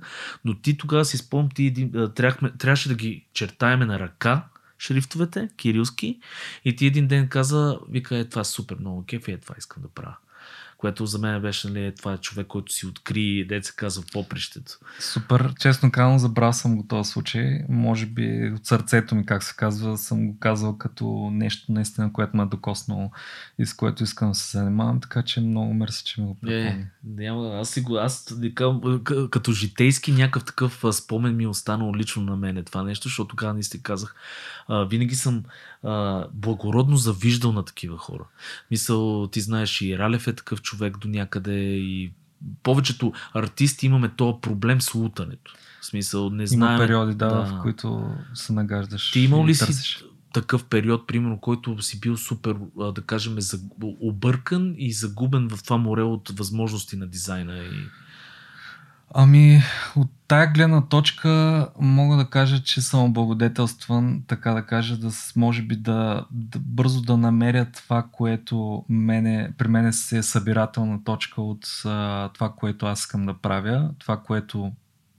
Но 0.44 0.54
ти 0.54 0.76
тогава 0.76 1.04
си 1.04 1.18
спомням, 1.18 1.50
ти 1.50 1.90
трябвахме, 2.14 2.52
трябваше 2.58 2.88
да 2.88 2.94
ги 2.94 3.26
чертаеме 3.32 3.86
на 3.86 3.98
ръка, 3.98 4.48
шрифтовете, 4.78 5.48
кирилски, 5.56 6.20
и 6.64 6.76
ти 6.76 6.86
един 6.86 7.08
ден 7.08 7.28
каза, 7.28 7.78
вика, 7.88 8.16
е 8.16 8.28
това 8.28 8.40
е 8.40 8.44
супер 8.44 8.76
много 8.80 9.04
кефи, 9.06 9.32
е 9.32 9.38
това 9.38 9.54
искам 9.58 9.82
да 9.82 9.88
правя 9.88 10.16
което 10.80 11.06
за 11.06 11.18
мен 11.18 11.42
беше, 11.42 11.68
нали, 11.68 11.92
това 11.96 12.12
е 12.12 12.18
човек, 12.18 12.46
който 12.46 12.72
си 12.72 12.86
откри, 12.86 13.44
деца 13.48 13.72
казва, 13.76 14.04
попрището. 14.12 14.72
Супер, 15.00 15.54
честно 15.60 15.90
казвам, 15.92 16.18
забрал 16.18 16.52
съм 16.52 16.76
го 16.76 16.86
този 16.88 17.10
случай. 17.10 17.60
Може 17.68 18.06
би 18.06 18.52
от 18.56 18.66
сърцето 18.66 19.14
ми, 19.14 19.26
как 19.26 19.42
се 19.42 19.56
казва, 19.56 19.98
съм 19.98 20.26
го 20.26 20.38
казал 20.38 20.78
като 20.78 21.30
нещо 21.32 21.72
наистина, 21.72 22.12
което 22.12 22.36
ме 22.36 22.42
е 22.42 22.46
докоснало 22.46 23.10
и 23.58 23.66
с 23.66 23.74
което 23.74 24.02
искам 24.04 24.28
да 24.28 24.34
се 24.34 24.58
занимавам, 24.58 25.00
така 25.00 25.22
че 25.22 25.40
много 25.40 25.74
мерси, 25.74 26.04
че 26.04 26.20
ми 26.20 26.26
го 26.26 26.34
припомни. 26.34 26.82
Е, 26.82 26.86
няма, 27.04 27.58
аз 27.60 27.70
си 27.70 27.80
го, 27.80 27.96
аз 27.96 28.34
като 29.30 29.52
житейски 29.52 30.12
някакъв 30.12 30.44
такъв 30.44 30.84
спомен 30.92 31.36
ми 31.36 31.44
е 31.44 31.48
останал 31.48 31.94
лично 31.94 32.22
на 32.22 32.36
мене 32.36 32.62
това 32.62 32.82
нещо, 32.82 33.08
защото 33.08 33.28
тогава 33.28 33.62
сте 33.62 33.82
казах, 33.82 34.14
а, 34.70 34.84
винаги 34.84 35.14
съм 35.14 35.44
а, 35.82 36.24
благородно 36.32 36.96
завиждал 36.96 37.52
на 37.52 37.64
такива 37.64 37.98
хора. 37.98 38.24
Мисъл, 38.70 39.28
ти 39.32 39.40
знаеш, 39.40 39.80
и 39.80 39.98
Ралев 39.98 40.26
е 40.26 40.32
такъв 40.32 40.62
човек 40.62 40.98
до 40.98 41.08
някъде 41.08 41.60
и 41.62 42.12
повечето 42.62 43.12
артисти 43.34 43.86
имаме 43.86 44.08
този 44.08 44.40
проблем 44.42 44.80
с 44.80 44.94
лутането. 44.94 45.54
В 45.80 45.86
смисъл, 45.86 46.30
не 46.30 46.46
знаем. 46.46 46.76
Има 46.76 46.86
периоди, 46.86 47.14
да, 47.14 47.28
да, 47.28 47.44
в 47.44 47.62
които 47.62 48.14
се 48.34 48.52
нагаждаш. 48.52 49.10
Ти 49.10 49.20
имал 49.20 49.46
ли 49.46 49.54
си 49.54 50.04
такъв 50.32 50.64
период, 50.64 51.06
примерно, 51.06 51.40
който 51.40 51.82
си 51.82 52.00
бил 52.00 52.16
супер, 52.16 52.56
да 52.94 53.02
кажем, 53.02 53.36
объркан 53.80 54.74
и 54.78 54.92
загубен 54.92 55.48
в 55.48 55.62
това 55.62 55.76
море 55.76 56.02
от 56.02 56.28
възможности 56.28 56.96
на 56.96 57.06
дизайна? 57.06 57.58
И... 57.58 57.70
Ами, 59.14 59.62
от 59.96 60.08
тая 60.28 60.52
гледна 60.52 60.80
точка 60.80 61.68
мога 61.80 62.16
да 62.16 62.30
кажа, 62.30 62.62
че 62.62 62.80
съм 62.80 63.04
облагодетелстван, 63.04 64.22
така 64.26 64.52
да 64.52 64.66
кажа, 64.66 64.96
да 64.96 65.10
може 65.36 65.62
би 65.62 65.76
да, 65.76 66.26
да 66.30 66.58
бързо 66.58 67.02
да 67.02 67.16
намеря 67.16 67.64
това, 67.64 68.06
което 68.12 68.84
мене, 68.88 69.52
при 69.58 69.68
мене 69.68 69.92
се 69.92 70.18
е 70.18 70.22
събирателна 70.22 71.04
точка 71.04 71.42
от 71.42 71.66
а, 71.84 72.28
това, 72.28 72.52
което 72.52 72.86
аз 72.86 73.00
искам 73.00 73.26
да 73.26 73.34
правя, 73.34 73.90
това, 73.98 74.16
което, 74.16 74.72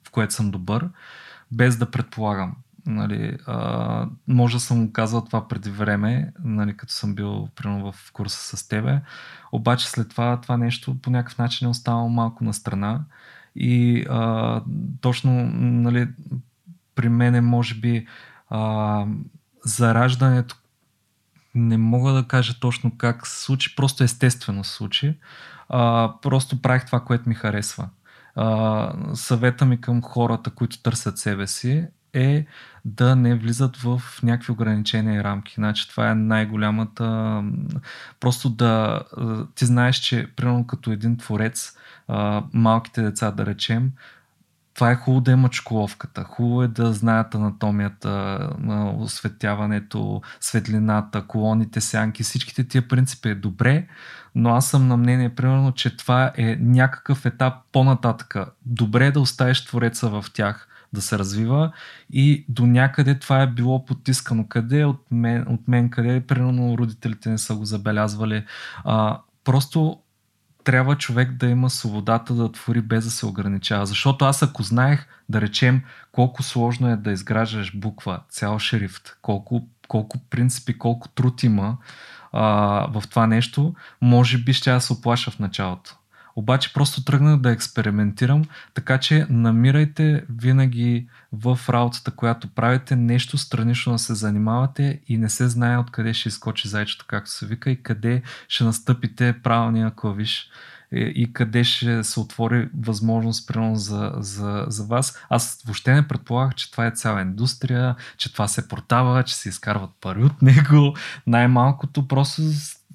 в 0.07 0.11
което 0.11 0.33
съм 0.33 0.51
добър, 0.51 0.89
без 1.51 1.77
да 1.77 1.91
предполагам. 1.91 2.55
Нали, 2.85 3.37
а, 3.47 4.07
може 4.27 4.55
да 4.55 4.59
съм 4.59 4.91
казал 4.91 5.25
това 5.25 5.47
преди 5.47 5.69
време, 5.69 6.33
нали, 6.43 6.77
като 6.77 6.93
съм 6.93 7.15
бил 7.15 7.47
примерно 7.55 7.91
в 7.91 8.11
курса 8.13 8.57
с 8.57 8.67
тебе, 8.67 9.01
обаче 9.51 9.89
след 9.89 10.09
това 10.09 10.41
това 10.41 10.57
нещо 10.57 10.97
по 11.01 11.09
някакъв 11.09 11.37
начин 11.37 11.67
е 11.67 11.71
останало 11.71 12.09
малко 12.09 12.43
на 12.43 12.53
страна 12.53 13.01
и 13.55 14.05
а, 14.09 14.61
точно 15.01 15.31
нали, 15.55 16.07
при 16.95 17.09
мен 17.09 17.45
може 17.45 17.75
би 17.75 18.07
а, 18.49 19.05
зараждането 19.65 20.55
не 21.55 21.77
мога 21.77 22.11
да 22.11 22.27
кажа 22.27 22.59
точно 22.59 22.97
как 22.97 23.27
се 23.27 23.43
случи, 23.43 23.75
просто 23.75 24.03
естествено 24.03 24.63
се 24.63 24.73
случи. 24.73 25.17
А, 25.69 26.13
просто 26.21 26.61
правих 26.61 26.85
това, 26.85 26.99
което 26.99 27.29
ми 27.29 27.35
харесва. 27.35 27.89
А, 28.35 28.93
съвета 29.13 29.65
ми 29.65 29.81
към 29.81 30.01
хората, 30.01 30.49
които 30.49 30.81
търсят 30.81 31.17
себе 31.17 31.47
си 31.47 31.87
е 32.13 32.45
да 32.85 33.15
не 33.15 33.35
влизат 33.35 33.77
в 33.77 34.01
някакви 34.23 34.51
ограничения 34.51 35.15
и 35.15 35.23
рамки. 35.23 35.53
Значи 35.55 35.89
това 35.89 36.11
е 36.11 36.15
най-голямата... 36.15 37.43
Просто 38.19 38.49
да... 38.49 39.01
Ти 39.55 39.65
знаеш, 39.65 39.95
че 39.95 40.27
примерно 40.35 40.67
като 40.67 40.91
един 40.91 41.17
творец, 41.17 41.77
малките 42.53 43.01
деца 43.01 43.31
да 43.31 43.45
речем, 43.45 43.91
това 44.73 44.91
е 44.91 44.95
хубаво 44.95 45.21
да 45.21 45.31
има 45.31 45.49
чоколовката. 45.49 46.23
Хубаво 46.23 46.63
е 46.63 46.67
да 46.67 46.93
знаят 46.93 47.35
анатомията, 47.35 48.09
на 48.59 48.91
осветяването, 48.91 50.21
светлината, 50.39 51.27
колоните, 51.27 51.81
сянки, 51.81 52.23
всичките 52.23 52.67
тия 52.67 52.87
принципи 52.87 53.29
е 53.29 53.35
добре, 53.35 53.87
но 54.35 54.49
аз 54.49 54.69
съм 54.69 54.87
на 54.87 54.97
мнение, 54.97 55.35
примерно, 55.35 55.71
че 55.71 55.97
това 55.97 56.31
е 56.37 56.57
някакъв 56.59 57.25
етап 57.25 57.53
по-нататъка. 57.71 58.51
Добре 58.65 59.05
е 59.05 59.11
да 59.11 59.19
оставиш 59.19 59.65
твореца 59.65 60.09
в 60.09 60.25
тях, 60.33 60.67
да 60.93 61.01
се 61.01 61.19
развива 61.19 61.71
и 62.13 62.45
до 62.49 62.67
някъде 62.67 63.19
това 63.19 63.41
е 63.41 63.47
било 63.47 63.85
потискано. 63.85 64.47
Къде 64.47 64.79
е 64.79 64.85
от 64.85 65.05
мен, 65.11 65.45
от 65.49 65.67
мен 65.67 65.89
къде 65.89 66.15
е, 66.15 66.21
примерно 66.21 66.77
родителите 66.77 67.29
не 67.29 67.37
са 67.37 67.55
го 67.55 67.65
забелязвали. 67.65 68.45
А, 68.83 69.19
просто 69.43 69.99
трябва 70.63 70.95
човек 70.95 71.31
да 71.31 71.47
има 71.47 71.69
свободата 71.69 72.33
да 72.33 72.51
твори 72.51 72.81
без 72.81 73.05
да 73.05 73.11
се 73.11 73.25
ограничава. 73.25 73.85
Защото 73.85 74.25
аз 74.25 74.43
ако 74.43 74.63
знаех, 74.63 75.07
да 75.29 75.41
речем, 75.41 75.81
колко 76.11 76.43
сложно 76.43 76.89
е 76.89 76.95
да 76.95 77.11
изграждаш 77.11 77.77
буква, 77.77 78.19
цял 78.29 78.59
шрифт, 78.59 79.17
колко, 79.21 79.67
колко 79.87 80.17
принципи, 80.29 80.77
колко 80.77 81.07
труд 81.07 81.43
има 81.43 81.77
а, 82.31 82.41
в 82.91 83.03
това 83.09 83.27
нещо, 83.27 83.73
може 84.01 84.37
би 84.37 84.53
ще 84.53 84.69
я 84.69 84.81
се 84.81 84.93
оплаша 84.93 85.31
в 85.31 85.39
началото. 85.39 85.97
Обаче 86.35 86.73
просто 86.73 87.03
тръгнах 87.03 87.37
да 87.37 87.51
експериментирам, 87.51 88.45
така 88.73 88.97
че 88.97 89.25
намирайте 89.29 90.23
винаги 90.29 91.07
в 91.33 91.59
работата, 91.69 92.11
която 92.11 92.47
правите, 92.47 92.95
нещо 92.95 93.37
странично 93.37 93.91
да 93.91 93.99
се 93.99 94.13
занимавате 94.13 94.99
и 95.07 95.17
не 95.17 95.29
се 95.29 95.47
знае 95.47 95.77
откъде 95.77 96.13
ще 96.13 96.29
изкочи 96.29 96.67
зайчето, 96.67 97.05
както 97.07 97.31
се 97.31 97.45
вика, 97.45 97.71
и 97.71 97.83
къде 97.83 98.21
ще 98.47 98.63
настъпите 98.63 99.35
правилния 99.43 99.91
клавиш 99.95 100.49
и 100.93 101.33
къде 101.33 101.63
ще 101.63 102.03
се 102.03 102.19
отвори 102.19 102.69
възможност 102.79 103.47
примерно 103.47 103.75
за, 103.75 104.11
за, 104.17 104.65
за 104.67 104.83
вас. 104.83 105.19
Аз 105.29 105.61
въобще 105.65 105.93
не 105.93 106.07
предполагах, 106.07 106.55
че 106.55 106.71
това 106.71 106.85
е 106.85 106.91
цяла 106.91 107.21
индустрия, 107.21 107.95
че 108.17 108.33
това 108.33 108.47
се 108.47 108.67
продава, 108.67 109.23
че 109.23 109.35
се 109.35 109.49
изкарват 109.49 109.89
пари 110.01 110.23
от 110.23 110.41
него. 110.41 110.95
Най-малкото 111.27 112.07
просто 112.07 112.41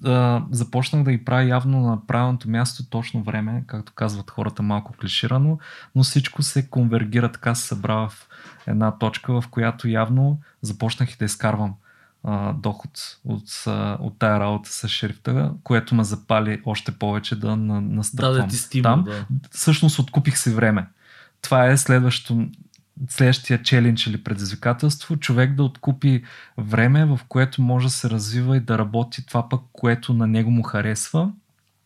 а, 0.05 0.43
започнах 0.51 1.03
да 1.03 1.11
ги 1.11 1.25
правя 1.25 1.43
явно 1.43 1.79
на 1.79 2.07
правилното 2.07 2.49
място, 2.49 2.89
точно 2.89 3.23
време, 3.23 3.63
както 3.67 3.93
казват 3.95 4.31
хората 4.31 4.63
малко 4.63 4.93
клиширано, 4.93 5.59
но 5.95 6.03
всичко 6.03 6.43
се 6.43 6.69
конвергира, 6.69 7.31
така 7.31 7.55
се 7.55 7.67
събра 7.67 7.95
в 7.95 8.27
една 8.67 8.97
точка, 8.97 9.41
в 9.41 9.47
която 9.47 9.87
явно 9.87 10.39
започнах 10.61 11.13
и 11.13 11.17
да 11.17 11.25
изкарвам 11.25 11.73
а, 12.23 12.53
доход 12.53 13.17
от, 13.25 13.65
от 13.99 14.19
тая 14.19 14.39
работа 14.39 14.69
с 14.71 14.87
шрифта, 14.87 15.51
което 15.63 15.95
ме 15.95 16.03
запали 16.03 16.61
още 16.65 16.91
повече 16.91 17.39
да 17.39 17.55
на, 17.55 17.81
настъпвам 17.81 18.33
да, 18.33 18.41
да 18.41 18.47
ти 18.47 18.55
стимул, 18.55 18.83
там. 18.83 19.03
Да. 19.03 19.25
Всъщност 19.51 19.99
откупих 19.99 20.37
си 20.37 20.49
време. 20.49 20.87
Това 21.41 21.65
е 21.65 21.77
следващото 21.77 22.47
следващия 23.09 23.63
челендж 23.63 24.07
или 24.07 24.23
предизвикателство, 24.23 25.17
човек 25.17 25.55
да 25.55 25.63
откупи 25.63 26.23
време, 26.57 27.05
в 27.05 27.19
което 27.27 27.61
може 27.61 27.87
да 27.87 27.93
се 27.93 28.09
развива 28.09 28.57
и 28.57 28.59
да 28.59 28.77
работи 28.77 29.25
това 29.25 29.49
пък, 29.49 29.61
което 29.73 30.13
на 30.13 30.27
него 30.27 30.51
му 30.51 30.63
харесва 30.63 31.31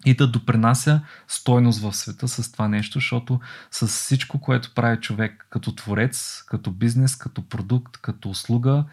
и 0.06 0.14
да 0.14 0.28
допринася 0.28 1.02
стойност 1.28 1.82
в 1.82 1.94
света 1.94 2.28
с 2.28 2.52
това 2.52 2.68
нещо, 2.68 3.00
защото 3.00 3.40
с 3.72 3.88
всичко, 3.88 4.42
което 4.42 4.74
прави 4.76 4.98
човек 4.98 5.48
като 5.50 5.76
творец, 5.76 6.44
като 6.48 6.72
бизнес, 6.72 7.16
като 7.16 7.50
продукт, 7.50 7.98
като 7.98 8.30
услуга, 8.30 8.86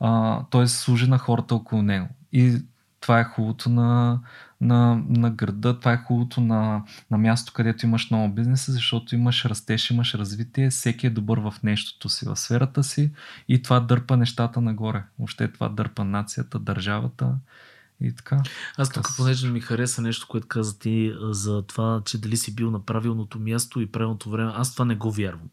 а, 0.00 0.40
той 0.50 0.68
служи 0.68 1.10
на 1.10 1.18
хората 1.18 1.54
около 1.54 1.82
него. 1.82 2.08
И 2.32 2.62
това 3.00 3.20
е 3.20 3.24
хубавото 3.24 3.70
на, 3.70 4.20
на, 4.60 5.02
на 5.08 5.30
града, 5.30 5.78
това 5.78 5.92
е 5.92 5.96
хубавото 5.96 6.40
на, 6.40 6.84
на 7.10 7.18
място, 7.18 7.52
където 7.52 7.86
имаш 7.86 8.10
много 8.10 8.34
бизнеса, 8.34 8.72
защото 8.72 9.14
имаш 9.14 9.44
растеж, 9.44 9.90
имаш 9.90 10.14
развитие, 10.14 10.70
всеки 10.70 11.06
е 11.06 11.10
добър 11.10 11.38
в 11.38 11.54
нещото 11.62 12.08
си, 12.08 12.26
в 12.28 12.36
сферата 12.36 12.84
си. 12.84 13.12
И 13.48 13.62
това 13.62 13.80
дърпа 13.80 14.16
нещата 14.16 14.60
нагоре. 14.60 15.02
Въобще 15.18 15.52
това 15.52 15.68
дърпа 15.68 16.04
нацията, 16.04 16.58
държавата 16.58 17.34
и 18.00 18.14
така. 18.14 18.42
Аз 18.76 18.90
тук, 18.90 19.08
понеже 19.16 19.48
ми 19.48 19.60
хареса 19.60 20.02
нещо, 20.02 20.26
което 20.28 20.46
каза 20.46 20.78
ти 20.78 21.14
за 21.20 21.62
това, 21.62 22.02
че 22.04 22.20
дали 22.20 22.36
си 22.36 22.54
бил 22.54 22.70
на 22.70 22.84
правилното 22.84 23.38
място 23.38 23.80
и 23.80 23.86
правилното 23.86 24.30
време, 24.30 24.52
аз 24.54 24.72
това 24.72 24.84
не 24.84 24.94
го 24.96 25.12
вярвам. 25.12 25.48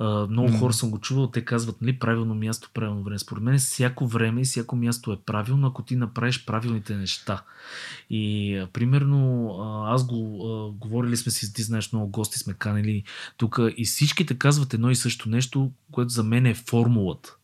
Uh, 0.00 0.30
много 0.30 0.48
mm. 0.48 0.58
хора 0.58 0.72
съм 0.72 0.90
го 0.90 0.98
чувал, 0.98 1.30
те 1.30 1.44
казват, 1.44 1.82
нали, 1.82 1.98
правилно 1.98 2.34
място, 2.34 2.70
правилно 2.74 3.02
време. 3.02 3.18
Според 3.18 3.42
мен 3.42 3.58
всяко 3.58 4.06
време 4.06 4.40
и 4.40 4.44
всяко 4.44 4.76
място 4.76 5.12
е 5.12 5.16
правилно, 5.26 5.66
ако 5.66 5.82
ти 5.82 5.96
направиш 5.96 6.44
правилните 6.44 6.96
неща. 6.96 7.42
И 8.10 8.64
примерно, 8.72 9.48
аз 9.86 10.06
го 10.06 10.18
говорили 10.80 11.16
сме 11.16 11.32
си, 11.32 11.54
ти 11.54 11.62
знаеш, 11.62 11.92
много 11.92 12.08
гости 12.08 12.38
сме 12.38 12.54
канели 12.54 13.04
тук 13.36 13.58
и 13.76 13.84
всичките 13.84 14.38
казват 14.38 14.74
едно 14.74 14.90
и 14.90 14.96
също 14.96 15.28
нещо, 15.28 15.70
което 15.92 16.08
за 16.08 16.22
мен 16.22 16.46
е 16.46 16.54
формулата. 16.54 17.36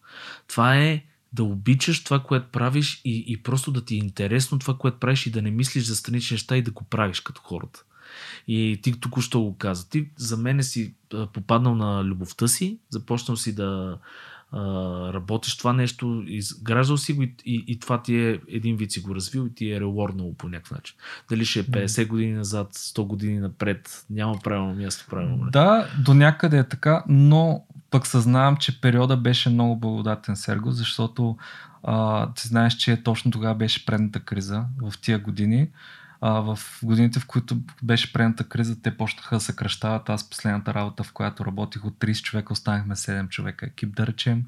Това 0.48 0.76
е 0.76 1.04
да 1.32 1.44
обичаш 1.44 2.04
това, 2.04 2.20
което 2.20 2.50
правиш 2.52 3.00
и, 3.04 3.24
и 3.26 3.42
просто 3.42 3.72
да 3.72 3.84
ти 3.84 3.94
е 3.94 3.98
интересно 3.98 4.58
това, 4.58 4.78
което 4.78 4.98
правиш 4.98 5.26
и 5.26 5.30
да 5.30 5.42
не 5.42 5.50
мислиш 5.50 5.84
за 5.84 5.96
странични 5.96 6.34
неща 6.34 6.56
и 6.56 6.62
да 6.62 6.70
го 6.70 6.84
правиш 6.84 7.20
като 7.20 7.40
хората. 7.42 7.84
И 8.48 8.80
ти 8.82 9.00
току-що 9.00 9.40
го 9.40 9.56
каза. 9.56 9.88
Ти 9.88 10.08
за 10.16 10.36
мен 10.36 10.62
си 10.62 10.94
попаднал 11.32 11.74
на 11.74 12.04
любовта 12.04 12.48
си, 12.48 12.78
започнал 12.90 13.36
си 13.36 13.54
да 13.54 13.98
а, 14.52 15.12
работиш 15.12 15.56
това 15.56 15.72
нещо, 15.72 16.24
изграждал 16.26 16.96
си 16.96 17.12
го 17.12 17.22
и, 17.22 17.34
и, 17.44 17.64
и 17.66 17.78
това 17.78 18.02
ти 18.02 18.16
е 18.16 18.40
един 18.48 18.76
вид 18.76 18.92
си 18.92 19.00
го 19.00 19.14
развил 19.14 19.46
и 19.46 19.54
ти 19.54 19.72
е 19.72 19.80
реворнало 19.80 20.34
по 20.34 20.48
някакъв 20.48 20.70
начин. 20.70 20.96
Дали 21.28 21.44
ще 21.44 21.60
е 21.60 21.64
50 21.64 22.06
години 22.06 22.32
назад, 22.32 22.74
100 22.74 23.06
години 23.06 23.38
напред, 23.38 24.06
няма 24.10 24.38
правилно 24.44 24.74
място, 24.74 25.06
правилно 25.10 25.50
Да, 25.50 25.88
до 26.04 26.14
някъде 26.14 26.58
е 26.58 26.68
така, 26.68 27.04
но 27.08 27.64
пък 27.90 28.06
съзнавам, 28.06 28.56
че 28.56 28.80
периода 28.80 29.16
беше 29.16 29.50
много 29.50 29.76
благодатен 29.76 30.36
Серго, 30.36 30.70
защото 30.70 31.36
а, 31.82 32.28
ти 32.32 32.48
знаеш, 32.48 32.74
че 32.74 33.02
точно 33.02 33.30
тогава 33.30 33.54
беше 33.54 33.86
предната 33.86 34.20
криза 34.20 34.64
в 34.82 35.00
тия 35.00 35.18
години. 35.18 35.68
А, 36.24 36.30
в 36.40 36.58
годините, 36.82 37.20
в 37.20 37.26
които 37.26 37.56
беше 37.82 38.12
предната 38.12 38.44
криза, 38.44 38.82
те 38.82 38.96
почнаха 38.96 39.36
да 39.36 39.40
съкръщават. 39.40 40.10
Аз 40.10 40.30
последната 40.30 40.74
работа, 40.74 41.04
в 41.04 41.12
която 41.12 41.44
работих 41.44 41.84
от 41.84 41.94
30 41.94 42.22
човека, 42.22 42.52
останахме 42.52 42.94
7 42.94 43.28
човека 43.28 43.66
екип, 43.66 43.96
да 43.96 44.06
речем. 44.06 44.44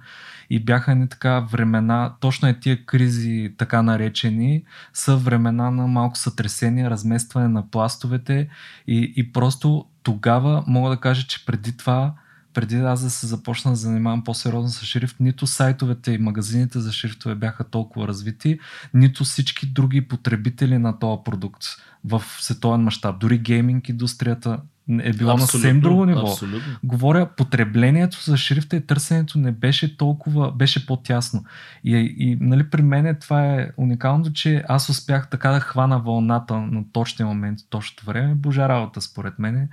И 0.50 0.64
бяха 0.64 0.94
ни 0.94 1.08
така 1.08 1.40
времена, 1.40 2.14
точно 2.20 2.48
е 2.48 2.60
тия 2.60 2.86
кризи, 2.86 3.54
така 3.58 3.82
наречени, 3.82 4.64
са 4.92 5.16
времена 5.16 5.70
на 5.70 5.86
малко 5.86 6.18
сътресение, 6.18 6.90
разместване 6.90 7.48
на 7.48 7.70
пластовете 7.70 8.48
и, 8.86 9.12
и 9.16 9.32
просто 9.32 9.86
тогава 10.02 10.64
мога 10.66 10.90
да 10.90 10.96
кажа, 10.96 11.26
че 11.26 11.46
преди 11.46 11.76
това 11.76 12.14
преди 12.54 12.76
аз 12.76 13.02
да 13.02 13.10
се 13.10 13.26
започна 13.26 13.70
да 13.70 13.76
занимавам 13.76 14.24
по-сериозно 14.24 14.70
с 14.70 14.84
шрифт, 14.84 15.16
нито 15.20 15.46
сайтовете 15.46 16.12
и 16.12 16.18
магазините 16.18 16.80
за 16.80 16.92
шрифтове 16.92 17.34
бяха 17.34 17.64
толкова 17.64 18.08
развити, 18.08 18.58
нито 18.94 19.24
всички 19.24 19.66
други 19.66 20.08
потребители 20.08 20.78
на 20.78 20.98
този 20.98 21.20
продукт 21.24 21.64
в 22.04 22.22
световен 22.40 22.80
мащаб. 22.80 23.18
Дори 23.18 23.38
гейминг 23.38 23.88
индустрията 23.88 24.58
е 24.88 25.12
било 25.12 25.30
абсолютно, 25.30 25.34
на 25.34 25.46
съвсем 25.46 25.80
друго 25.80 26.04
ниво. 26.04 26.20
Абсолютно. 26.20 26.76
Говоря, 26.82 27.28
потреблението 27.36 28.24
за 28.24 28.36
шрифта 28.36 28.76
и 28.76 28.86
търсенето 28.86 29.38
не 29.38 29.52
беше 29.52 29.96
толкова, 29.96 30.52
беше 30.52 30.86
по-тясно. 30.86 31.44
И, 31.84 32.14
и 32.18 32.36
нали, 32.40 32.70
при 32.70 32.82
мен 32.82 33.16
това 33.20 33.54
е 33.54 33.70
уникалното, 33.76 34.32
че 34.32 34.64
аз 34.68 34.88
успях 34.88 35.30
така 35.30 35.50
да 35.50 35.60
хвана 35.60 35.98
вълната 35.98 36.56
на 36.56 36.84
точния 36.92 37.26
момент, 37.26 37.58
точното 37.70 38.06
време. 38.06 38.34
Божа 38.34 38.68
работа, 38.68 39.00
според 39.00 39.38
мен 39.38 39.68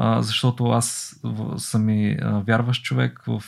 защото 0.00 0.66
аз 0.66 1.16
съм 1.56 1.88
и 1.88 2.16
вярващ 2.22 2.84
човек 2.84 3.22
в, 3.26 3.42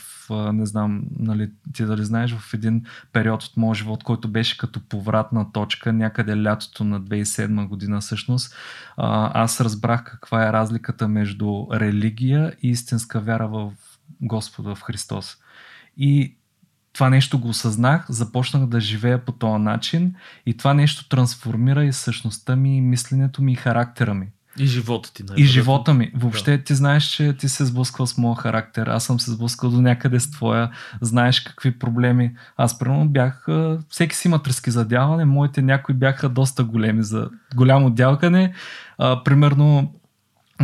не 0.53 0.65
знам, 0.65 1.03
нали, 1.19 1.51
ти 1.73 1.85
дали 1.85 2.05
знаеш, 2.05 2.35
в 2.35 2.53
един 2.53 2.85
период 3.13 3.43
от 3.43 3.57
моят 3.57 3.77
живот, 3.77 4.03
който 4.03 4.27
беше 4.27 4.57
като 4.57 4.79
повратна 4.79 5.51
точка, 5.51 5.93
някъде 5.93 6.43
лятото 6.43 6.83
на 6.83 7.01
2007 7.01 7.67
година 7.67 7.99
всъщност, 7.99 8.55
аз 8.97 9.61
разбрах 9.61 10.03
каква 10.03 10.47
е 10.47 10.53
разликата 10.53 11.07
между 11.07 11.65
религия 11.73 12.53
и 12.61 12.69
истинска 12.69 13.19
вяра 13.19 13.47
в 13.47 13.71
Господа, 14.21 14.75
в 14.75 14.81
Христос. 14.81 15.37
И 15.97 16.35
това 16.93 17.09
нещо 17.09 17.39
го 17.39 17.47
осъзнах, 17.47 18.05
започнах 18.09 18.65
да 18.65 18.79
живея 18.79 19.25
по 19.25 19.31
този 19.31 19.63
начин 19.63 20.15
и 20.45 20.57
това 20.57 20.73
нещо 20.73 21.09
трансформира 21.09 21.85
и 21.85 21.93
същността 21.93 22.55
ми, 22.55 22.77
и 22.77 22.81
мисленето 22.81 23.41
ми, 23.41 23.51
и 23.51 23.55
характера 23.55 24.13
ми. 24.13 24.27
И 24.59 24.65
живота 24.65 25.13
ти. 25.13 25.23
И 25.35 25.45
живота 25.45 25.93
ми. 25.93 26.11
Въобще 26.15 26.57
да. 26.57 26.63
ти 26.63 26.75
знаеш, 26.75 27.03
че 27.03 27.33
ти 27.33 27.49
се 27.49 27.65
сблъскал 27.65 28.07
с 28.07 28.17
моя 28.17 28.35
характер. 28.35 28.87
Аз 28.87 29.03
съм 29.03 29.19
се 29.19 29.31
сблъскал 29.31 29.69
до 29.69 29.81
някъде 29.81 30.19
с 30.19 30.31
твоя. 30.31 30.71
Знаеш 31.01 31.39
какви 31.39 31.79
проблеми. 31.79 32.31
Аз 32.57 32.79
примерно 32.79 33.09
бях... 33.09 33.47
Всеки 33.89 34.15
си 34.15 34.27
има 34.27 34.43
тръски 34.43 34.71
за 34.71 34.85
дяване. 34.85 35.25
Моите 35.25 35.61
някои 35.61 35.95
бяха 35.95 36.29
доста 36.29 36.63
големи 36.63 37.03
за 37.03 37.29
голямо 37.55 37.89
дялкане. 37.89 38.53
А, 38.97 39.23
примерно 39.23 39.93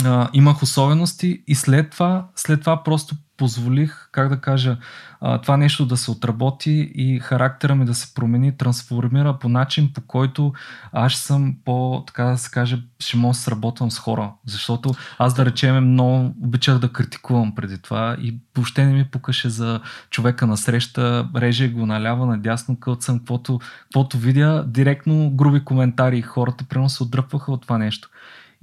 а, 0.05 0.29
имах 0.33 0.63
особености 0.63 1.43
и 1.47 1.55
след 1.55 1.89
това, 1.89 2.27
след 2.35 2.59
това 2.59 2.83
просто 2.83 3.15
позволих, 3.37 4.09
как 4.11 4.29
да 4.29 4.41
кажа, 4.41 4.77
а, 5.21 5.41
това 5.41 5.57
нещо 5.57 5.85
да 5.85 5.97
се 5.97 6.11
отработи 6.11 6.91
и 6.95 7.19
характера 7.19 7.75
ми 7.75 7.85
да 7.85 7.93
се 7.93 8.13
промени, 8.13 8.57
трансформира 8.57 9.39
по 9.39 9.49
начин, 9.49 9.91
по 9.93 10.01
който 10.01 10.53
аз 10.91 11.13
съм 11.13 11.55
по, 11.65 12.03
така 12.07 12.23
да 12.23 12.37
се 12.37 12.51
каже, 12.51 12.83
ще 12.99 13.17
мога 13.17 13.31
да 13.31 13.39
сработвам 13.39 13.91
с 13.91 13.99
хора. 13.99 14.31
Защото 14.45 14.93
аз 15.17 15.33
да 15.33 15.45
речем 15.45 15.91
много 15.91 16.35
обичах 16.43 16.79
да 16.79 16.91
критикувам 16.91 17.55
преди 17.55 17.77
това 17.77 18.17
и 18.21 18.37
въобще 18.55 18.85
не 18.85 18.93
ми 18.93 19.05
пукаше 19.05 19.49
за 19.49 19.81
човека 20.09 20.47
на 20.47 20.57
среща, 20.57 21.29
реже 21.35 21.69
го 21.69 21.85
налява, 21.85 22.25
надясно, 22.25 22.77
съм, 22.99 23.19
каквото, 23.19 23.59
каквото 23.83 24.17
видя, 24.17 24.65
директно 24.67 25.31
груби 25.31 25.63
коментари 25.63 26.21
хората 26.21 26.65
прямо 26.69 26.89
се 26.89 27.03
отдръпваха 27.03 27.51
от 27.51 27.61
това 27.61 27.77
нещо. 27.77 28.09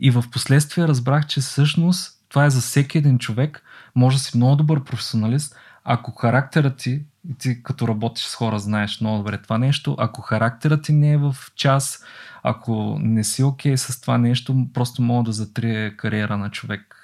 И 0.01 0.11
в 0.11 0.25
последствие 0.33 0.89
разбрах, 0.89 1.27
че 1.27 1.41
всъщност 1.41 2.21
това 2.29 2.45
е 2.45 2.51
за 2.51 2.61
всеки 2.61 2.99
един 2.99 3.19
човек. 3.19 3.63
Може 3.95 4.17
да 4.17 4.23
си 4.23 4.37
много 4.37 4.57
добър 4.57 4.85
професионалист, 4.85 5.57
ако 5.85 6.13
характерът 6.13 6.77
ти, 6.77 7.03
ти 7.39 7.63
като 7.63 7.89
работиш 7.89 8.25
с 8.25 8.35
хора 8.35 8.59
знаеш 8.59 9.01
много 9.01 9.19
добре 9.19 9.39
това 9.39 9.59
нещо, 9.59 9.97
ако 9.99 10.23
характерът 10.23 10.83
ти 10.83 10.93
не 10.93 11.13
е 11.13 11.17
в 11.17 11.37
час, 11.55 12.05
ако 12.43 12.97
не 13.01 13.25
си 13.25 13.43
окей 13.43 13.73
okay 13.73 13.77
с 13.77 14.01
това 14.01 14.19
нещо, 14.19 14.67
просто 14.75 15.03
мога 15.03 15.25
да 15.25 15.33
затрие 15.33 15.97
кариера 15.97 16.39
на 16.39 16.51
човек 16.51 17.00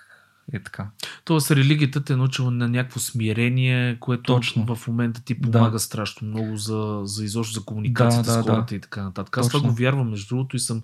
е 0.52 0.62
така. 0.62 0.90
Тоест 1.24 1.50
религията 1.50 2.04
те 2.04 2.12
е 2.12 2.16
научила 2.16 2.50
на 2.50 2.68
някакво 2.68 3.00
смирение, 3.00 3.96
което 4.00 4.22
Точно. 4.22 4.76
в 4.76 4.86
момента 4.86 5.24
ти 5.24 5.40
помага 5.40 5.70
да. 5.70 5.78
страшно 5.78 6.28
много 6.28 6.56
за, 6.56 7.00
за 7.04 7.24
изобщо 7.24 7.54
за 7.54 7.64
комуникацията 7.64 8.32
да, 8.32 8.42
с 8.42 8.46
хората 8.46 8.66
да. 8.68 8.74
и 8.74 8.80
така 8.80 9.02
нататък. 9.02 9.38
Аз 9.38 9.48
това 9.48 9.68
го 9.68 9.74
вярвам, 9.74 10.10
между 10.10 10.28
другото, 10.28 10.56
и 10.56 10.58
съм. 10.58 10.82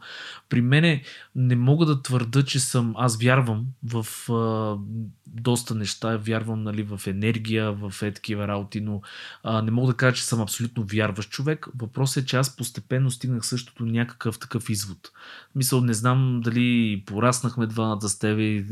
При 0.49 0.61
мене 0.61 1.03
не 1.35 1.57
мога 1.57 1.87
да 1.87 2.03
твърда, 2.03 2.45
че 2.45 2.61
съм. 2.61 2.95
Аз 2.97 3.17
вярвам 3.17 3.67
в 3.85 4.07
а, 4.33 4.77
доста 5.27 5.75
неща, 5.75 6.17
вярвам 6.17 6.63
нали, 6.63 6.83
в 6.83 7.01
енергия, 7.07 7.73
в 7.73 8.03
е 8.03 8.13
такива 8.13 8.49
работи, 8.49 8.81
но 8.81 9.03
а, 9.43 9.63
не 9.63 9.71
мога 9.71 9.93
да 9.93 9.97
кажа, 9.97 10.17
че 10.17 10.25
съм 10.25 10.41
абсолютно 10.41 10.85
вярващ 10.85 11.31
човек. 11.31 11.69
Въпросът 11.79 12.23
е, 12.23 12.27
че 12.27 12.37
аз 12.37 12.57
постепенно 12.57 13.11
стигнах 13.11 13.47
същото 13.47 13.85
някакъв 13.85 14.39
такъв 14.39 14.71
извод. 14.71 15.11
Мисъл, 15.55 15.81
не 15.81 15.95
знам 15.95 16.41
дали 16.45 17.03
пораснахме 17.07 17.67
двамата 17.67 18.09
с 18.09 18.19
тебе, 18.19 18.65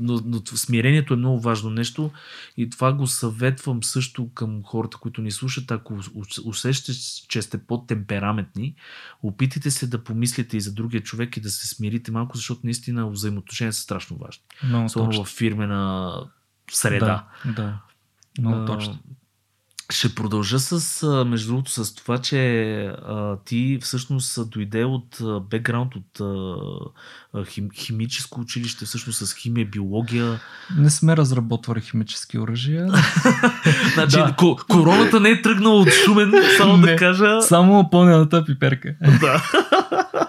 но, 0.00 0.20
но 0.24 0.35
смирението 0.44 1.14
е 1.14 1.16
много 1.16 1.40
важно 1.40 1.70
нещо 1.70 2.10
и 2.56 2.70
това 2.70 2.92
го 2.92 3.06
съветвам 3.06 3.82
също 3.82 4.30
към 4.34 4.62
хората, 4.64 4.96
които 4.96 5.22
ни 5.22 5.30
слушат. 5.30 5.70
Ако 5.70 5.98
усещате, 6.44 6.98
че 7.28 7.42
сте 7.42 7.58
по-темпераментни, 7.58 8.74
опитайте 9.22 9.70
се 9.70 9.86
да 9.86 10.04
помислите 10.04 10.56
и 10.56 10.60
за 10.60 10.74
другия 10.74 11.02
човек 11.02 11.36
и 11.36 11.40
да 11.40 11.50
се 11.50 11.68
смирите 11.68 12.10
малко, 12.10 12.36
защото 12.36 12.60
наистина 12.64 13.10
взаимоотношения 13.10 13.72
са 13.72 13.80
страшно 13.80 14.16
важни. 14.16 14.42
Особено 14.84 15.24
в 15.24 15.28
фирмена 15.28 16.14
среда. 16.70 17.28
Да, 17.44 17.52
да. 17.52 17.80
Много 18.38 18.66
точно. 18.66 18.98
Ще 19.90 20.14
продължа 20.14 20.58
с, 20.58 21.24
между 21.26 21.48
другото, 21.48 21.70
с 21.70 21.94
това, 21.94 22.18
че 22.18 22.76
а, 22.86 23.36
ти 23.44 23.78
всъщност 23.82 24.50
дойде 24.50 24.84
от 24.84 25.18
бекграунд 25.50 25.92
от 25.96 26.20
а, 26.20 27.44
хим, 27.44 27.68
химическо 27.74 28.40
училище, 28.40 28.84
всъщност 28.84 29.26
с 29.26 29.34
химия, 29.34 29.66
биология. 29.66 30.40
Не 30.76 30.90
сме 30.90 31.16
разработвали 31.16 31.80
химически 31.80 32.38
оръжия. 32.38 32.88
значи, 33.94 34.16
да. 34.16 34.34
короната 34.68 35.20
не 35.20 35.30
е 35.30 35.42
тръгнала 35.42 35.80
от 35.80 35.88
Шумен, 36.04 36.32
само 36.56 36.76
не, 36.76 36.92
да 36.92 36.96
кажа. 36.96 37.42
Само 37.42 37.90
пълнената 37.90 38.44
пиперка. 38.44 38.94
да. 39.20 39.42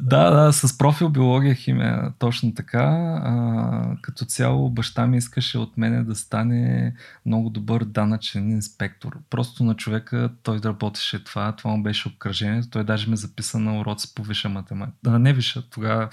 да, 0.00 0.30
да, 0.30 0.52
с 0.52 0.78
профил 0.78 1.08
биология 1.08 1.54
химия, 1.54 2.12
точно 2.18 2.54
така. 2.54 2.84
А, 3.24 3.96
като 4.02 4.24
цяло 4.24 4.70
баща 4.70 5.06
ми 5.06 5.16
искаше 5.16 5.58
от 5.58 5.76
мене 5.76 6.02
да 6.02 6.14
стане 6.14 6.94
много 7.26 7.50
добър 7.50 7.84
данъчен 7.84 8.50
инспектор. 8.50 9.18
Просто 9.30 9.64
на 9.64 9.74
човека 9.74 10.30
той 10.42 10.60
да 10.60 10.68
работеше 10.68 11.24
това, 11.24 11.52
това 11.52 11.70
му 11.70 11.82
беше 11.82 12.08
обкръжението. 12.08 12.70
Той 12.70 12.84
даже 12.84 13.10
ме 13.10 13.16
записа 13.16 13.58
на 13.58 13.80
уроци 13.80 14.14
по 14.14 14.22
виша 14.22 14.48
математика. 14.48 14.98
Да, 15.02 15.18
не 15.18 15.32
виша, 15.32 15.62
тогава 15.70 16.08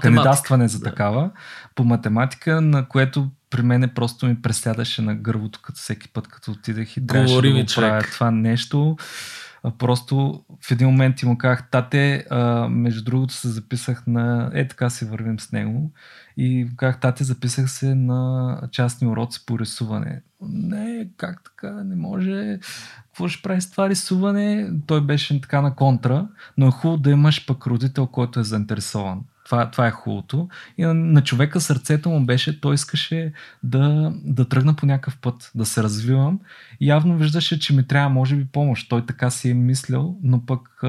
кандидатстване 0.00 0.68
за 0.68 0.78
да. 0.78 0.84
такава. 0.84 1.30
По 1.74 1.84
математика, 1.84 2.60
на 2.60 2.88
което 2.88 3.28
при 3.50 3.62
мене 3.62 3.94
просто 3.94 4.26
ми 4.26 4.42
пресядаше 4.42 5.02
на 5.02 5.14
гървото 5.14 5.60
като 5.62 5.78
всеки 5.78 6.08
път, 6.08 6.28
като 6.28 6.50
отидех 6.50 6.96
и 6.96 7.06
трябваше 7.06 7.34
да 7.34 7.50
го 7.50 7.64
правя 7.76 8.02
това 8.02 8.30
нещо. 8.30 8.96
Просто 9.78 10.44
в 10.60 10.70
един 10.70 10.86
момент 10.86 11.16
ти 11.16 11.26
му 11.26 11.38
казах, 11.38 11.70
тате, 11.70 12.26
а, 12.30 12.68
между 12.68 13.04
другото 13.04 13.34
се 13.34 13.48
записах 13.48 14.06
на... 14.06 14.50
Е, 14.54 14.68
така 14.68 14.90
си 14.90 15.04
вървим 15.04 15.40
с 15.40 15.52
него. 15.52 15.90
И 16.36 16.68
казах, 16.76 17.00
тате, 17.00 17.24
записах 17.24 17.70
се 17.70 17.94
на 17.94 18.60
частни 18.72 19.08
уроци 19.08 19.46
по 19.46 19.58
рисуване. 19.58 20.22
Не, 20.40 21.08
как 21.16 21.42
така, 21.44 21.70
не 21.70 21.96
може. 21.96 22.58
Какво 23.06 23.28
ще 23.28 23.42
прави 23.42 23.60
с 23.60 23.70
това 23.70 23.88
рисуване? 23.88 24.70
Той 24.86 25.00
беше 25.00 25.40
така 25.40 25.60
на 25.60 25.74
контра, 25.74 26.28
но 26.58 26.66
е 26.66 26.70
хубаво 26.70 27.02
да 27.02 27.10
имаш 27.10 27.46
пък 27.46 27.66
родител, 27.66 28.06
който 28.06 28.40
е 28.40 28.44
заинтересован. 28.44 29.20
Това, 29.46 29.70
това 29.70 29.86
е 29.86 29.90
хубавото. 29.90 30.48
И 30.78 30.84
на, 30.84 30.94
на 30.94 31.24
човека 31.24 31.60
сърцето 31.60 32.10
му 32.10 32.26
беше, 32.26 32.60
той 32.60 32.74
искаше 32.74 33.32
да, 33.62 34.12
да 34.24 34.48
тръгна 34.48 34.76
по 34.76 34.86
някакъв 34.86 35.18
път, 35.20 35.50
да 35.54 35.66
се 35.66 35.82
развивам. 35.82 36.40
И 36.80 36.88
явно 36.88 37.16
виждаше, 37.16 37.58
че 37.58 37.74
ми 37.74 37.86
трябва, 37.86 38.08
може 38.08 38.36
би, 38.36 38.46
помощ. 38.46 38.88
Той 38.88 39.06
така 39.06 39.30
си 39.30 39.50
е 39.50 39.54
мислил, 39.54 40.16
но 40.22 40.46
пък 40.46 40.82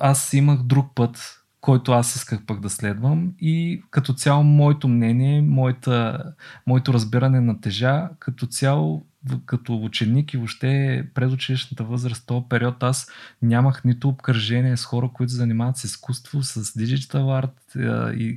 аз 0.00 0.32
имах 0.32 0.62
друг 0.62 0.94
път, 0.94 1.42
който 1.60 1.92
аз 1.92 2.16
исках 2.16 2.46
пък 2.46 2.60
да 2.60 2.70
следвам 2.70 3.32
и 3.40 3.82
като 3.90 4.12
цяло 4.12 4.44
моето 4.44 4.88
мнение, 4.88 5.42
моята, 5.42 6.24
моето 6.66 6.92
разбиране 6.92 7.40
на 7.40 7.60
тежа, 7.60 8.08
като 8.18 8.46
цяло 8.46 9.06
като 9.46 9.76
ученик 9.84 10.34
и 10.34 10.36
въобще 10.36 11.04
предучилищната 11.14 11.84
възраст, 11.84 12.26
този 12.26 12.44
период 12.48 12.82
аз 12.82 13.10
нямах 13.42 13.84
нито 13.84 14.08
обкръжение 14.08 14.76
с 14.76 14.84
хора, 14.84 15.10
които 15.14 15.32
занимават 15.32 15.76
с 15.76 15.84
изкуство, 15.84 16.42
с 16.42 16.78
диджитал 16.78 17.36
арт 17.36 17.65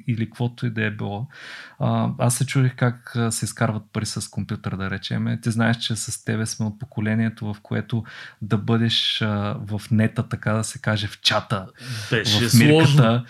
или 0.07 0.25
каквото 0.25 0.65
и 0.65 0.69
да 0.69 0.85
е 0.85 0.91
било. 0.91 1.27
Аз 2.19 2.35
се 2.35 2.45
чудих 2.45 2.75
как 2.75 3.17
се 3.29 3.45
изкарват 3.45 3.83
пари 3.93 4.05
с 4.05 4.29
компютър, 4.29 4.75
да 4.75 4.89
речем. 4.89 5.39
Ти 5.41 5.51
знаеш, 5.51 5.77
че 5.77 5.95
с 5.95 6.25
тебе 6.25 6.45
сме 6.45 6.65
от 6.65 6.79
поколението, 6.79 7.53
в 7.53 7.55
което 7.63 8.03
да 8.41 8.57
бъдеш 8.57 9.19
в 9.67 9.81
нета, 9.91 10.29
така 10.29 10.53
да 10.53 10.63
се 10.63 10.79
каже, 10.79 11.07
в 11.07 11.21
чата. 11.21 11.67
Беше 12.11 12.47
в 12.47 12.51
сложно. 12.51 13.23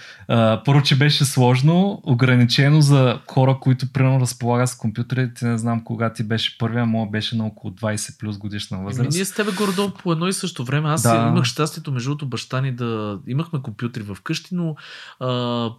Първо, 0.65 0.81
че 0.83 0.97
беше 0.97 1.25
сложно, 1.25 2.01
ограничено 2.03 2.81
за 2.81 3.19
хора, 3.27 3.57
които 3.61 3.93
примерно 3.93 4.19
разполагат 4.19 4.69
с 4.69 4.77
компютъри. 4.77 5.33
Ти 5.33 5.45
не 5.45 5.57
знам 5.57 5.83
кога 5.83 6.13
ти 6.13 6.23
беше 6.23 6.57
първия, 6.57 6.85
моя 6.85 7.09
беше 7.09 7.35
на 7.35 7.45
около 7.45 7.73
20 7.73 8.19
плюс 8.19 8.37
годишна 8.37 8.77
възраст. 8.77 8.99
Еми, 8.99 9.15
ние 9.15 9.25
с 9.25 9.33
тебе 9.33 9.51
горе 9.51 9.71
по 10.03 10.11
едно 10.11 10.27
и 10.27 10.33
също 10.33 10.63
време. 10.63 10.89
Аз 10.89 11.01
да. 11.03 11.29
имах 11.31 11.43
щастието, 11.43 11.91
между 11.91 12.09
другото, 12.09 12.25
баща 12.25 12.61
ни 12.61 12.71
да... 12.71 13.19
Имахме 13.27 13.61
компютри 13.61 14.03
в 14.03 14.17
къщи, 14.23 14.55
но 14.55 14.75
а, 15.19 15.27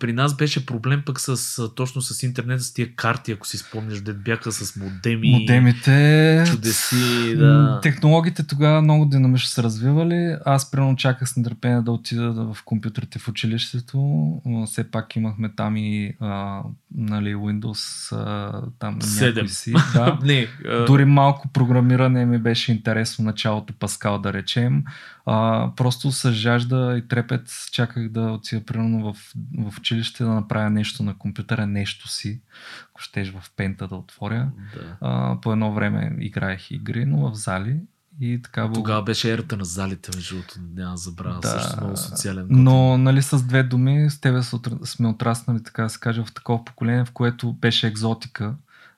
при 0.00 0.12
нас 0.22 0.36
беше 0.36 0.66
проблем 0.66 1.02
пък 1.06 1.20
с, 1.20 1.68
точно 1.74 2.02
с 2.02 2.22
интернет, 2.22 2.62
с 2.62 2.74
тия 2.74 2.94
карти, 2.94 3.32
ако 3.32 3.46
си 3.46 3.58
спомняш, 3.58 4.00
де 4.00 4.12
бяха 4.12 4.52
с 4.52 4.76
модеми. 4.76 5.30
Модемите. 5.30 6.44
Чудеси, 6.46 7.36
да. 7.36 7.80
Технологиите 7.82 8.46
тогава 8.46 8.82
много 8.82 9.04
динамично 9.04 9.48
се 9.48 9.62
развивали. 9.62 10.36
Аз 10.44 10.70
примерно 10.70 10.96
чаках 10.96 11.28
с 11.28 11.36
нетърпение 11.36 11.80
да 11.80 11.92
отида 11.92 12.32
в 12.32 12.56
компютрите 12.64 13.18
в 13.18 13.28
училището. 13.28 14.32
Все 14.66 14.90
пак 14.90 15.16
имахме 15.16 15.52
там 15.56 15.76
и 15.76 16.14
а, 16.20 16.62
нали, 16.94 17.34
Windows 17.34 18.12
а, 18.16 18.62
там 18.78 19.00
7. 19.00 19.46
си. 19.46 19.74
Да. 19.94 20.18
Не, 20.22 20.46
а... 20.68 20.84
Дори 20.84 21.04
малко 21.04 21.48
програмиране 21.48 22.26
ми 22.26 22.38
беше 22.38 22.72
интересно 22.72 23.24
началото 23.24 23.72
Паскал 23.72 24.18
да 24.18 24.32
речем. 24.32 24.84
А, 25.26 25.70
просто 25.76 26.12
с 26.12 26.32
жажда 26.32 26.96
и 26.98 27.08
трепет 27.08 27.68
чаках 27.72 28.08
да 28.08 28.20
отида 28.20 28.64
примерно 28.64 29.12
в, 29.12 29.16
в 29.70 29.78
училище 29.78 29.99
да 30.18 30.28
направя 30.28 30.70
нещо 30.70 31.02
на 31.02 31.18
компютъра, 31.18 31.66
нещо 31.66 32.08
си, 32.08 32.40
ако 32.90 33.00
щеш 33.00 33.32
в 33.32 33.50
пента 33.56 33.88
да 33.88 33.96
отворя. 33.96 34.50
Да. 34.74 34.96
А, 35.00 35.40
по 35.40 35.52
едно 35.52 35.72
време 35.72 36.16
играех 36.20 36.70
игри, 36.70 37.06
но 37.06 37.30
в 37.30 37.34
зали 37.34 37.76
и 38.20 38.42
така 38.42 38.62
бъл... 38.66 38.74
Тогава 38.74 39.02
беше 39.02 39.32
ерата 39.32 39.56
на 39.56 39.64
залите, 39.64 40.10
между 40.16 40.34
другото, 40.34 40.54
няма 40.74 40.96
забравя, 40.96 41.40
да, 41.40 41.48
също 41.48 41.76
много 41.76 41.96
социален. 41.96 42.46
Но, 42.50 42.98
нали, 42.98 43.22
с 43.22 43.42
две 43.42 43.62
думи, 43.62 44.10
с 44.10 44.20
тебе 44.20 44.42
сме 44.84 45.08
отраснали, 45.08 45.62
така 45.62 45.82
да 45.82 45.90
се 45.90 46.00
каже, 46.00 46.24
в 46.24 46.34
такова 46.34 46.64
поколение, 46.64 47.04
в 47.04 47.10
което 47.10 47.52
беше 47.52 47.86
екзотика 47.86 48.54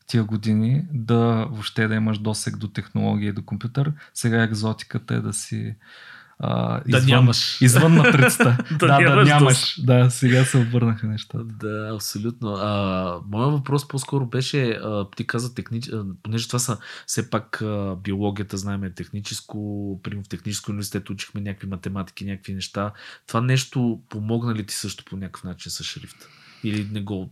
тия 0.07 0.25
години 0.25 0.85
да 0.93 1.47
въобще 1.51 1.89
да 1.89 1.95
имаш 1.95 2.19
досек 2.19 2.57
до 2.57 2.69
технология 2.69 3.29
и 3.29 3.33
до 3.33 3.45
компютър. 3.45 3.93
Сега 4.15 4.43
екзотиката 4.43 5.15
е 5.15 5.21
да 5.21 5.33
си 5.33 5.75
а, 6.45 6.81
да 6.89 6.99
извън, 6.99 7.07
нямаш. 7.07 7.61
Извън 7.61 7.95
матрицата. 7.95 8.59
да, 8.79 8.87
да, 8.87 8.99
нямаш, 8.99 9.29
да 9.29 9.35
нямаш. 9.35 9.81
Да, 9.85 10.11
сега 10.11 10.45
се 10.45 10.59
обърнаха 10.59 11.07
нещата. 11.07 11.45
Да, 11.45 11.91
абсолютно. 11.95 12.55
А, 12.55 13.21
моят 13.31 13.53
въпрос 13.53 13.89
по-скоро 13.89 14.27
беше, 14.27 14.71
а, 14.71 15.07
ти 15.17 15.27
каза 15.27 15.55
технически, 15.55 15.97
понеже 16.23 16.47
това 16.47 16.59
са 16.59 16.79
все 17.07 17.31
пак 17.31 17.63
а, 17.63 17.97
биологията, 17.97 18.57
знаем 18.57 18.85
е 18.85 18.95
техническо, 18.95 20.01
примерно 20.03 20.25
в 20.25 20.29
техническо 20.29 20.71
университет 20.71 21.11
учихме 21.11 21.41
някакви 21.41 21.67
математики, 21.67 22.25
някакви 22.25 22.55
неща. 22.55 22.93
Това 23.27 23.41
нещо 23.41 24.01
помогна 24.09 24.55
ли 24.55 24.67
ти 24.67 24.75
също 24.75 25.05
по 25.05 25.17
някакъв 25.17 25.45
начин 25.45 25.73
с 25.73 25.85
шрифта? 25.85 26.27
Или 26.65 26.89
не 26.93 27.01
го 27.01 27.31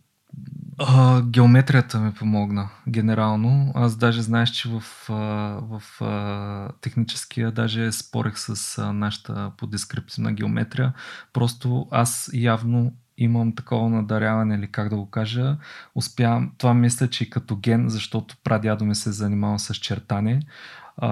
а, 0.78 1.22
геометрията 1.22 2.00
ми 2.00 2.12
помогна 2.12 2.68
генерално. 2.88 3.72
Аз 3.74 3.96
даже 3.96 4.22
знаеш, 4.22 4.50
че 4.50 4.68
в, 4.68 4.80
в, 5.08 5.82
в 5.90 6.72
техническия 6.80 7.52
даже 7.52 7.92
спорех 7.92 8.38
с 8.38 8.82
нашата 8.92 9.52
по 9.56 9.66
дескриптивна 9.66 10.32
геометрия. 10.32 10.92
Просто 11.32 11.88
аз 11.90 12.30
явно 12.32 12.92
имам 13.18 13.54
такова 13.54 13.88
надаряване 13.88 14.54
или 14.54 14.66
как 14.66 14.88
да 14.88 14.96
го 14.96 15.10
кажа. 15.10 15.56
Успявам, 15.94 16.52
това 16.58 16.74
мисля, 16.74 17.08
че 17.10 17.30
като 17.30 17.56
ген, 17.56 17.88
защото 17.88 18.36
прадядо 18.44 18.84
ми 18.84 18.94
се 18.94 19.08
е 19.08 19.12
занимава 19.12 19.58
с 19.58 19.74
чертане. 19.74 20.42
А, 20.96 21.10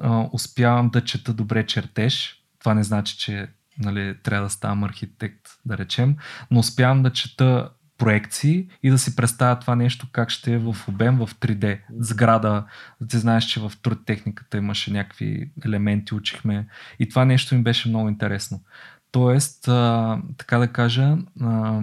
а, 0.00 0.28
успявам 0.32 0.90
да 0.90 1.04
чета 1.04 1.32
добре 1.32 1.66
чертеж. 1.66 2.42
Това 2.60 2.74
не 2.74 2.82
значи, 2.82 3.18
че 3.18 3.48
нали, 3.78 4.16
трябва 4.22 4.46
да 4.46 4.50
ставам 4.50 4.84
архитект, 4.84 5.48
да 5.64 5.78
речем, 5.78 6.16
но 6.50 6.58
успявам 6.60 7.02
да 7.02 7.12
чета 7.12 7.70
проекции 7.98 8.68
и 8.82 8.90
да 8.90 8.98
си 8.98 9.16
представя 9.16 9.58
това 9.58 9.76
нещо 9.76 10.06
как 10.12 10.30
ще 10.30 10.52
е 10.52 10.58
в 10.58 10.76
обем 10.88 11.16
в 11.16 11.30
3D. 11.40 11.78
Сграда, 11.98 12.64
ти 13.08 13.18
знаеш, 13.18 13.44
че 13.44 13.60
в 13.60 13.72
труд 13.82 13.98
техниката 14.06 14.56
имаше 14.56 14.92
някакви 14.92 15.50
елементи, 15.64 16.14
учихме 16.14 16.66
и 16.98 17.08
това 17.08 17.24
нещо 17.24 17.54
ми 17.54 17.62
беше 17.62 17.88
много 17.88 18.08
интересно. 18.08 18.60
Тоест, 19.10 19.68
а, 19.68 20.18
така 20.36 20.58
да 20.58 20.68
кажа, 20.68 21.16
а, 21.40 21.80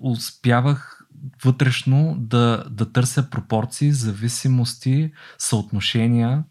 успявах 0.00 1.06
вътрешно 1.44 2.16
да, 2.18 2.64
да 2.70 2.92
търся 2.92 3.30
пропорции, 3.30 3.92
зависимости, 3.92 5.12
съотношения, 5.38 6.44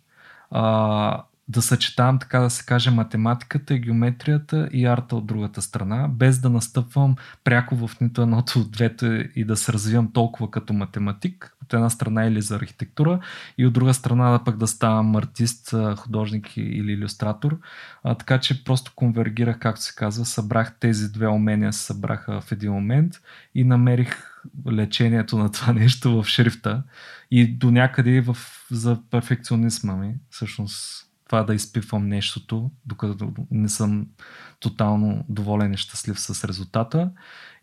а, 0.52 1.24
да 1.52 1.62
съчетавам, 1.62 2.20
така 2.20 2.40
да 2.40 2.50
се 2.50 2.66
каже, 2.66 2.92
математиката, 2.92 3.78
геометрията 3.78 4.70
и 4.72 4.86
арта 4.86 5.16
от 5.16 5.26
другата 5.26 5.62
страна, 5.62 6.08
без 6.08 6.40
да 6.40 6.50
настъпвам 6.50 7.16
пряко 7.44 7.88
в 7.88 8.02
нито 8.02 8.22
едното 8.22 8.60
от 8.60 8.72
двете 8.72 9.30
и 9.36 9.46
да 9.46 9.58
се 9.58 9.74
развивам 9.74 10.12
толкова 10.12 10.52
като 10.52 10.74
математик, 10.74 11.56
от 11.64 11.74
една 11.74 11.90
страна 11.90 12.26
или 12.26 12.42
за 12.42 12.56
архитектура 12.56 13.20
и 13.58 13.66
от 13.66 13.74
друга 13.74 13.94
страна 13.94 14.32
да 14.32 14.44
пък 14.44 14.58
да 14.58 14.68
ставам 14.68 15.16
артист, 15.16 15.76
художник 15.98 16.58
или 16.58 16.92
иллюстратор. 16.92 17.60
А, 18.04 18.16
така 18.16 18.40
че 18.40 18.64
просто 18.64 18.92
конвергирах, 18.96 19.60
както 19.60 19.82
се 19.82 19.96
казва, 19.96 20.26
събрах 20.26 20.80
тези 20.80 21.12
две 21.12 21.28
умения, 21.28 21.74
се 21.74 21.86
събраха 21.86 22.42
в 22.42 22.52
един 22.52 22.72
момент 22.72 23.14
и 23.56 23.64
намерих 23.64 24.42
лечението 24.72 25.38
на 25.38 25.52
това 25.52 25.74
нещо 25.80 26.22
в 26.22 26.28
шрифта 26.28 26.84
и 27.32 27.58
до 27.58 27.72
някъде 27.72 28.22
в, 28.22 28.38
за 28.72 29.00
перфекционизма 29.12 29.96
ми, 29.96 30.16
всъщност 30.30 31.11
това 31.32 31.44
да 31.44 31.56
изпивам 31.56 32.08
нещото, 32.08 32.72
докато 32.86 33.34
не 33.52 33.70
съм 33.70 34.08
тотално 34.60 35.26
доволен 35.30 35.74
и 35.74 35.78
щастлив 35.78 36.20
с 36.20 36.48
резултата. 36.48 37.12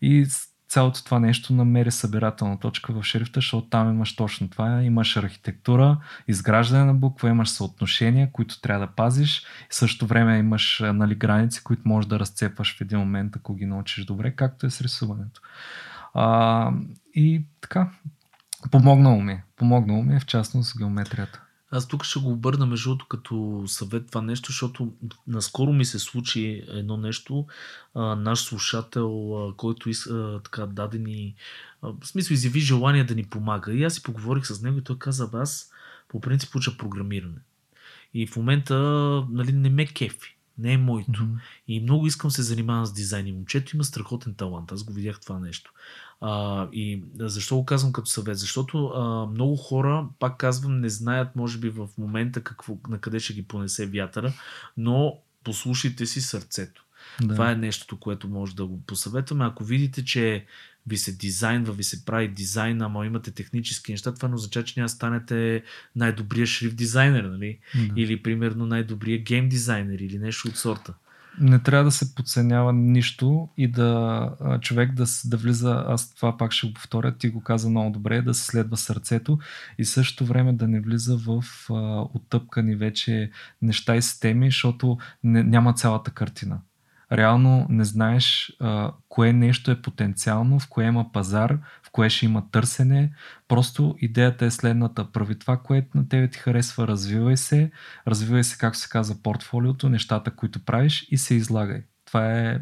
И 0.02 0.26
цялото 0.68 1.04
това 1.04 1.18
нещо 1.18 1.52
намери 1.52 1.90
събирателна 1.90 2.58
точка 2.58 2.92
в 2.92 3.02
шрифта, 3.02 3.38
защото 3.40 3.68
там 3.68 3.90
имаш 3.90 4.16
точно 4.16 4.48
това. 4.48 4.82
Имаш 4.82 5.16
архитектура, 5.16 6.00
изграждане 6.28 6.84
на 6.84 6.94
буква, 6.94 7.28
имаш 7.28 7.50
съотношения, 7.50 8.32
които 8.32 8.60
трябва 8.60 8.86
да 8.86 8.92
пазиш. 8.92 9.38
И 9.38 9.42
също 9.70 10.06
време 10.06 10.38
имаш 10.38 10.82
нали, 10.84 11.14
граници, 11.14 11.64
които 11.64 11.82
можеш 11.84 12.08
да 12.08 12.18
разцепваш 12.18 12.76
в 12.76 12.80
един 12.80 12.98
момент, 12.98 13.36
ако 13.36 13.54
ги 13.54 13.66
научиш 13.66 14.04
добре, 14.04 14.36
както 14.36 14.66
е 14.66 14.70
с 14.70 14.80
рисуването. 14.80 15.40
А, 16.14 16.72
и 17.14 17.42
така, 17.60 17.90
помогнало 18.70 19.20
ми. 19.20 19.42
Помогнало 19.56 20.02
ми 20.02 20.16
е 20.16 20.20
в 20.20 20.26
частност 20.26 20.78
геометрията. 20.78 21.42
Аз 21.70 21.88
тук 21.88 22.04
ще 22.04 22.18
го 22.18 22.30
обърна 22.30 22.66
между 22.66 22.88
другото 22.88 23.06
като 23.08 23.64
съвет 23.66 24.06
това 24.06 24.22
нещо, 24.22 24.52
защото 24.52 24.92
наскоро 25.26 25.72
ми 25.72 25.84
се 25.84 25.98
случи 25.98 26.64
едно 26.68 26.96
нещо. 26.96 27.46
А, 27.94 28.00
наш 28.14 28.40
слушател, 28.40 29.38
а, 29.48 29.56
който 29.56 29.90
из, 29.90 30.06
а, 30.06 30.40
така 30.44 30.66
даде 30.66 30.98
ни, 30.98 31.34
а, 31.82 31.88
в 32.00 32.06
смисъл 32.06 32.34
изяви 32.34 32.60
желание 32.60 33.04
да 33.04 33.14
ни 33.14 33.24
помага. 33.24 33.72
И 33.72 33.84
аз 33.84 33.94
си 33.94 34.02
поговорих 34.02 34.46
с 34.46 34.62
него 34.62 34.78
и 34.78 34.84
той 34.84 34.98
каза, 34.98 35.28
аз 35.32 35.70
по 36.08 36.20
принцип 36.20 36.54
уча 36.54 36.76
програмиране. 36.76 37.38
И 38.14 38.26
в 38.26 38.36
момента 38.36 38.74
нали, 39.30 39.52
не 39.52 39.70
ме 39.70 39.86
кефи. 39.86 40.36
Не 40.58 40.72
е 40.72 40.78
моето. 40.78 41.10
Mm-hmm. 41.10 41.38
И 41.68 41.80
много 41.80 42.06
искам 42.06 42.30
се 42.30 42.42
занимавам 42.42 42.86
с 42.86 42.92
дизайн. 42.92 43.26
И 43.26 43.32
момчето 43.32 43.76
има 43.76 43.84
страхотен 43.84 44.34
талант. 44.34 44.72
Аз 44.72 44.84
го 44.84 44.92
видях 44.92 45.20
това 45.20 45.38
нещо. 45.38 45.72
А, 46.20 46.66
и 46.72 47.02
защо 47.18 47.56
го 47.56 47.64
казвам 47.64 47.92
като 47.92 48.10
съвет? 48.10 48.38
Защото 48.38 48.86
а, 48.86 49.26
много 49.26 49.56
хора, 49.56 50.08
пак 50.18 50.36
казвам, 50.36 50.80
не 50.80 50.88
знаят, 50.88 51.36
може 51.36 51.58
би 51.58 51.68
в 51.68 51.88
момента 51.98 52.40
какво, 52.40 52.78
на 52.88 52.98
къде 52.98 53.20
ще 53.20 53.34
ги 53.34 53.42
понесе 53.42 53.86
вятъра, 53.86 54.32
но 54.76 55.18
послушайте 55.44 56.06
си 56.06 56.20
сърцето. 56.20 56.84
Да. 57.22 57.34
Това 57.34 57.50
е 57.50 57.56
нещото, 57.56 58.00
което 58.00 58.28
може 58.28 58.56
да 58.56 58.66
го 58.66 58.80
посъветваме. 58.86 59.44
Ако 59.44 59.64
видите, 59.64 60.04
че 60.04 60.46
ви 60.86 60.96
се 60.96 61.12
дизайнва, 61.12 61.72
ви 61.72 61.84
се 61.84 62.04
прави 62.04 62.28
дизайн, 62.28 62.82
ама 62.82 63.06
имате 63.06 63.30
технически 63.30 63.92
неща, 63.92 64.14
това 64.14 64.28
не 64.28 64.34
означава, 64.34 64.64
че 64.64 64.80
няма 64.80 64.88
станете 64.88 65.64
най-добрия 65.96 66.46
шрифт 66.46 66.76
дизайнер, 66.76 67.24
нали? 67.24 67.58
Да. 67.74 68.00
Или 68.00 68.22
примерно 68.22 68.66
най-добрия 68.66 69.18
гейм 69.18 69.48
дизайнер 69.48 69.98
или 69.98 70.18
нещо 70.18 70.48
от 70.48 70.56
сорта 70.56 70.94
не 71.40 71.58
трябва 71.58 71.84
да 71.84 71.90
се 71.90 72.14
подценява 72.14 72.72
нищо 72.72 73.48
и 73.56 73.68
да 73.68 74.30
човек 74.60 74.92
да, 74.92 75.04
да 75.24 75.36
влиза, 75.36 75.84
аз 75.88 76.14
това 76.14 76.36
пак 76.36 76.52
ще 76.52 76.66
го 76.66 76.74
повторя, 76.74 77.16
ти 77.16 77.28
го 77.28 77.40
каза 77.40 77.70
много 77.70 77.90
добре, 77.90 78.22
да 78.22 78.34
се 78.34 78.44
следва 78.44 78.76
сърцето 78.76 79.38
и 79.78 79.84
също 79.84 80.24
време 80.24 80.52
да 80.52 80.68
не 80.68 80.80
влиза 80.80 81.16
в 81.16 81.44
а, 81.70 81.72
оттъпкани 82.14 82.76
вече 82.76 83.30
неща 83.62 83.96
и 83.96 84.02
системи, 84.02 84.46
защото 84.46 84.98
не, 85.24 85.42
няма 85.42 85.72
цялата 85.74 86.10
картина. 86.10 86.60
Реално 87.12 87.66
не 87.68 87.84
знаеш 87.84 88.56
а, 88.60 88.92
кое 89.08 89.32
нещо 89.32 89.70
е 89.70 89.82
потенциално, 89.82 90.58
в 90.58 90.68
кое 90.68 90.84
има 90.84 91.12
пазар, 91.12 91.58
кое 91.92 92.10
ще 92.10 92.26
има 92.26 92.50
търсене. 92.50 93.12
Просто 93.48 93.96
идеята 94.00 94.44
е 94.44 94.50
следната. 94.50 95.12
Прави 95.12 95.38
това, 95.38 95.56
което 95.56 95.98
на 95.98 96.08
тебе 96.08 96.30
ти 96.30 96.38
харесва, 96.38 96.88
развивай 96.88 97.36
се, 97.36 97.70
развивай 98.06 98.44
се, 98.44 98.58
както 98.58 98.78
се 98.78 98.88
казва, 98.88 99.16
портфолиото, 99.22 99.88
нещата, 99.88 100.30
които 100.30 100.64
правиш 100.64 101.06
и 101.10 101.18
се 101.18 101.34
излагай. 101.34 101.82
Това 102.04 102.38
е 102.38 102.60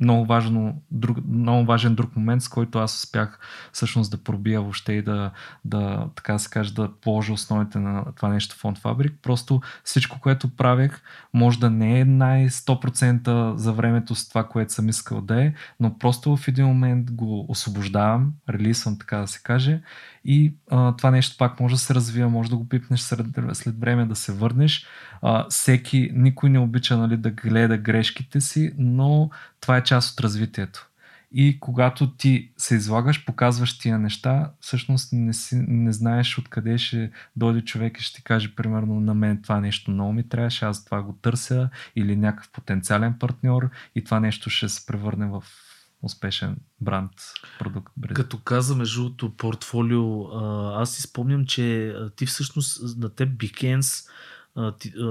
много, 0.00 0.26
важно, 0.26 0.82
друг, 0.90 1.18
много 1.28 1.64
важен 1.64 1.94
друг 1.94 2.16
момент, 2.16 2.42
с 2.42 2.48
който 2.48 2.78
аз 2.78 3.04
успях 3.04 3.38
всъщност 3.72 4.10
да 4.10 4.24
пробия 4.24 4.60
въобще 4.60 4.92
и 4.92 5.02
да, 5.02 5.30
да 5.64 6.08
така 6.14 6.32
да 6.32 6.38
се 6.38 6.50
каже, 6.50 6.74
да 6.74 6.90
положа 7.00 7.32
основите 7.32 7.78
на 7.78 8.04
това 8.16 8.28
нещо 8.28 8.56
фонд 8.56 8.78
фабрик. 8.78 9.18
Просто 9.22 9.60
всичко, 9.84 10.20
което 10.20 10.56
правех, 10.56 11.02
може 11.34 11.58
да 11.58 11.70
не 11.70 12.00
е 12.00 12.04
най-100% 12.04 13.54
за 13.56 13.72
времето 13.72 14.14
с 14.14 14.28
това, 14.28 14.44
което 14.44 14.72
съм 14.72 14.88
искал 14.88 15.20
да 15.20 15.44
е, 15.44 15.52
но 15.80 15.98
просто 15.98 16.36
в 16.36 16.48
един 16.48 16.66
момент 16.66 17.12
го 17.12 17.46
освобождавам, 17.48 18.32
релисвам, 18.50 18.98
така 18.98 19.16
да 19.18 19.26
се 19.26 19.40
каже, 19.42 19.80
и 20.24 20.54
а, 20.70 20.96
това 20.96 21.10
нещо 21.10 21.36
пак 21.38 21.60
може 21.60 21.74
да 21.74 21.80
се 21.80 21.94
развива, 21.94 22.30
може 22.30 22.50
да 22.50 22.56
го 22.56 22.68
пипнеш 22.68 23.00
след, 23.00 23.26
след 23.52 23.80
време, 23.80 24.06
да 24.06 24.16
се 24.16 24.32
върнеш. 24.32 24.86
А, 25.22 25.46
всеки, 25.48 26.10
никой 26.14 26.50
не 26.50 26.58
обича 26.58 26.96
нали, 26.96 27.16
да 27.16 27.30
гледа 27.30 27.78
грешките 27.78 28.40
си, 28.40 28.72
но 28.78 29.30
това 29.60 29.76
е 29.76 29.82
част 29.86 30.12
от 30.12 30.20
развитието. 30.20 30.88
И 31.32 31.60
когато 31.60 32.10
ти 32.10 32.52
се 32.56 32.74
излагаш, 32.74 33.24
показваш 33.24 33.78
тия 33.78 33.98
неща, 33.98 34.50
всъщност 34.60 35.12
не, 35.12 35.34
си, 35.34 35.64
не 35.68 35.92
знаеш 35.92 36.38
откъде 36.38 36.78
ще 36.78 37.10
дойде 37.36 37.60
човек 37.60 37.98
и 37.98 38.02
ще 38.02 38.16
ти 38.16 38.24
каже, 38.24 38.54
примерно, 38.54 39.00
на 39.00 39.14
мен 39.14 39.42
това 39.42 39.60
нещо 39.60 39.90
много 39.90 40.12
ми 40.12 40.28
трябваше, 40.28 40.64
аз 40.64 40.84
това 40.84 41.02
го 41.02 41.18
търся, 41.22 41.70
или 41.96 42.16
някакъв 42.16 42.50
потенциален 42.50 43.14
партньор 43.18 43.70
и 43.94 44.04
това 44.04 44.20
нещо 44.20 44.50
ще 44.50 44.68
се 44.68 44.86
превърне 44.86 45.26
в 45.26 45.44
успешен 46.02 46.56
бранд, 46.80 47.12
продукт. 47.58 47.92
Бред. 47.96 48.14
Като 48.14 48.38
каза 48.38 48.76
между 48.76 49.30
портфолио, 49.36 50.24
аз 50.74 50.94
си 50.94 51.02
спомням, 51.02 51.46
че 51.46 51.94
ти 52.16 52.26
всъщност 52.26 52.98
на 52.98 53.08
теб 53.08 53.28
Behance 53.28 54.08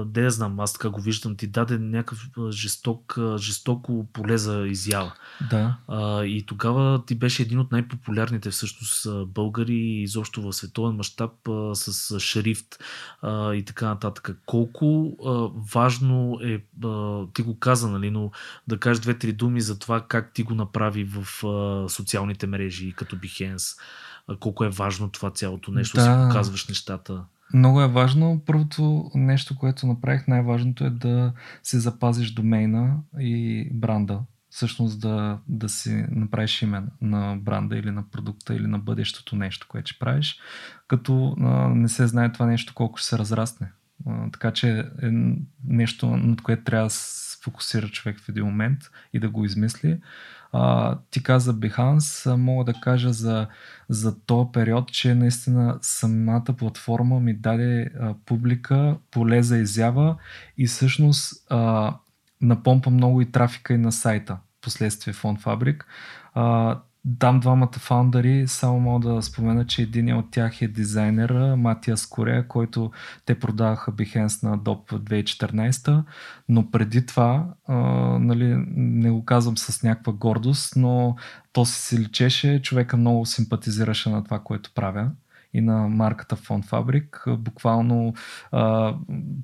де 0.06 0.22
я 0.22 0.30
знам, 0.30 0.60
аз 0.60 0.72
така 0.72 0.90
го 0.90 1.00
виждам, 1.00 1.36
ти 1.36 1.46
даде 1.46 1.78
някакъв 1.78 2.28
жесток, 2.50 3.18
жестоко 3.38 4.06
поле 4.12 4.38
за 4.38 4.66
изява. 4.66 5.12
Да. 5.50 5.76
А, 5.88 6.24
и 6.24 6.46
тогава 6.46 7.04
ти 7.06 7.14
беше 7.14 7.42
един 7.42 7.58
от 7.58 7.72
най-популярните 7.72 8.50
всъщност 8.50 9.06
българи 9.26 10.02
изобщо 10.02 10.42
в 10.42 10.52
световен 10.52 10.96
мащаб 10.96 11.32
с 11.72 12.20
шрифт 12.20 12.78
а, 13.22 13.54
и 13.54 13.64
така 13.64 13.86
нататък. 13.86 14.38
Колко 14.46 15.16
а, 15.26 15.30
важно 15.72 16.38
е, 16.42 16.64
а, 16.84 17.24
ти 17.34 17.42
го 17.42 17.58
каза, 17.58 17.90
нали, 17.90 18.10
но 18.10 18.30
да 18.68 18.78
кажеш 18.78 19.02
две-три 19.02 19.32
думи 19.32 19.60
за 19.60 19.78
това 19.78 20.00
как 20.00 20.32
ти 20.32 20.42
го 20.42 20.54
направи 20.54 21.04
в 21.04 21.46
а, 21.46 21.88
социалните 21.88 22.46
мрежи 22.46 22.92
като 22.92 23.16
Behance. 23.16 23.80
А, 24.28 24.36
колко 24.36 24.64
е 24.64 24.68
важно 24.68 25.10
това 25.10 25.30
цялото 25.30 25.70
нещо, 25.70 25.96
да. 25.96 26.02
си 26.02 26.28
показваш 26.28 26.68
нещата. 26.68 27.24
Много 27.54 27.82
е 27.82 27.88
важно. 27.88 28.42
Първото 28.46 29.10
нещо, 29.14 29.56
което 29.56 29.86
направих, 29.86 30.28
най-важното 30.28 30.84
е 30.84 30.90
да 30.90 31.32
си 31.62 31.78
запазиш 31.78 32.30
домейна 32.30 32.96
и 33.18 33.68
бранда. 33.72 34.20
Всъщност 34.50 35.00
да, 35.00 35.38
да 35.48 35.68
си 35.68 36.04
направиш 36.10 36.62
име 36.62 36.82
на 37.00 37.36
бранда 37.40 37.76
или 37.76 37.90
на 37.90 38.10
продукта 38.10 38.54
или 38.54 38.66
на 38.66 38.78
бъдещото 38.78 39.36
нещо, 39.36 39.66
което 39.68 39.90
ще 39.90 39.98
правиш, 39.98 40.40
като 40.88 41.36
а, 41.40 41.68
не 41.68 41.88
се 41.88 42.06
знае 42.06 42.32
това 42.32 42.46
нещо 42.46 42.74
колко 42.74 42.98
ще 42.98 43.08
се 43.08 43.18
разрасне. 43.18 43.72
А, 44.06 44.30
така 44.30 44.50
че 44.50 44.78
е 44.78 45.10
нещо, 45.64 46.16
над 46.16 46.42
което 46.42 46.64
трябва 46.64 46.90
фокусира 47.44 47.88
човек 47.88 48.20
в 48.20 48.28
един 48.28 48.44
момент 48.44 48.78
и 49.12 49.20
да 49.20 49.28
го 49.30 49.44
измисли. 49.44 50.00
А, 50.52 50.96
ти 51.10 51.22
каза 51.22 51.54
Behance, 51.54 52.34
мога 52.34 52.64
да 52.64 52.80
кажа 52.80 53.12
за, 53.12 53.46
за 53.88 54.20
този 54.20 54.48
период, 54.52 54.92
че 54.92 55.14
наистина 55.14 55.78
самата 55.82 56.54
платформа 56.58 57.20
ми 57.20 57.34
даде 57.34 57.90
а, 58.00 58.14
публика, 58.26 58.96
поле 59.10 59.42
за 59.42 59.58
изява 59.58 60.16
и 60.58 60.66
всъщност 60.66 61.46
а, 61.50 61.94
напомпа 62.40 62.90
много 62.90 63.20
и 63.20 63.32
трафика 63.32 63.74
и 63.74 63.78
на 63.78 63.92
сайта, 63.92 64.38
последствие 64.60 65.14
Фонд 65.14 65.40
Фабрик. 65.40 65.86
Дам 67.08 67.40
двамата 67.40 67.72
фаундъри, 67.78 68.48
само 68.48 68.80
мога 68.80 69.08
да 69.08 69.22
спомена, 69.22 69.66
че 69.66 69.82
един 69.82 70.16
от 70.16 70.30
тях 70.30 70.62
е 70.62 70.68
дизайнера 70.68 71.56
Матиас 71.56 72.06
Корея, 72.06 72.48
който 72.48 72.90
те 73.26 73.38
продаваха 73.38 73.92
Behance 73.92 74.42
на 74.42 74.56
в 74.92 75.00
2014, 75.00 76.04
но 76.48 76.70
преди 76.70 77.06
това, 77.06 77.46
а, 77.66 77.74
нали, 78.18 78.64
не 78.76 79.10
го 79.10 79.24
казвам 79.24 79.58
с 79.58 79.82
някаква 79.82 80.12
гордост, 80.12 80.76
но 80.76 81.16
то 81.52 81.64
си 81.64 81.80
се 81.80 82.00
личеше, 82.00 82.62
човека 82.62 82.96
много 82.96 83.26
симпатизираше 83.26 84.10
на 84.10 84.24
това, 84.24 84.38
което 84.38 84.70
правя 84.74 85.10
и 85.54 85.60
на 85.60 85.88
марката 85.88 86.36
Фон 86.36 86.62
Фабрик. 86.62 87.24
Буквално 87.38 88.14
а, 88.52 88.94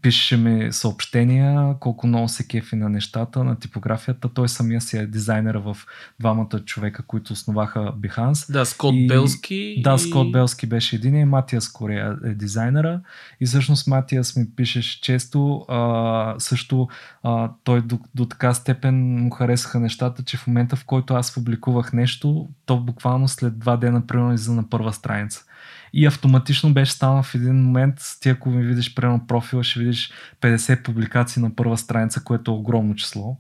пишеше 0.03 0.37
ми 0.37 0.73
съобщения, 0.73 1.75
колко 1.81 2.07
много 2.07 2.29
се 2.29 2.49
кефи 2.49 2.77
на 2.77 2.89
нещата, 2.89 3.45
на 3.45 3.59
типографията. 3.59 4.29
Той 4.35 4.49
самия 4.49 4.81
си 4.81 4.97
е 4.97 5.07
дизайнера 5.07 5.61
в 5.61 5.77
двамата 6.21 6.61
човека, 6.65 7.03
които 7.03 7.33
основаха 7.33 7.81
Behance. 7.81 8.53
Да, 8.53 8.65
Скот 8.65 8.95
и, 8.95 9.07
Белски. 9.07 9.81
Да, 9.85 9.95
и... 9.95 9.99
Скот 9.99 10.33
Белски 10.33 10.67
беше 10.67 10.97
един 10.97 11.17
и 11.17 11.25
Матиас 11.25 11.73
Корея 11.73 12.19
е 12.25 12.35
дизайнера. 12.35 13.01
И 13.41 13.47
всъщност 13.47 13.87
Матиас 13.87 14.37
ми 14.37 14.47
пишеше 14.57 15.01
често. 15.01 15.65
А, 15.69 16.35
също 16.39 16.89
а, 17.23 17.51
той 17.65 17.83
до, 17.83 17.99
до 18.15 18.27
така 18.27 18.55
степен 18.55 19.23
му 19.23 19.31
харесаха 19.31 19.81
нещата, 19.81 20.23
че 20.23 20.37
в 20.37 20.47
момента 20.47 20.77
в 20.77 20.85
който 20.85 21.15
аз 21.15 21.35
публикувах 21.35 21.93
нещо, 21.93 22.49
то 22.67 22.81
буквално 22.81 23.29
след 23.29 23.59
два 23.59 23.77
дена 23.77 24.07
примерно 24.07 24.33
излиза 24.33 24.53
на 24.53 24.69
първа 24.69 24.93
страница 24.93 25.45
и 25.93 26.07
автоматично 26.07 26.73
беше 26.73 26.93
станал 26.93 27.23
в 27.23 27.35
един 27.35 27.63
момент, 27.63 27.95
ти 28.21 28.29
ако 28.29 28.51
ми 28.51 28.63
видиш 28.63 28.95
примерно 28.95 29.27
профила, 29.27 29.65
ще 29.65 29.81
видиш 29.81 30.13
50 30.41 30.83
публикации 30.83 31.43
на 31.43 31.57
първа 31.57 31.79
страница, 31.79 32.25
което 32.25 32.51
е 32.51 32.55
огромно 32.55 32.95
число. 32.95 33.37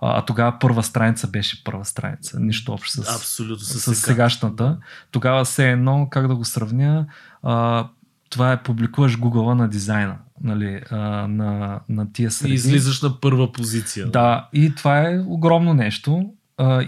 А, 0.00 0.18
а 0.18 0.24
тогава 0.24 0.58
първа 0.58 0.82
страница 0.82 1.28
беше 1.28 1.64
първа 1.64 1.84
страница. 1.84 2.40
Нищо 2.40 2.72
общо 2.72 3.02
с, 3.02 3.16
Абсолютно, 3.16 3.64
с, 3.64 3.80
с 3.80 3.94
сегашната. 3.94 4.78
Тогава 5.10 5.44
все 5.44 5.70
едно, 5.70 6.08
как 6.10 6.28
да 6.28 6.36
го 6.36 6.44
сравня, 6.44 7.06
а, 7.42 7.88
това 8.30 8.52
е 8.52 8.62
публикуваш 8.62 9.18
Google 9.18 9.54
на 9.54 9.68
дизайна, 9.68 10.16
нали, 10.40 10.82
а, 10.90 10.96
на, 11.26 11.80
на 11.88 12.12
тия 12.12 12.30
среди. 12.30 12.52
И 12.52 12.54
излизаш 12.54 13.02
на 13.02 13.20
първа 13.20 13.52
позиция. 13.52 14.06
Да, 14.06 14.48
и 14.52 14.74
това 14.74 15.10
е 15.10 15.18
огромно 15.26 15.74
нещо. 15.74 16.30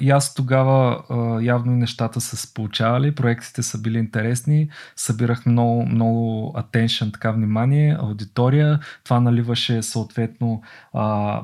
И 0.00 0.10
аз 0.10 0.34
тогава 0.34 1.02
явно 1.42 1.72
нещата 1.72 2.20
са 2.20 2.36
се 2.36 2.54
получавали, 2.54 3.14
проектите 3.14 3.62
са 3.62 3.80
били 3.80 3.98
интересни, 3.98 4.68
събирах 4.96 5.46
много, 5.46 5.86
много 5.86 6.52
attention, 6.56 7.12
така 7.12 7.30
внимание, 7.30 7.96
аудитория. 8.00 8.80
Това 9.04 9.20
наливаше 9.20 9.82
съответно 9.82 10.62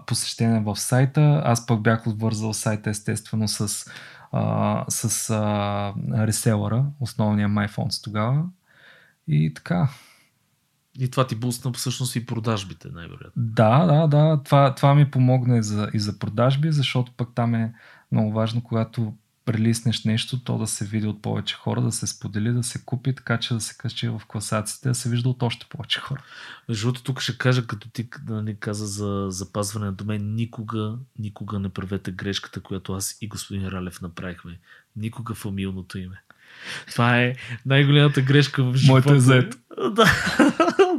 посещение 0.06 0.60
в 0.60 0.76
сайта. 0.76 1.42
Аз 1.44 1.66
пък 1.66 1.82
бях 1.82 2.06
отвързал 2.06 2.54
сайта 2.54 2.90
естествено 2.90 3.48
с, 3.48 3.68
uh, 4.32 4.84
с 4.88 5.28
uh, 5.28 6.26
реселъра, 6.26 6.84
основния 7.00 7.48
MyPhones 7.48 8.04
тогава. 8.04 8.44
И 9.28 9.54
така. 9.54 9.88
И 10.98 11.10
това 11.10 11.26
ти 11.26 11.34
бусна 11.34 11.72
всъщност 11.72 12.16
и 12.16 12.26
продажбите, 12.26 12.88
най-вероятно. 12.88 13.32
Да, 13.36 13.86
да, 13.86 14.06
да. 14.06 14.42
Това, 14.42 14.74
това 14.74 14.94
ми 14.94 15.10
помогна 15.10 15.58
и 15.58 15.62
за, 15.62 15.88
и 15.94 15.98
за 15.98 16.18
продажби, 16.18 16.72
защото 16.72 17.12
пък 17.16 17.28
там 17.34 17.54
е 17.54 17.72
много 18.12 18.32
важно, 18.32 18.62
когато 18.62 19.14
прелиснеш 19.46 20.04
нещо, 20.04 20.44
то 20.44 20.58
да 20.58 20.66
се 20.66 20.84
види 20.84 21.06
от 21.06 21.22
повече 21.22 21.54
хора, 21.54 21.82
да 21.82 21.92
се 21.92 22.06
сподели, 22.06 22.52
да 22.52 22.62
се 22.62 22.84
купи, 22.84 23.14
така 23.14 23.38
че 23.38 23.54
да 23.54 23.60
се 23.60 23.76
качи 23.78 24.08
в 24.08 24.22
класациите, 24.28 24.88
да 24.88 24.94
се 24.94 25.08
вижда 25.08 25.28
от 25.28 25.42
още 25.42 25.66
повече 25.70 26.00
хора. 26.00 26.22
Защото 26.68 27.02
тук 27.02 27.20
ще 27.20 27.38
кажа, 27.38 27.66
като 27.66 27.88
ти 27.88 28.08
нали, 28.28 28.56
каза 28.56 28.86
за 28.86 29.26
запазване 29.30 29.86
на 29.86 29.92
домен, 29.92 30.34
никога, 30.34 30.98
никога 31.18 31.58
не 31.58 31.68
правете 31.68 32.12
грешката, 32.12 32.60
която 32.60 32.92
аз 32.92 33.18
и 33.20 33.28
господин 33.28 33.68
Ралев 33.68 34.00
направихме. 34.00 34.58
Никога 34.96 35.34
фамилното 35.34 35.98
име. 35.98 36.22
Това 36.90 37.20
е 37.22 37.34
най-голямата 37.66 38.22
грешка 38.22 38.64
в 38.64 38.76
живота. 38.76 38.92
Моето 38.92 39.14
е 39.14 39.20
заето. 39.20 39.56
Да. 39.90 40.04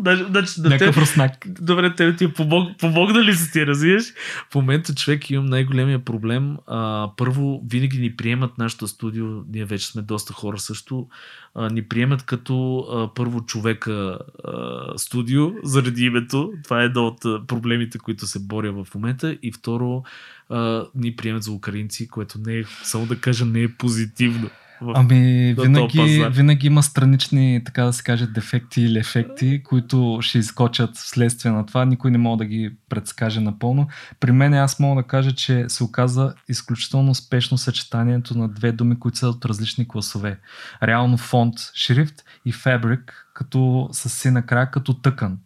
значи, 0.29 0.61
да 0.61 0.69
Някакъв 0.69 0.97
руснак. 0.97 1.31
Добре, 1.61 1.95
те 1.95 2.15
ти 2.15 2.23
е 2.23 2.33
помог, 2.33 2.77
помогна 2.79 3.23
ли 3.23 3.35
си 3.35 3.51
ти, 3.51 3.67
разбираш? 3.67 4.03
В 4.51 4.55
момента 4.55 4.95
човек 4.95 5.29
имам 5.29 5.45
най-големия 5.45 5.99
проблем. 5.99 6.57
А, 6.67 7.09
първо, 7.17 7.63
винаги 7.69 7.99
ни 7.99 8.15
приемат 8.15 8.57
нашото 8.57 8.87
студио, 8.87 9.25
ние 9.53 9.65
вече 9.65 9.87
сме 9.87 10.01
доста 10.01 10.33
хора 10.33 10.59
също, 10.59 11.07
а, 11.55 11.69
ни 11.69 11.83
приемат 11.83 12.23
като 12.23 12.77
а, 12.79 13.13
първо 13.13 13.45
човека 13.45 14.19
а, 14.45 14.97
студио, 14.97 15.51
заради 15.63 16.03
името. 16.03 16.53
Това 16.63 16.81
е 16.81 16.85
едно 16.85 17.07
от 17.07 17.47
проблемите, 17.47 17.97
които 17.97 18.27
се 18.27 18.39
боря 18.39 18.71
в 18.71 18.95
момента. 18.95 19.37
И 19.43 19.51
второ, 19.51 20.03
а, 20.49 20.85
ни 20.95 21.15
приемат 21.15 21.43
за 21.43 21.51
украинци, 21.51 22.07
което 22.07 22.39
не 22.45 22.57
е, 22.57 22.63
само 22.83 23.05
да 23.05 23.19
кажа, 23.19 23.45
не 23.45 23.61
е 23.61 23.73
позитивно. 23.73 24.49
Ами, 24.81 25.53
винаги, 25.59 26.25
винаги 26.31 26.67
има 26.67 26.83
странични, 26.83 27.61
така 27.65 27.83
да 27.83 27.93
се 27.93 28.03
каже, 28.03 28.27
дефекти 28.27 28.81
или 28.81 28.99
ефекти, 28.99 29.63
които 29.63 30.19
ще 30.21 30.37
изкочат 30.37 30.97
вследствие 30.97 31.51
на 31.51 31.65
това. 31.65 31.85
Никой 31.85 32.11
не 32.11 32.17
може 32.17 32.37
да 32.37 32.45
ги 32.45 32.71
предскаже 32.89 33.39
напълно. 33.39 33.87
При 34.19 34.31
мен 34.31 34.53
аз 34.53 34.79
мога 34.79 35.01
да 35.01 35.07
кажа, 35.07 35.31
че 35.31 35.65
се 35.67 35.83
оказа 35.83 36.33
изключително 36.49 37.11
успешно 37.11 37.57
съчетанието 37.57 38.37
на 38.37 38.47
две 38.47 38.71
думи, 38.71 38.99
които 38.99 39.17
са 39.17 39.27
от 39.27 39.45
различни 39.45 39.87
класове. 39.87 40.39
Реално 40.83 41.17
фонд, 41.17 41.55
шрифт 41.75 42.23
и 42.45 42.51
фабрик, 42.51 43.26
като 43.37 43.89
с 43.91 44.09
си 44.09 44.31
накрая 44.31 44.71
като 44.71 44.93
тъкан. 44.93 45.37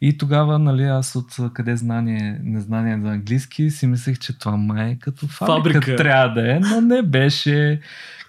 И 0.00 0.18
тогава, 0.18 0.58
нали, 0.58 0.84
аз 0.84 1.16
от 1.16 1.36
къде 1.54 1.76
знание, 1.76 2.40
незнание 2.42 3.00
за 3.02 3.08
английски 3.08 3.70
си 3.70 3.86
мислех, 3.86 4.18
че 4.18 4.38
това 4.38 4.56
май 4.56 4.90
е 4.90 4.98
като 5.00 5.26
фабрика, 5.26 5.80
фабрика. 5.80 5.96
трябва 5.96 6.28
да 6.28 6.52
е, 6.52 6.60
но 6.60 6.80
не 6.80 7.02
беше. 7.02 7.80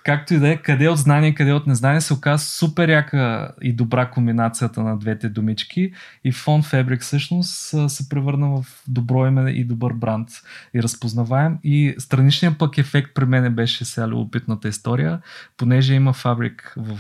Както 0.04 0.34
и 0.34 0.40
да 0.40 0.50
е, 0.50 0.58
къде 0.58 0.90
от 0.90 0.98
знание, 0.98 1.36
къде 1.36 1.54
от 1.54 1.68
незнание 1.68 2.02
се 2.02 2.14
оказа 2.14 2.46
супер 2.46 2.90
яка 2.90 3.52
и 3.62 3.74
добра 3.74 4.10
комбинацията 4.10 4.84
на 4.84 4.98
двете 4.98 5.30
думички 5.30 5.92
и 6.24 6.32
фон 6.32 6.64
Fabric 6.64 7.02
всъщност 7.02 7.76
се 7.92 8.10
превърна 8.10 8.48
в 8.48 8.66
добро 8.88 9.28
име 9.28 9.52
и 9.52 9.64
добър 9.64 9.94
бранд 9.94 10.30
и 10.74 10.84
разпознаваем 10.84 11.58
и 11.64 11.96
страничният 12.00 12.58
пък 12.58 12.78
ефект 12.78 13.12
при 13.16 13.26
мен 13.26 13.56
беше 13.56 13.86
сега 13.86 14.08
любопитната 14.08 14.68
история, 14.68 15.20
понеже 15.58 15.94
има 15.94 16.14
фабрик 16.14 16.74
в, 16.78 16.98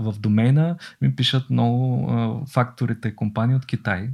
в 0.00 0.14
домейна, 0.18 0.76
ми 1.02 1.16
пишат 1.16 1.47
много 1.50 2.46
факторите 2.52 3.16
компании 3.16 3.56
от 3.56 3.66
Китай, 3.66 4.08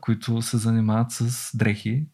които 0.00 0.42
се 0.42 0.56
занимават 0.56 1.06
с 1.10 1.50
дрехи, 1.56 2.04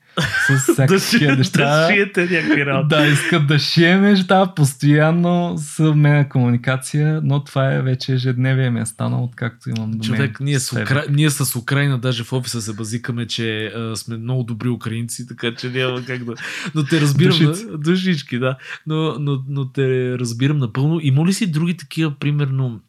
с 0.46 0.58
всякакви 0.72 1.26
да 1.26 1.36
неща. 1.36 1.86
Да 1.86 1.92
шиете 1.92 2.20
някакви 2.20 2.66
работи. 2.66 2.96
Да, 2.96 3.06
искат 3.06 3.46
да 3.46 3.58
шием 3.58 4.02
неща, 4.02 4.52
постоянно 4.56 5.54
съвмена 5.58 6.28
комуникация, 6.28 7.20
но 7.24 7.44
това 7.44 7.72
е 7.72 7.82
вече 7.82 8.12
ежедневие 8.12 8.70
ми 8.70 8.80
е 8.80 8.86
станало, 8.86 9.24
откакто 9.24 9.70
имам 9.70 9.90
домен. 9.90 10.02
Човек, 10.02 10.40
ние 10.40 10.60
с, 10.60 10.82
Укра... 10.82 11.04
ние 11.10 11.30
с 11.30 11.56
Украина 11.56 11.98
даже 11.98 12.24
в 12.24 12.32
офиса 12.32 12.62
се 12.62 12.72
базикаме, 12.72 13.26
че 13.26 13.66
а, 13.66 13.96
сме 13.96 14.16
много 14.16 14.42
добри 14.42 14.68
украинци, 14.68 15.26
така 15.26 15.54
че 15.54 15.70
няма 15.70 16.04
как 16.04 16.24
да... 16.24 16.34
Но 16.74 16.84
те 16.84 17.00
разбирам... 17.00 17.38
Душици. 17.38 17.66
Душички, 17.78 18.38
да. 18.38 18.56
Но, 18.86 19.18
но, 19.18 19.42
но 19.48 19.72
те 19.72 20.18
разбирам 20.18 20.58
напълно. 20.58 21.00
Има 21.02 21.26
ли 21.26 21.32
си 21.32 21.50
други 21.50 21.76
такива, 21.76 22.18
примерно, 22.18 22.80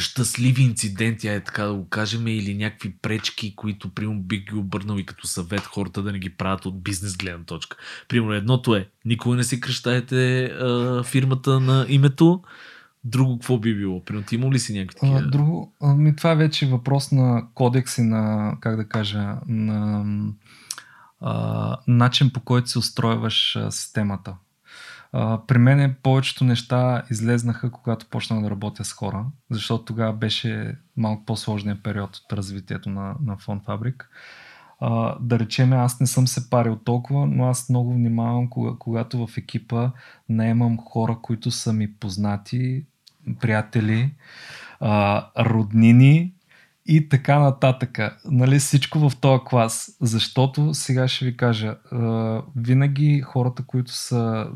щастливи 0.00 0.62
инциденти, 0.62 1.28
е 1.28 1.44
така 1.44 1.64
да 1.64 1.74
го 1.74 1.88
кажем, 1.88 2.26
или 2.26 2.54
някакви 2.54 2.96
пречки, 3.02 3.56
които, 3.56 3.94
примерно, 3.94 4.22
бих 4.22 4.44
ги 4.44 4.54
обърнал 4.54 4.98
и 4.98 5.06
като 5.06 5.26
съвет 5.26 5.60
хората 5.60 6.02
да 6.02 6.12
не 6.12 6.18
ги 6.18 6.30
правят 6.30 6.66
от 6.66 6.82
бизнес 6.82 7.16
гледна 7.16 7.44
точка. 7.44 7.76
Примерно, 8.08 8.32
едното 8.32 8.74
е, 8.74 8.88
никога 9.04 9.36
не 9.36 9.44
си 9.44 9.60
кръщаете 9.60 10.44
а, 10.44 11.02
фирмата 11.02 11.60
на 11.60 11.86
името, 11.88 12.42
Друго 13.04 13.38
какво 13.38 13.58
би 13.58 13.74
било? 13.74 14.04
Примерно, 14.04 14.26
ти 14.26 14.34
има 14.34 14.50
ли 14.50 14.58
си 14.58 14.78
някакви 14.78 15.00
такива? 15.00 15.22
Друго, 15.22 15.72
ами 15.80 16.16
това 16.16 16.32
е 16.32 16.36
вече 16.36 16.66
въпрос 16.66 17.12
на 17.12 17.46
кодекс 17.54 17.98
и 17.98 18.02
на, 18.02 18.54
как 18.60 18.76
да 18.76 18.88
кажа, 18.88 19.34
на 19.46 20.04
а, 21.20 21.76
начин 21.86 22.30
по 22.30 22.40
който 22.40 22.68
се 22.68 22.78
устройваш 22.78 23.58
системата. 23.70 24.34
При 25.46 25.58
мен 25.58 25.96
повечето 26.02 26.44
неща 26.44 27.02
излезнаха, 27.10 27.70
когато 27.70 28.06
почнах 28.06 28.42
да 28.42 28.50
работя 28.50 28.84
с 28.84 28.92
хора, 28.92 29.24
защото 29.50 29.84
тогава 29.84 30.12
беше 30.12 30.76
малко 30.96 31.24
по-сложния 31.24 31.82
период 31.82 32.16
от 32.16 32.32
развитието 32.32 32.90
на, 32.90 33.14
на 33.24 33.36
Фон 33.36 33.60
Фабрик. 33.60 34.10
А, 34.80 35.16
да 35.20 35.38
речеме, 35.38 35.76
аз 35.76 36.00
не 36.00 36.06
съм 36.06 36.26
се 36.26 36.50
парил 36.50 36.76
толкова, 36.76 37.26
но 37.26 37.48
аз 37.48 37.68
много 37.68 37.92
внимавам, 37.92 38.50
кога, 38.50 38.70
когато 38.78 39.26
в 39.26 39.36
екипа 39.36 39.90
наемам 40.28 40.78
хора, 40.78 41.18
които 41.22 41.50
са 41.50 41.72
ми 41.72 41.92
познати, 41.92 42.84
приятели, 43.40 44.14
а, 44.80 45.26
роднини 45.44 46.32
и 46.88 47.08
така 47.08 47.38
нататък. 47.38 47.98
Нали, 48.24 48.58
всичко 48.58 49.10
в 49.10 49.16
този 49.20 49.42
клас. 49.44 49.96
Защото, 50.00 50.74
сега 50.74 51.08
ще 51.08 51.24
ви 51.24 51.36
кажа, 51.36 51.76
винаги 52.56 53.20
хората, 53.20 53.62
които 53.66 53.92
са 53.92 54.46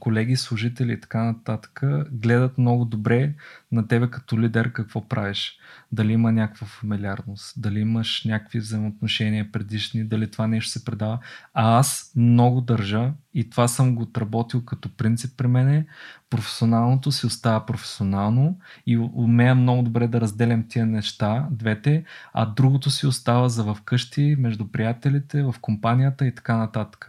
колеги, 0.00 0.36
служители 0.36 0.92
и 0.92 1.00
така 1.00 1.24
нататък, 1.24 1.82
гледат 2.12 2.58
много 2.58 2.84
добре 2.84 3.34
на 3.74 3.88
тебе 3.88 4.10
като 4.10 4.40
лидер 4.40 4.72
какво 4.72 5.08
правиш. 5.08 5.58
Дали 5.92 6.12
има 6.12 6.32
някаква 6.32 6.66
фамилиарност, 6.66 7.54
дали 7.56 7.80
имаш 7.80 8.24
някакви 8.24 8.58
взаимоотношения 8.58 9.52
предишни, 9.52 10.04
дали 10.04 10.30
това 10.30 10.46
нещо 10.46 10.70
се 10.70 10.84
предава. 10.84 11.18
А 11.54 11.78
аз 11.78 12.12
много 12.16 12.60
държа 12.60 13.12
и 13.34 13.50
това 13.50 13.68
съм 13.68 13.94
го 13.94 14.02
отработил 14.02 14.64
като 14.64 14.96
принцип 14.96 15.36
при 15.36 15.46
мене. 15.46 15.86
Професионалното 16.30 17.12
си 17.12 17.26
остава 17.26 17.66
професионално 17.66 18.58
и 18.86 18.98
умея 18.98 19.54
много 19.54 19.82
добре 19.82 20.08
да 20.08 20.20
разделям 20.20 20.68
тия 20.68 20.86
неща, 20.86 21.46
двете, 21.50 22.04
а 22.32 22.46
другото 22.46 22.90
си 22.90 23.06
остава 23.06 23.48
за 23.48 23.74
вкъщи, 23.74 24.36
между 24.38 24.68
приятелите, 24.68 25.42
в 25.42 25.54
компанията 25.60 26.26
и 26.26 26.34
така 26.34 26.56
нататък. 26.56 27.08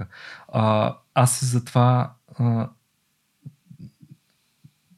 А, 0.53 0.95
аз 1.13 1.41
и 1.41 1.45
затова 1.45 2.13
а, 2.39 2.69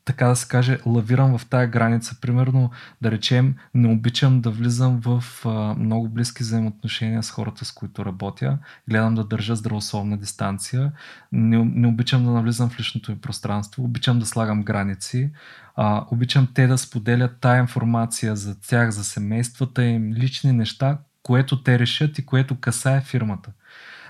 така 0.07 0.27
да 0.27 0.35
се 0.35 0.47
каже, 0.47 0.79
лавирам 0.85 1.37
в 1.37 1.45
тая 1.45 1.67
граница. 1.67 2.15
Примерно, 2.21 2.71
да 3.01 3.11
речем, 3.11 3.55
не 3.73 3.87
обичам 3.87 4.41
да 4.41 4.49
влизам 4.51 5.01
в 5.01 5.23
а, 5.45 5.49
много 5.79 6.09
близки 6.09 6.43
взаимоотношения 6.43 7.23
с 7.23 7.31
хората, 7.31 7.65
с 7.65 7.71
които 7.71 8.05
работя. 8.05 8.57
Гледам 8.89 9.15
да 9.15 9.23
държа 9.23 9.55
здравословна 9.55 10.17
дистанция. 10.17 10.91
Не, 11.31 11.57
не 11.57 11.87
обичам 11.87 12.25
да 12.25 12.31
навлизам 12.31 12.69
в 12.69 12.79
личното 12.79 13.11
ми 13.11 13.17
пространство. 13.17 13.83
Обичам 13.83 14.19
да 14.19 14.25
слагам 14.25 14.63
граници. 14.63 15.31
А, 15.75 16.05
обичам 16.11 16.47
те 16.53 16.67
да 16.67 16.77
споделят 16.77 17.37
тая 17.39 17.59
информация 17.59 18.35
за 18.35 18.59
тях, 18.59 18.89
за 18.89 19.03
семействата 19.03 19.83
им, 19.83 20.13
лични 20.13 20.51
неща, 20.51 20.97
което 21.23 21.63
те 21.63 21.79
решат 21.79 22.19
и 22.19 22.25
което 22.25 22.59
касае 22.59 23.01
фирмата. 23.01 23.51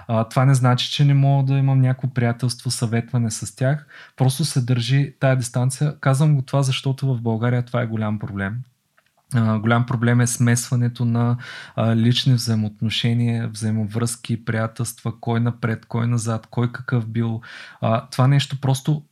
А, 0.08 0.24
това 0.24 0.46
не 0.46 0.54
значи, 0.54 0.92
че 0.92 1.06
не 1.06 1.14
мога 1.14 1.54
да 1.54 1.60
имам 1.60 1.82
някакво 1.82 2.08
приятелство, 2.08 2.72
съветване 2.72 3.32
с 3.32 3.56
тях. 3.56 3.88
Просто 4.18 4.46
се 4.46 4.62
държи 4.62 5.14
тая 5.20 5.36
дистанция. 5.38 5.96
Казвам 6.00 6.36
го 6.36 6.42
това, 6.42 6.64
защото 6.64 7.16
в 7.16 7.22
България 7.22 7.66
това 7.66 7.82
е 7.82 7.88
голям 7.88 8.20
проблем. 8.20 8.58
Uh, 9.34 9.60
голям 9.62 9.86
проблем 9.86 10.22
е 10.22 10.28
смесването 10.28 11.06
на 11.06 11.38
uh, 11.78 11.96
лични 11.96 12.34
взаимоотношения, 12.34 13.48
взаимовръзки, 13.48 14.46
приятелства, 14.46 15.20
кой 15.20 15.40
напред, 15.40 15.86
кой 15.86 16.08
назад, 16.08 16.48
кой 16.52 16.72
какъв 16.72 17.08
бил. 17.08 17.42
Uh, 17.84 18.12
това 18.12 18.28
нещо 18.28 18.62
просто 18.62 19.04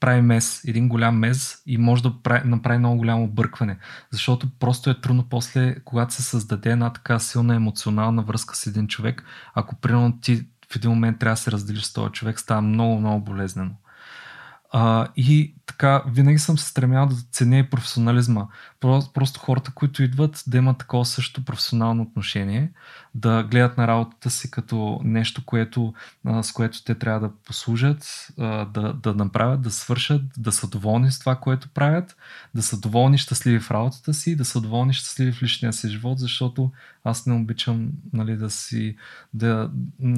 прави 0.00 0.20
мес, 0.20 0.64
един 0.64 0.88
голям 0.88 1.18
мез 1.18 1.62
и 1.66 1.78
може 1.78 2.02
да 2.02 2.22
прави, 2.22 2.48
направи 2.48 2.78
много 2.78 2.96
голямо 2.96 3.24
объркване. 3.24 3.78
Защото 4.10 4.48
просто 4.58 4.90
е 4.90 5.00
трудно 5.00 5.24
после, 5.30 5.76
когато 5.84 6.14
се 6.14 6.22
създаде 6.22 6.70
една 6.70 6.92
така 6.92 7.18
силна 7.18 7.54
емоционална 7.54 8.22
връзка 8.22 8.56
с 8.56 8.66
един 8.66 8.88
човек, 8.88 9.24
ако 9.54 9.76
примерно 9.76 10.20
ти 10.20 10.46
в 10.72 10.76
един 10.76 10.90
момент 10.90 11.18
трябва 11.18 11.32
да 11.32 11.40
се 11.40 11.52
разделиш 11.52 11.82
с 11.82 11.92
този 11.92 12.12
човек, 12.12 12.40
става 12.40 12.62
много, 12.62 13.00
много 13.00 13.24
болезнено. 13.24 13.70
А, 14.70 15.08
и 15.16 15.54
така, 15.66 16.02
винаги 16.06 16.38
съм 16.38 16.58
се 16.58 16.68
стремял 16.68 17.06
да 17.06 17.14
ценя 17.32 17.58
и 17.58 17.70
професионализма. 17.70 18.46
Просто, 18.80 19.12
просто 19.12 19.40
хората, 19.40 19.72
които 19.74 20.02
идват, 20.02 20.44
да 20.46 20.56
имат 20.56 20.78
такова 20.78 21.04
също 21.04 21.44
професионално 21.44 22.02
отношение, 22.02 22.72
да 23.14 23.42
гледат 23.42 23.78
на 23.78 23.88
работата 23.88 24.30
си 24.30 24.50
като 24.50 25.00
нещо, 25.04 25.44
което, 25.44 25.94
а, 26.24 26.42
с 26.42 26.52
което 26.52 26.84
те 26.84 26.94
трябва 26.94 27.20
да 27.20 27.30
послужат, 27.46 28.28
а, 28.38 28.64
да, 28.64 28.92
да 28.92 29.14
направят, 29.14 29.62
да 29.62 29.70
свършат, 29.70 30.22
да 30.38 30.52
са 30.52 30.68
доволни 30.68 31.12
с 31.12 31.18
това, 31.18 31.36
което 31.36 31.68
правят, 31.68 32.16
да 32.54 32.62
са 32.62 32.80
доволни 32.80 33.18
щастливи 33.18 33.60
в 33.60 33.70
работата 33.70 34.14
си, 34.14 34.36
да 34.36 34.44
са 34.44 34.60
доволни 34.60 34.94
щастливи 34.94 35.32
в 35.32 35.42
личния 35.42 35.72
си 35.72 35.88
живот, 35.88 36.18
защото 36.18 36.70
аз 37.10 37.26
не 37.26 37.34
обичам 37.34 37.90
нали, 38.12 38.36
да 38.36 38.50
си 38.50 38.96
да 39.34 39.70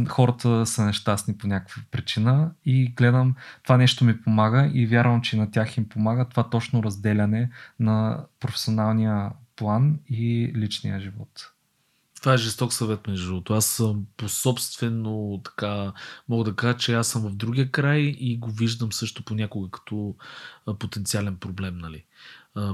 хората 0.09 0.67
са 0.67 0.85
нещастни 0.85 1.37
по 1.37 1.47
някаква 1.47 1.83
причина 1.91 2.51
и 2.65 2.93
гледам 2.97 3.35
това 3.63 3.77
нещо 3.77 4.05
ми 4.05 4.23
помага 4.23 4.71
и 4.75 4.87
вярвам, 4.87 5.23
че 5.23 5.37
на 5.37 5.51
тях 5.51 5.77
им 5.77 5.89
помага 5.89 6.29
това 6.29 6.51
точно 6.51 6.83
разделяне 6.83 7.51
на 7.81 8.25
професионалния 8.41 9.31
план 9.57 9.99
и 10.09 10.53
личния 10.57 11.01
живот. 11.01 11.53
Това 12.21 12.35
е 12.35 12.39
жесток 12.39 12.73
съвет, 12.73 13.07
между 13.07 13.27
другото. 13.27 13.55
Аз 13.55 13.67
съм 13.67 14.07
по 14.17 14.29
собствено 14.29 15.41
така, 15.45 15.93
мога 16.29 16.45
да 16.45 16.57
кажа, 16.57 16.79
че 16.79 16.95
аз 16.95 17.09
съм 17.09 17.23
в 17.23 17.35
другия 17.35 17.71
край 17.71 18.01
и 18.01 18.39
го 18.39 18.51
виждам 18.51 18.93
също 18.93 19.25
понякога 19.25 19.71
като 19.71 20.15
потенциален 20.79 21.37
проблем, 21.37 21.79
нали. 21.79 22.05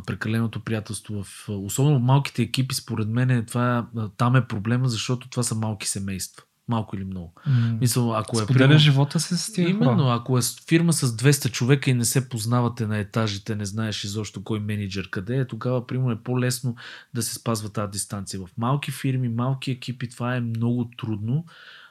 Прекаленото 0.07 0.61
приятелство 0.61 1.23
в... 1.23 1.49
Особено 1.49 1.99
в 1.99 2.03
малките 2.03 2.43
екипи, 2.43 2.75
според 2.75 3.09
мен, 3.09 3.45
това, 3.49 3.87
там 4.17 4.37
е 4.37 4.47
проблема, 4.47 4.89
защото 4.89 5.31
това 5.31 5.43
са 5.43 5.55
малки 5.55 5.89
семейства 5.89 6.43
малко 6.69 6.97
или 6.97 7.05
много. 7.05 7.33
Mm. 7.49 7.81
Мисъл, 7.81 8.17
ако 8.17 8.41
е 8.41 8.45
Споделя 8.45 8.69
прямо... 8.69 8.79
живота 8.79 9.21
си 9.21 9.37
с 9.37 9.53
тия 9.53 9.69
Именно, 9.69 10.03
хора. 10.03 10.15
ако 10.21 10.39
е 10.39 10.41
фирма 10.69 10.93
с 10.93 11.17
200 11.17 11.51
човека 11.51 11.91
и 11.91 11.95
не 11.95 12.05
се 12.05 12.29
познавате 12.29 12.87
на 12.87 12.99
етажите, 12.99 13.57
не 13.57 13.65
знаеш 13.65 14.05
изобщо 14.05 14.45
кой 14.45 14.61
менеджер 14.61 15.11
къде 15.11 15.37
е, 15.37 15.47
тогава 15.47 15.87
примерно 15.87 16.11
е 16.11 16.23
по-лесно 16.23 16.77
да 17.15 17.23
се 17.23 17.35
спазва 17.35 17.69
тази 17.69 17.91
дистанция. 17.91 18.41
В 18.41 18.49
малки 18.59 18.91
фирми, 18.91 19.29
малки 19.29 19.71
екипи 19.71 20.09
това 20.09 20.37
е 20.37 20.41
много 20.41 20.91
трудно, 20.97 21.45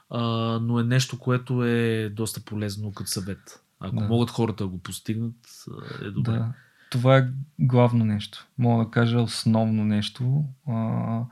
а, 0.09 0.21
но 0.61 0.79
е 0.79 0.83
нещо, 0.83 1.19
което 1.19 1.63
е 1.63 2.09
доста 2.09 2.41
полезно 2.41 2.91
като 2.91 3.09
съвет. 3.09 3.61
Ако 3.79 3.95
да. 3.95 4.07
могат 4.07 4.29
хората 4.29 4.63
да 4.63 4.67
го 4.67 4.77
постигнат, 4.77 5.35
е 6.01 6.09
добре. 6.09 6.31
Да. 6.31 6.53
Това 6.89 7.17
е 7.17 7.27
главно 7.59 8.05
нещо. 8.05 8.47
Мога 8.57 8.85
да 8.85 8.91
кажа 8.91 9.21
основно 9.21 9.85
нещо. 9.85 10.43
А, 10.67 11.23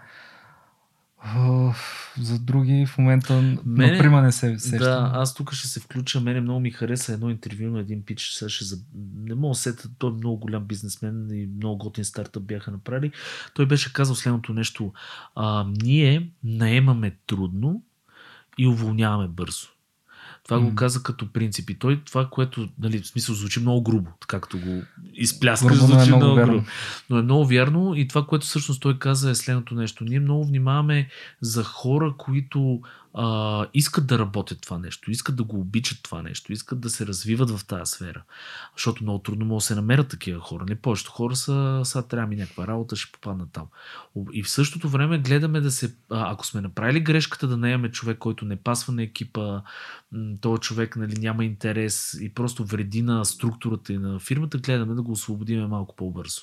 за 2.19 2.39
други 2.39 2.85
в 2.85 2.97
момента 2.97 3.41
Мене, 3.65 3.91
наприма 3.91 4.21
не 4.21 4.31
се 4.31 4.59
сещам. 4.59 4.79
Да, 4.79 5.11
аз 5.13 5.33
тук 5.33 5.53
ще 5.53 5.67
се 5.67 5.79
включа. 5.79 6.21
Мене 6.21 6.41
много 6.41 6.59
ми 6.59 6.71
хареса 6.71 7.13
едно 7.13 7.29
интервю 7.29 7.69
на 7.69 7.79
един 7.79 8.05
пич. 8.05 8.29
Сега 8.33 8.49
ще 8.49 8.65
за... 8.65 8.77
Не 9.15 9.35
мога 9.35 9.51
да 9.51 9.55
сета, 9.55 9.89
той 9.97 10.09
е 10.09 10.13
много 10.13 10.37
голям 10.37 10.65
бизнесмен 10.65 11.29
и 11.31 11.49
много 11.57 11.77
готин 11.77 12.05
стартъп 12.05 12.43
бяха 12.43 12.71
направили. 12.71 13.11
Той 13.53 13.65
беше 13.65 13.93
казал 13.93 14.15
следното 14.15 14.53
нещо. 14.53 14.93
А, 15.35 15.65
ние 15.81 16.29
наемаме 16.43 17.15
трудно 17.27 17.83
и 18.57 18.67
уволняваме 18.67 19.27
бързо. 19.27 19.67
Това 20.43 20.57
mm. 20.57 20.69
го 20.69 20.75
каза 20.75 21.03
като 21.03 21.31
принцип. 21.31 21.69
И 21.69 21.79
той 21.79 22.01
това, 22.05 22.29
което, 22.29 22.69
нали, 22.79 23.01
в 23.01 23.07
смисъл, 23.07 23.35
звучи 23.35 23.59
много 23.59 23.83
грубо, 23.83 24.11
както 24.27 24.59
го 24.59 24.81
изпляскаш, 25.13 25.77
грубо, 25.77 25.93
звучи 25.93 26.09
е 26.09 26.15
много, 26.15 26.35
много 26.35 26.51
грубо. 26.51 26.65
Но 27.09 27.17
е 27.17 27.21
много 27.21 27.45
вярно 27.45 27.95
и 27.95 28.07
това, 28.07 28.25
което 28.25 28.45
всъщност 28.45 28.81
той 28.81 28.99
каза 28.99 29.29
е 29.29 29.35
следното 29.35 29.75
нещо. 29.75 30.03
Ние 30.03 30.19
много 30.19 30.45
внимаваме 30.45 31.09
за 31.41 31.63
хора, 31.63 32.13
които 32.17 32.81
а, 33.13 33.67
искат 33.73 34.07
да 34.07 34.19
работят 34.19 34.61
това 34.61 34.77
нещо, 34.77 35.11
искат 35.11 35.35
да 35.35 35.43
го 35.43 35.59
обичат 35.59 36.03
това 36.03 36.21
нещо, 36.21 36.53
искат 36.53 36.79
да 36.79 36.89
се 36.89 37.05
развиват 37.07 37.49
в 37.49 37.65
тази 37.65 37.91
сфера. 37.91 38.23
Защото 38.77 39.03
много 39.03 39.19
трудно 39.19 39.45
могат 39.45 39.61
да 39.61 39.65
се 39.65 39.75
намерят 39.75 40.07
такива 40.07 40.39
хора. 40.39 40.65
Не 40.69 40.75
повечето 40.75 41.11
хора 41.11 41.35
са, 41.35 41.81
са 41.83 42.07
трябва 42.07 42.27
ми 42.27 42.35
някаква 42.35 42.67
работа, 42.67 42.95
ще 42.95 43.11
попаднат 43.11 43.49
там. 43.51 43.67
И 44.33 44.43
в 44.43 44.49
същото 44.49 44.89
време 44.89 45.19
гледаме 45.19 45.61
да 45.61 45.71
се, 45.71 45.95
ако 46.09 46.45
сме 46.45 46.61
направили 46.61 46.99
грешката 46.99 47.47
да 47.47 47.57
наемаме 47.57 47.91
човек, 47.91 48.17
който 48.17 48.45
не 48.45 48.55
пасва 48.55 48.93
на 48.93 49.03
екипа, 49.03 49.61
този 50.41 50.61
човек 50.61 50.95
нали, 50.95 51.19
няма 51.19 51.45
интерес 51.45 52.17
и 52.21 52.33
просто 52.33 52.65
вреди 52.65 53.01
на 53.01 53.25
структурата 53.25 53.93
и 53.93 53.97
на 53.97 54.19
фирмата, 54.19 54.57
гледаме 54.57 54.95
да 54.95 55.01
го 55.01 55.11
освободиме 55.11 55.67
малко 55.67 55.95
по-бързо. 55.95 56.41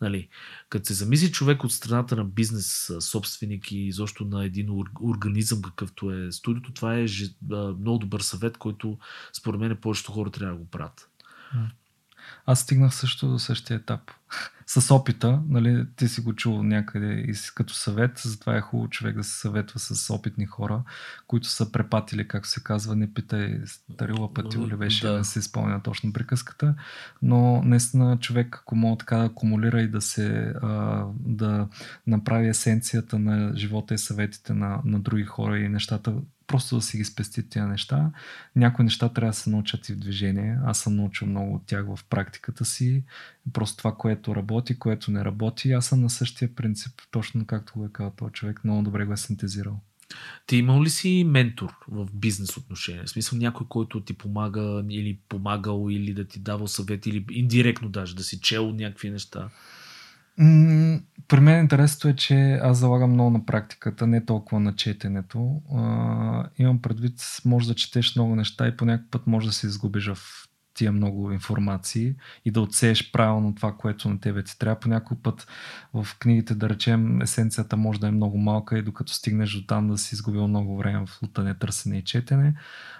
Нали, 0.00 0.28
като 0.68 0.86
се 0.86 0.94
замисли 0.94 1.32
човек 1.32 1.64
от 1.64 1.72
страната 1.72 2.16
на 2.16 2.24
бизнес 2.24 2.92
собственик 3.00 3.72
и 3.72 3.78
изобщо 3.78 4.24
на 4.24 4.44
един 4.44 4.84
организъм, 5.02 5.62
какъвто 5.62 6.12
е 6.12 6.32
студиото, 6.32 6.72
това 6.72 6.98
е 6.98 7.06
много 7.80 7.98
добър 7.98 8.20
съвет, 8.20 8.56
който 8.56 8.98
според 9.32 9.60
мен 9.60 9.76
повечето 9.76 10.12
хора 10.12 10.30
трябва 10.30 10.54
да 10.54 10.60
го 10.60 10.70
правят. 10.70 11.08
Аз 12.46 12.60
стигнах 12.60 12.94
също 12.94 13.28
до 13.28 13.38
същия 13.38 13.76
етап 13.76 14.00
с 14.66 14.94
опита, 14.94 15.42
нали, 15.48 15.86
ти 15.96 16.08
си 16.08 16.20
го 16.20 16.34
чул 16.34 16.62
някъде 16.62 17.24
и 17.28 17.34
си 17.34 17.50
като 17.54 17.74
съвет, 17.74 18.18
затова 18.24 18.56
е 18.56 18.60
хубаво 18.60 18.88
човек 18.88 19.16
да 19.16 19.24
се 19.24 19.40
съветва 19.40 19.80
с 19.80 20.14
опитни 20.14 20.46
хора, 20.46 20.82
които 21.26 21.48
са 21.48 21.72
препатили, 21.72 22.28
както 22.28 22.48
се 22.48 22.62
казва, 22.62 22.96
не 22.96 23.14
питай 23.14 23.60
старила 23.66 24.34
пъти 24.34 24.58
ли 24.58 24.76
беше 24.76 25.06
да. 25.06 25.12
да 25.12 25.24
се 25.24 25.38
изпълня 25.38 25.82
точно 25.82 26.12
приказката, 26.12 26.74
но 27.22 27.62
наистина 27.62 28.18
човек, 28.18 28.56
ако 28.60 28.76
мога 28.76 28.98
така 28.98 29.16
да 29.16 29.24
акумулира 29.24 29.80
и 29.80 29.88
да 29.88 30.00
се 30.00 30.54
а, 30.62 31.04
да 31.20 31.68
направи 32.06 32.48
есенцията 32.48 33.18
на 33.18 33.56
живота 33.56 33.94
и 33.94 33.98
съветите 33.98 34.54
на, 34.54 34.80
на 34.84 35.00
други 35.00 35.24
хора 35.24 35.58
и 35.58 35.68
нещата 35.68 36.14
просто 36.46 36.76
да 36.76 36.82
си 36.82 36.96
ги 36.96 37.04
спести 37.04 37.48
тия 37.48 37.66
неща. 37.66 38.10
Някои 38.56 38.84
неща 38.84 39.08
трябва 39.08 39.30
да 39.30 39.36
се 39.36 39.50
научат 39.50 39.88
и 39.88 39.92
в 39.92 39.98
движение. 39.98 40.58
Аз 40.64 40.78
съм 40.78 40.96
научил 40.96 41.26
много 41.28 41.54
от 41.54 41.66
тях 41.66 41.86
в 41.86 42.04
практиката 42.10 42.64
си. 42.64 43.04
Просто 43.52 43.76
това, 43.76 43.94
което 43.94 44.36
работи, 44.36 44.78
което 44.78 45.10
не 45.10 45.24
работи. 45.24 45.72
Аз 45.72 45.86
съм 45.86 46.00
на 46.00 46.10
същия 46.10 46.54
принцип, 46.54 46.92
точно 47.10 47.46
както 47.46 47.72
го 47.76 47.84
е 47.84 47.92
казал 47.92 48.12
този 48.16 48.32
човек. 48.32 48.60
Много 48.64 48.82
добре 48.82 49.04
го 49.04 49.12
е 49.12 49.16
синтезирал. 49.16 49.80
Ти 50.46 50.56
имал 50.56 50.82
ли 50.82 50.90
си 50.90 51.24
ментор 51.28 51.74
в 51.88 52.08
бизнес 52.12 52.56
отношения? 52.56 53.04
В 53.04 53.10
смисъл 53.10 53.38
някой, 53.38 53.66
който 53.68 54.00
ти 54.00 54.12
помага 54.12 54.84
или 54.90 55.18
помагал, 55.28 55.86
или 55.90 56.14
да 56.14 56.24
ти 56.24 56.38
давал 56.38 56.66
съвет, 56.66 57.06
или 57.06 57.24
индиректно 57.30 57.88
даже 57.88 58.16
да 58.16 58.24
си 58.24 58.40
чел 58.40 58.72
някакви 58.72 59.10
неща? 59.10 59.48
При 61.28 61.40
мен 61.40 61.60
интересното 61.60 62.08
е, 62.08 62.16
че 62.16 62.52
аз 62.62 62.78
залагам 62.78 63.12
много 63.12 63.30
на 63.30 63.46
практиката, 63.46 64.06
не 64.06 64.24
толкова 64.24 64.60
на 64.60 64.74
четенето. 64.74 65.62
А, 65.74 66.48
имам 66.58 66.82
предвид, 66.82 67.20
може 67.44 67.68
да 67.68 67.74
четеш 67.74 68.16
много 68.16 68.36
неща 68.36 68.68
и 68.68 68.76
по 68.76 68.84
някакъв 68.84 69.10
път 69.10 69.26
може 69.26 69.46
да 69.46 69.52
се 69.52 69.66
изгубиш 69.66 70.08
в 70.08 70.18
тия 70.74 70.92
много 70.92 71.32
информации 71.32 72.14
и 72.44 72.50
да 72.50 72.60
отсееш 72.60 73.12
правилно 73.12 73.54
това, 73.54 73.76
което 73.76 74.08
на 74.08 74.20
тебе 74.20 74.44
ти 74.44 74.58
трябва. 74.58 74.80
По 74.80 74.88
някой 74.88 75.16
път 75.22 75.46
в 75.94 76.06
книгите, 76.18 76.54
да 76.54 76.68
речем, 76.68 77.22
есенцията 77.22 77.76
може 77.76 78.00
да 78.00 78.08
е 78.08 78.10
много 78.10 78.38
малка 78.38 78.78
и 78.78 78.82
докато 78.82 79.12
стигнеш 79.12 79.52
до 79.52 79.66
там 79.66 79.88
да 79.88 79.98
си 79.98 80.14
изгубил 80.14 80.48
много 80.48 80.76
време 80.76 81.06
в 81.06 81.22
лутане, 81.22 81.54
търсене 81.54 81.98
и 81.98 82.04
четене. 82.04 82.54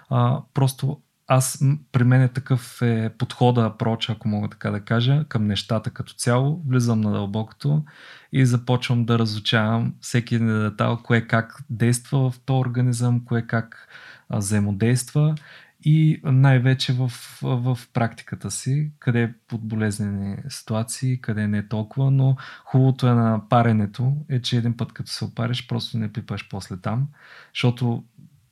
А, 0.09 0.41
просто 0.53 1.01
аз, 1.27 1.63
при 1.91 2.03
мен 2.03 2.21
е 2.21 2.27
такъв 2.27 2.81
е 2.81 3.11
подхода, 3.17 3.77
проч, 3.77 4.09
ако 4.09 4.27
мога 4.27 4.49
така 4.49 4.71
да 4.71 4.79
кажа, 4.81 5.25
към 5.29 5.47
нещата 5.47 5.89
като 5.89 6.13
цяло. 6.13 6.61
Влизам 6.67 7.01
на 7.01 7.11
дълбокото 7.11 7.83
и 8.31 8.45
започвам 8.45 9.05
да 9.05 9.19
разучавам 9.19 9.93
всеки 10.01 10.35
един 10.35 10.47
детал, 10.47 10.99
кое 11.03 11.21
как 11.21 11.63
действа 11.69 12.31
в 12.31 12.39
този 12.45 12.59
организъм, 12.59 13.25
кое 13.25 13.41
как 13.41 13.87
а, 14.29 14.37
взаимодейства 14.37 15.35
и 15.83 16.21
най-вече 16.23 16.93
в, 16.93 17.11
в 17.41 17.79
практиката 17.93 18.51
си, 18.51 18.91
къде 18.99 19.23
е 19.23 19.33
под 19.47 19.67
болезнени 19.67 20.37
ситуации, 20.49 21.21
къде 21.21 21.47
не 21.47 21.57
е 21.57 21.67
толкова, 21.67 22.11
но 22.11 22.35
хубавото 22.65 23.07
е 23.07 23.13
на 23.13 23.41
паренето 23.49 24.13
е, 24.29 24.41
че 24.41 24.57
един 24.57 24.77
път 24.77 24.93
като 24.93 25.11
се 25.11 25.25
опариш, 25.25 25.67
просто 25.67 25.97
не 25.97 26.13
пипаш 26.13 26.49
после 26.49 26.77
там, 26.77 27.07
защото 27.53 28.03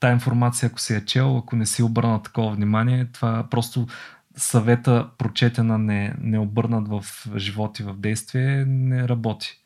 тая 0.06 0.14
информация, 0.14 0.68
ако 0.68 0.80
си 0.80 0.96
е 0.96 1.06
чел, 1.06 1.38
ако 1.38 1.56
не 1.56 1.66
си 1.66 1.84
обърнал 1.84 2.20
такова 2.20 2.52
внимание, 2.52 3.06
това 3.06 3.48
просто 3.50 3.88
съвета, 4.36 5.10
прочетена, 5.18 5.78
не, 5.78 6.16
не 6.22 6.40
обърнат 6.40 6.88
в 6.88 7.06
живот 7.38 7.80
и 7.80 7.84
в 7.84 7.94
действие, 7.94 8.66
не 8.66 9.08
работи. 9.08 9.62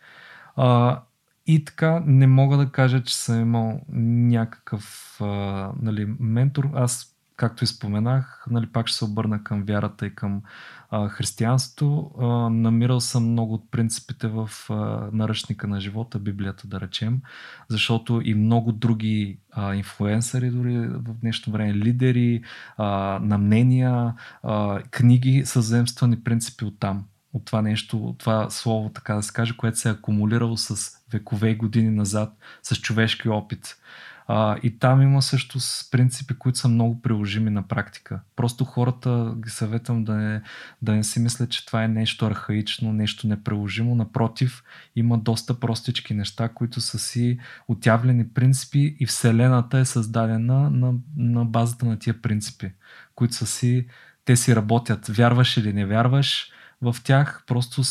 А, 0.56 1.02
и 1.48 1.66
така, 1.66 2.04
не 2.06 2.28
мога 2.28 2.58
да 2.58 2.72
кажа, 2.72 3.04
че 3.04 3.18
съм 3.18 3.42
имал 3.42 3.82
някакъв 4.30 5.18
а, 5.22 5.26
нали, 5.82 6.16
ментор. 6.20 6.70
Аз 6.74 7.16
както 7.40 7.64
и 7.64 7.68
споменах, 7.68 8.46
нали, 8.50 8.68
пак 8.68 8.88
ще 8.88 8.98
се 8.98 9.06
обърна 9.06 9.44
към 9.44 9.64
вярата 9.64 10.06
и 10.06 10.16
към 10.16 10.42
а, 10.90 11.08
християнството. 11.08 12.12
А, 12.20 12.26
намирал 12.50 13.00
съм 13.00 13.32
много 13.32 13.54
от 13.54 13.72
принципите 13.72 14.28
в 14.28 14.50
а, 14.70 14.74
наръчника 15.14 15.68
на 15.68 15.82
живота, 15.82 16.20
Библията 16.20 16.68
да 16.68 16.80
речем, 16.80 17.22
защото 17.68 18.22
и 18.26 18.34
много 18.34 18.72
други 18.72 19.40
а, 19.52 19.76
инфлуенсъри, 19.76 20.50
дори 20.50 20.78
в 20.88 21.14
днешно 21.22 21.54
време, 21.54 21.74
лидери, 21.74 22.44
а, 22.78 23.20
на 23.22 23.38
мнения, 23.38 24.14
а, 24.44 24.82
книги 24.92 25.42
са 25.46 25.62
заемствани 25.62 26.24
принципи 26.24 26.66
от 26.66 26.80
там 26.80 27.06
от 27.34 27.46
това 27.46 27.62
нещо, 27.62 27.98
от 27.98 28.18
това 28.18 28.50
слово, 28.50 28.90
така 28.90 29.16
да 29.16 29.24
се 29.24 29.34
каже, 29.34 29.58
което 29.58 29.80
се 29.80 29.90
е 29.90 29.92
акумулирало 29.92 30.58
с 30.58 30.98
векове 31.12 31.50
и 31.50 31.56
години 31.56 31.90
назад, 31.90 32.34
с 32.64 32.76
човешки 32.76 33.30
опит. 33.30 33.76
А, 34.32 34.58
и 34.64 34.80
там 34.80 35.02
има 35.02 35.22
също 35.22 35.60
с 35.60 35.90
принципи, 35.92 36.34
които 36.40 36.60
са 36.60 36.68
много 36.68 37.02
приложими 37.02 37.50
на 37.50 37.68
практика. 37.68 38.20
Просто 38.36 38.66
хората 38.66 39.34
ги 39.38 39.50
съветвам 39.50 40.04
да 40.04 40.14
не, 40.14 40.42
да 40.82 40.92
не 40.96 41.04
си 41.04 41.20
мислят, 41.20 41.50
че 41.50 41.66
това 41.66 41.84
е 41.84 41.88
нещо 41.88 42.26
архаично, 42.26 42.94
нещо 42.94 43.28
неприложимо. 43.28 43.96
Напротив, 43.96 44.64
има 44.96 45.18
доста 45.18 45.60
простички 45.60 46.14
неща, 46.14 46.50
които 46.50 46.82
са 46.82 47.00
си 47.00 47.40
отявлени 47.68 48.28
принципи 48.28 48.96
и 49.00 49.06
Вселената 49.06 49.80
е 49.80 49.86
създадена 49.86 50.70
на, 50.70 50.94
на 51.18 51.46
базата 51.46 51.86
на 51.86 52.00
тия 52.00 52.22
принципи, 52.22 52.72
които 53.16 53.34
са 53.34 53.46
си, 53.46 53.88
те 54.26 54.36
си 54.36 54.56
работят. 54.56 55.08
Вярваш 55.08 55.58
или 55.58 55.74
не 55.74 55.86
вярваш 55.86 56.52
в 56.82 56.96
тях, 57.04 57.44
просто 57.48 57.84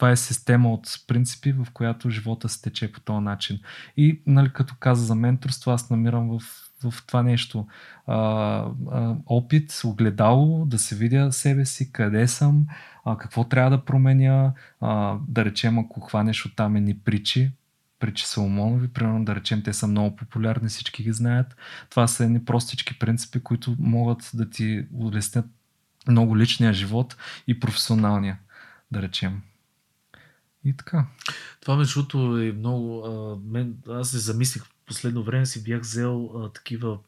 това 0.00 0.10
е 0.10 0.16
система 0.16 0.72
от 0.72 0.88
принципи, 1.06 1.52
в 1.52 1.66
която 1.72 2.10
живота 2.10 2.48
се 2.48 2.62
тече 2.62 2.92
по 2.92 3.00
този 3.00 3.24
начин. 3.24 3.60
И, 3.96 4.22
нали, 4.26 4.52
като 4.52 4.74
каза 4.78 5.04
за 5.04 5.14
менторство, 5.14 5.70
аз 5.70 5.90
намирам 5.90 6.38
в, 6.38 6.42
в 6.90 7.06
това 7.06 7.22
нещо 7.22 7.66
а, 8.06 8.16
а, 8.16 9.16
опит, 9.26 9.80
огледало, 9.84 10.64
да 10.66 10.78
се 10.78 10.96
видя 10.96 11.32
себе 11.32 11.64
си, 11.64 11.92
къде 11.92 12.28
съм, 12.28 12.66
а, 13.04 13.18
какво 13.18 13.44
трябва 13.44 13.70
да 13.70 13.84
променя, 13.84 14.52
а, 14.80 15.18
да 15.28 15.44
речем, 15.44 15.78
ако 15.78 16.00
хванеш 16.00 16.46
от 16.46 16.56
там 16.56 16.76
едни 16.76 16.98
притчи, 16.98 17.52
притчи 17.98 18.26
Соломонови, 18.26 18.88
примерно 18.88 19.24
да 19.24 19.34
речем, 19.34 19.62
те 19.62 19.72
са 19.72 19.86
много 19.86 20.16
популярни, 20.16 20.68
всички 20.68 21.02
ги 21.02 21.12
знаят. 21.12 21.56
Това 21.90 22.06
са 22.06 22.24
едни 22.24 22.44
простички 22.44 22.98
принципи, 22.98 23.40
които 23.40 23.76
могат 23.78 24.30
да 24.34 24.50
ти 24.50 24.86
улеснят 24.94 25.46
много 26.08 26.38
личния 26.38 26.72
живот 26.72 27.16
и 27.46 27.60
професионалния, 27.60 28.38
да 28.92 29.02
речем. 29.02 29.42
И 30.64 30.76
така. 30.76 31.06
Това 31.60 31.76
между 31.76 32.38
е 32.38 32.52
много... 32.52 33.04
А, 33.04 33.38
мен, 33.50 33.76
аз 33.88 34.10
се 34.10 34.18
замислих 34.18 34.64
в 34.64 34.72
последно 34.86 35.22
време 35.22 35.46
си 35.46 35.64
бях 35.64 35.80
взел 35.80 36.30
а, 36.36 36.48
такива 36.48 36.98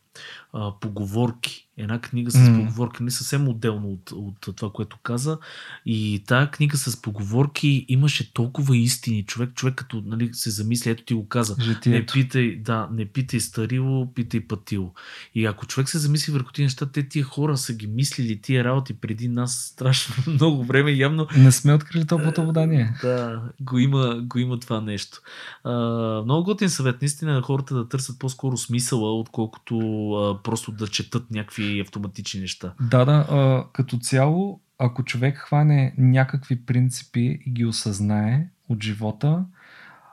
а, 0.52 0.72
поговорки. 0.80 1.68
Една 1.82 2.00
книга 2.00 2.30
с 2.30 2.34
mm. 2.34 2.56
поговорки, 2.56 3.02
не 3.02 3.10
съвсем 3.10 3.48
отделно 3.48 3.88
от, 3.88 4.12
от 4.12 4.56
това, 4.56 4.72
което 4.72 4.98
каза. 5.02 5.38
И 5.86 6.22
тая 6.26 6.50
книга 6.50 6.76
с 6.76 7.02
поговорки 7.02 7.86
имаше 7.88 8.32
толкова 8.32 8.76
истини. 8.76 9.24
Човек, 9.24 9.54
човек 9.54 9.74
като 9.74 10.02
нали, 10.06 10.30
се 10.32 10.50
замисли, 10.50 10.90
ето 10.90 11.04
ти 11.04 11.14
го 11.14 11.28
каза. 11.28 11.56
Житието. 11.60 11.88
Не 11.88 12.06
питай, 12.06 12.56
да, 12.56 12.88
не 12.92 13.04
питай 13.04 13.40
старило, 13.40 14.12
питай 14.14 14.40
пътило. 14.40 14.92
И 15.34 15.46
ако 15.46 15.66
човек 15.66 15.88
се 15.88 15.98
замисли 15.98 16.32
върху 16.32 16.52
тези 16.52 16.64
неща, 16.64 16.86
те 16.86 17.08
тия 17.08 17.24
хора 17.24 17.56
са 17.56 17.72
ги 17.72 17.86
мислили 17.86 18.40
тия 18.40 18.64
работи 18.64 18.94
преди 18.94 19.28
нас 19.28 19.70
страшно 19.72 20.14
много 20.32 20.64
време. 20.64 20.92
Явно. 20.92 21.26
Не 21.36 21.52
сме 21.52 21.74
открили 21.74 22.06
топлата 22.06 22.42
вода 22.42 22.66
ние. 22.66 22.94
Да, 23.02 23.42
го 23.60 23.78
има, 23.78 24.20
го 24.22 24.38
има 24.38 24.60
това 24.60 24.80
нещо. 24.80 25.20
А, 25.64 25.72
много 26.24 26.44
готин 26.44 26.68
съвет, 26.68 27.02
наистина, 27.02 27.32
на 27.32 27.42
хората 27.42 27.74
да 27.74 27.88
търсят 27.88 28.18
по-скоро 28.18 28.56
смисъла, 28.56 29.20
отколкото 29.20 29.78
а, 30.12 30.42
просто 30.42 30.72
да 30.72 30.88
четат 30.88 31.30
някакви 31.30 31.71
автоматични 31.80 32.40
неща. 32.40 32.74
Да, 32.80 33.04
да. 33.04 33.26
А, 33.30 33.64
като 33.72 33.98
цяло, 33.98 34.60
ако 34.78 35.04
човек 35.04 35.36
хване 35.36 35.94
някакви 35.98 36.64
принципи 36.64 37.38
и 37.46 37.50
ги 37.50 37.64
осъзнае 37.64 38.48
от 38.68 38.82
живота, 38.82 39.44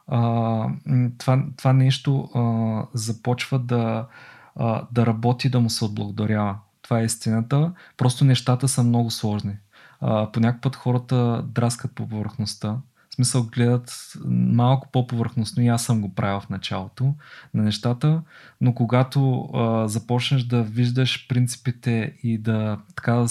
а, 0.07 0.69
това, 1.17 1.45
това 1.57 1.73
нещо 1.73 2.29
а, 2.35 2.83
започва 2.93 3.59
да, 3.59 4.07
а, 4.55 4.87
да 4.91 5.05
работи, 5.05 5.49
да 5.49 5.59
му 5.59 5.69
се 5.69 5.85
отблагодарява. 5.85 6.55
Това 6.81 6.99
е 6.99 7.05
истината. 7.05 7.73
Просто 7.97 8.25
нещата 8.25 8.67
са 8.67 8.83
много 8.83 9.11
сложни. 9.11 9.53
А, 10.01 10.31
по 10.31 10.39
някакъв 10.39 10.61
път 10.61 10.75
хората 10.75 11.45
драскат 11.47 11.95
по 11.95 12.07
повърхността 12.07 12.77
смисъл 13.19 13.43
гледат 13.43 14.13
малко 14.25 14.87
по-повърхностно 14.91 15.63
и 15.63 15.67
аз 15.67 15.85
съм 15.85 16.01
го 16.01 16.15
правил 16.15 16.39
в 16.39 16.49
началото 16.49 17.15
на 17.53 17.63
нещата, 17.63 18.21
но 18.61 18.73
когато 18.73 19.49
а, 19.53 19.87
започнеш 19.87 20.43
да 20.43 20.63
виждаш 20.63 21.27
принципите 21.27 22.13
и 22.23 22.37
да 22.37 22.79
така 22.95 23.25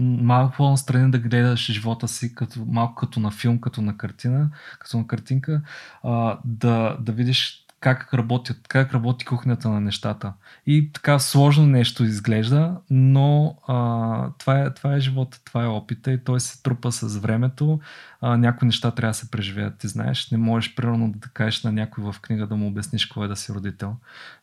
малко 0.00 0.56
по-настрани 0.56 1.10
да 1.10 1.18
гледаш 1.18 1.72
живота 1.72 2.08
си 2.08 2.34
като, 2.34 2.64
малко 2.66 2.94
като 2.94 3.20
на 3.20 3.30
филм, 3.30 3.60
като 3.60 3.82
на 3.82 3.96
картина, 3.96 4.50
като 4.78 4.98
на 4.98 5.06
картинка, 5.06 5.62
а, 6.02 6.38
да, 6.44 6.96
да 7.00 7.12
видиш 7.12 7.64
как 7.84 8.14
работят, 8.14 8.68
как 8.68 8.94
работи 8.94 9.24
кухнята 9.24 9.68
на 9.68 9.80
нещата. 9.80 10.32
И 10.66 10.92
така 10.92 11.18
сложно 11.18 11.66
нещо 11.66 12.04
изглежда, 12.04 12.76
но 12.90 13.56
а, 13.68 14.30
това, 14.38 14.58
е, 14.58 14.74
това 14.74 14.94
е 14.94 15.00
живота, 15.00 15.40
това 15.44 15.64
е 15.64 15.66
опита 15.66 16.12
и 16.12 16.24
той 16.24 16.40
се 16.40 16.62
трупа 16.62 16.92
с 16.92 17.16
времето. 17.16 17.80
А, 18.26 18.36
някои 18.36 18.66
неща 18.66 18.90
трябва 18.90 19.10
да 19.10 19.14
се 19.14 19.30
преживеят, 19.30 19.78
ти 19.78 19.88
знаеш. 19.88 20.30
Не 20.30 20.38
можеш 20.38 20.74
примерно 20.74 21.12
да 21.16 21.28
кажеш 21.28 21.62
на 21.62 21.72
някой 21.72 22.04
в 22.04 22.20
книга 22.20 22.46
да 22.46 22.56
му 22.56 22.66
обясниш 22.66 23.06
какво 23.06 23.24
е 23.24 23.28
да 23.28 23.36
си 23.36 23.52
родител. 23.52 23.96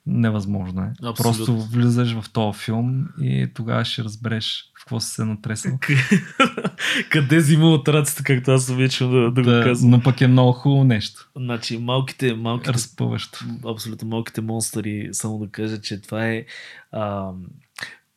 Невъзможно 0.06 0.82
е. 0.82 0.92
Абсолютно. 1.04 1.14
Просто 1.24 1.58
влизаш 1.58 2.20
в 2.22 2.30
този 2.30 2.60
филм 2.60 3.06
и 3.22 3.48
тогава 3.54 3.86
ще 3.86 4.04
разбереш 4.04 4.72
в 4.78 4.80
какво 4.80 5.00
си 5.00 5.12
се 5.12 5.26
натресал. 5.26 5.80
Къде 7.10 7.38
взима 7.38 7.66
от 7.66 7.88
рацията, 7.88 8.24
както 8.24 8.52
аз 8.52 8.70
обичам 8.70 9.12
да, 9.12 9.32
да, 9.32 9.42
да, 9.42 9.58
го 9.58 9.64
казвам. 9.64 9.92
но 9.92 10.02
пък 10.02 10.22
е 10.22 10.28
много 10.28 10.52
хубаво 10.52 10.84
нещо. 10.84 11.30
Значи, 11.36 11.78
малките, 11.78 12.34
малките, 12.34 12.74
Разпъващо. 12.74 13.46
абсолютно 13.68 14.08
малките 14.08 14.42
монстъри, 14.42 15.10
само 15.12 15.40
да 15.40 15.48
кажа, 15.48 15.82
че 15.82 16.02
това 16.02 16.28
е 16.28 16.46
а, 16.92 17.32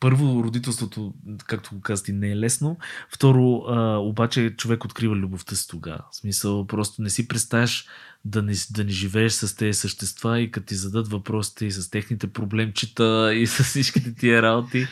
първо, 0.01 0.45
родителството, 0.45 1.15
както 1.47 1.75
го 1.75 1.81
казати, 1.81 2.13
не 2.13 2.31
е 2.31 2.37
лесно. 2.37 2.79
Второ, 3.09 3.65
а, 3.69 3.97
обаче 3.97 4.55
човек 4.57 4.85
открива 4.85 5.17
любовта 5.17 5.57
си 5.57 5.69
тогава. 5.69 6.05
В 6.13 6.17
смисъл, 6.17 6.67
просто 6.67 7.03
не 7.03 7.11
си 7.11 7.29
представяш 7.29 7.87
да 8.25 8.43
не, 8.43 8.53
да 8.71 8.85
не 8.85 8.91
живееш 8.91 9.33
с 9.33 9.57
тези 9.57 9.79
същества 9.79 10.41
и 10.41 10.51
като 10.51 10.67
ти 10.67 10.75
зададат 10.75 11.09
въпросите 11.09 11.67
и 11.67 11.71
с 11.71 11.91
техните 11.91 12.27
проблемчета 12.27 13.31
и 13.35 13.47
с 13.47 13.65
всичките 13.65 14.15
тия 14.15 14.43
работи. 14.43 14.87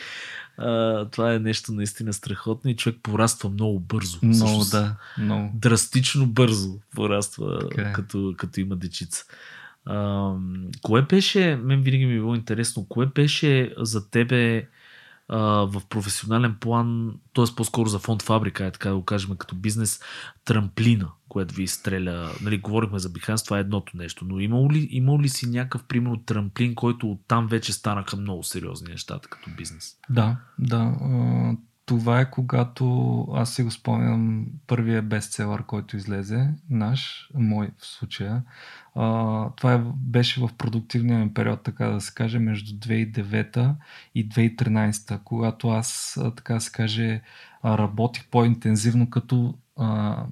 А, 0.59 1.05
това 1.09 1.35
е 1.35 1.39
нещо 1.39 1.73
наистина 1.73 2.13
страхотно 2.13 2.71
и 2.71 2.77
човек 2.77 2.99
пораства 3.03 3.51
много 3.51 3.81
бързо. 3.81 4.19
Много, 4.23 4.65
да. 4.65 4.97
Много. 5.19 5.51
Драстично 5.55 6.27
бързо 6.27 6.79
пораства, 6.95 7.69
Така 7.71 7.89
е. 7.89 7.93
като, 7.93 8.35
като 8.37 8.61
има 8.61 8.77
дечица. 8.77 9.25
А, 9.85 10.33
кое 10.83 11.03
беше, 11.03 11.57
мен 11.57 11.83
винаги 11.83 12.07
ми 12.07 12.13
е 12.13 12.17
било 12.17 12.35
интересно, 12.35 12.87
кое 12.89 13.07
беше 13.07 13.75
за 13.79 14.11
тебе 14.11 14.69
в 15.39 15.83
професионален 15.89 16.57
план, 16.61 17.15
т.е. 17.35 17.45
по-скоро 17.57 17.89
за 17.89 17.99
фонд 17.99 18.23
фабрика, 18.23 18.67
е 18.67 18.71
така 18.71 18.89
да 18.89 18.97
го 18.97 19.05
кажем 19.05 19.37
като 19.37 19.55
бизнес, 19.55 20.01
трамплина, 20.45 21.09
което 21.29 21.55
ви 21.55 21.67
стреля. 21.67 22.31
Нали, 22.43 22.59
говорихме 22.59 22.99
за 22.99 23.11
Behance, 23.11 23.45
това 23.45 23.57
е 23.57 23.61
едното 23.61 23.97
нещо, 23.97 24.25
но 24.29 24.41
имало 24.41 24.71
ли, 24.71 24.89
имало 24.91 25.23
ли 25.23 25.29
си 25.29 25.47
някакъв, 25.47 25.85
примерно, 25.85 26.23
трамплин, 26.23 26.75
който 26.75 27.19
там 27.29 27.47
вече 27.47 27.73
станаха 27.73 28.17
много 28.17 28.43
сериозни 28.43 28.91
нещата 28.91 29.29
като 29.29 29.51
бизнес? 29.57 29.97
Да, 30.11 30.37
да 30.59 30.95
това 31.99 32.21
е 32.21 32.31
когато 32.31 33.23
аз 33.35 33.55
си 33.55 33.63
го 33.63 33.71
спомням 33.71 34.47
първия 34.67 35.03
бестселър, 35.03 35.63
който 35.67 35.97
излезе, 35.97 36.49
наш, 36.71 37.31
мой 37.35 37.71
в 37.79 37.87
случая. 37.87 38.43
А, 38.95 39.51
това 39.57 39.73
е, 39.73 39.79
беше 39.97 40.41
в 40.41 40.51
продуктивния 40.59 41.19
ми 41.19 41.35
период, 41.35 41.63
така 41.63 41.87
да 41.87 42.01
се 42.01 42.15
каже, 42.15 42.39
между 42.39 42.73
2009 42.75 43.75
и 44.15 44.29
2013, 44.29 45.19
когато 45.25 45.69
аз, 45.69 46.19
така 46.37 46.55
да 46.55 46.61
се 46.61 46.73
каже, 46.73 47.21
работих 47.65 48.27
по-интензивно 48.27 49.11
като 49.11 49.55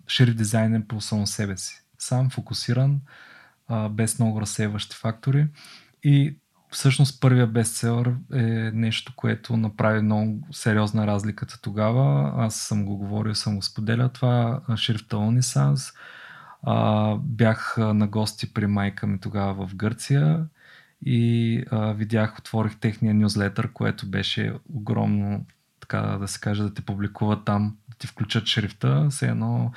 шири 0.08 0.34
дизайнер 0.34 0.86
по 0.86 1.00
само 1.00 1.26
себе 1.26 1.56
си. 1.56 1.82
Сам 1.98 2.30
фокусиран, 2.30 3.00
а, 3.68 3.88
без 3.88 4.18
много 4.18 4.40
разсейващи 4.40 4.96
фактори. 4.96 5.46
И 6.02 6.36
всъщност 6.70 7.20
първия 7.20 7.46
бестселър 7.46 8.14
е 8.32 8.70
нещо, 8.74 9.12
което 9.16 9.56
направи 9.56 10.02
много 10.02 10.38
сериозна 10.52 11.06
разликата 11.06 11.60
тогава. 11.60 12.32
Аз 12.36 12.54
съм 12.54 12.84
го 12.84 12.96
говорил, 12.96 13.34
съм 13.34 13.56
го 13.56 13.62
споделял 13.62 14.08
това. 14.08 14.60
Шрифта 14.76 15.18
Унисанс. 15.18 15.92
Бях 17.18 17.74
на 17.78 18.06
гости 18.06 18.54
при 18.54 18.66
майка 18.66 19.06
ми 19.06 19.20
тогава 19.20 19.66
в 19.66 19.76
Гърция 19.76 20.46
и 21.06 21.64
а, 21.70 21.92
видях, 21.92 22.38
отворих 22.38 22.76
техния 22.76 23.14
нюзлетър, 23.14 23.72
което 23.72 24.06
беше 24.06 24.54
огромно, 24.74 25.46
така 25.80 26.00
да 26.00 26.28
се 26.28 26.40
каже, 26.40 26.62
да 26.62 26.74
те 26.74 26.82
публикуват 26.82 27.44
там, 27.44 27.76
ти 28.01 28.07
включат 28.07 28.46
шрифта, 28.46 29.07
все 29.11 29.28
едно 29.28 29.72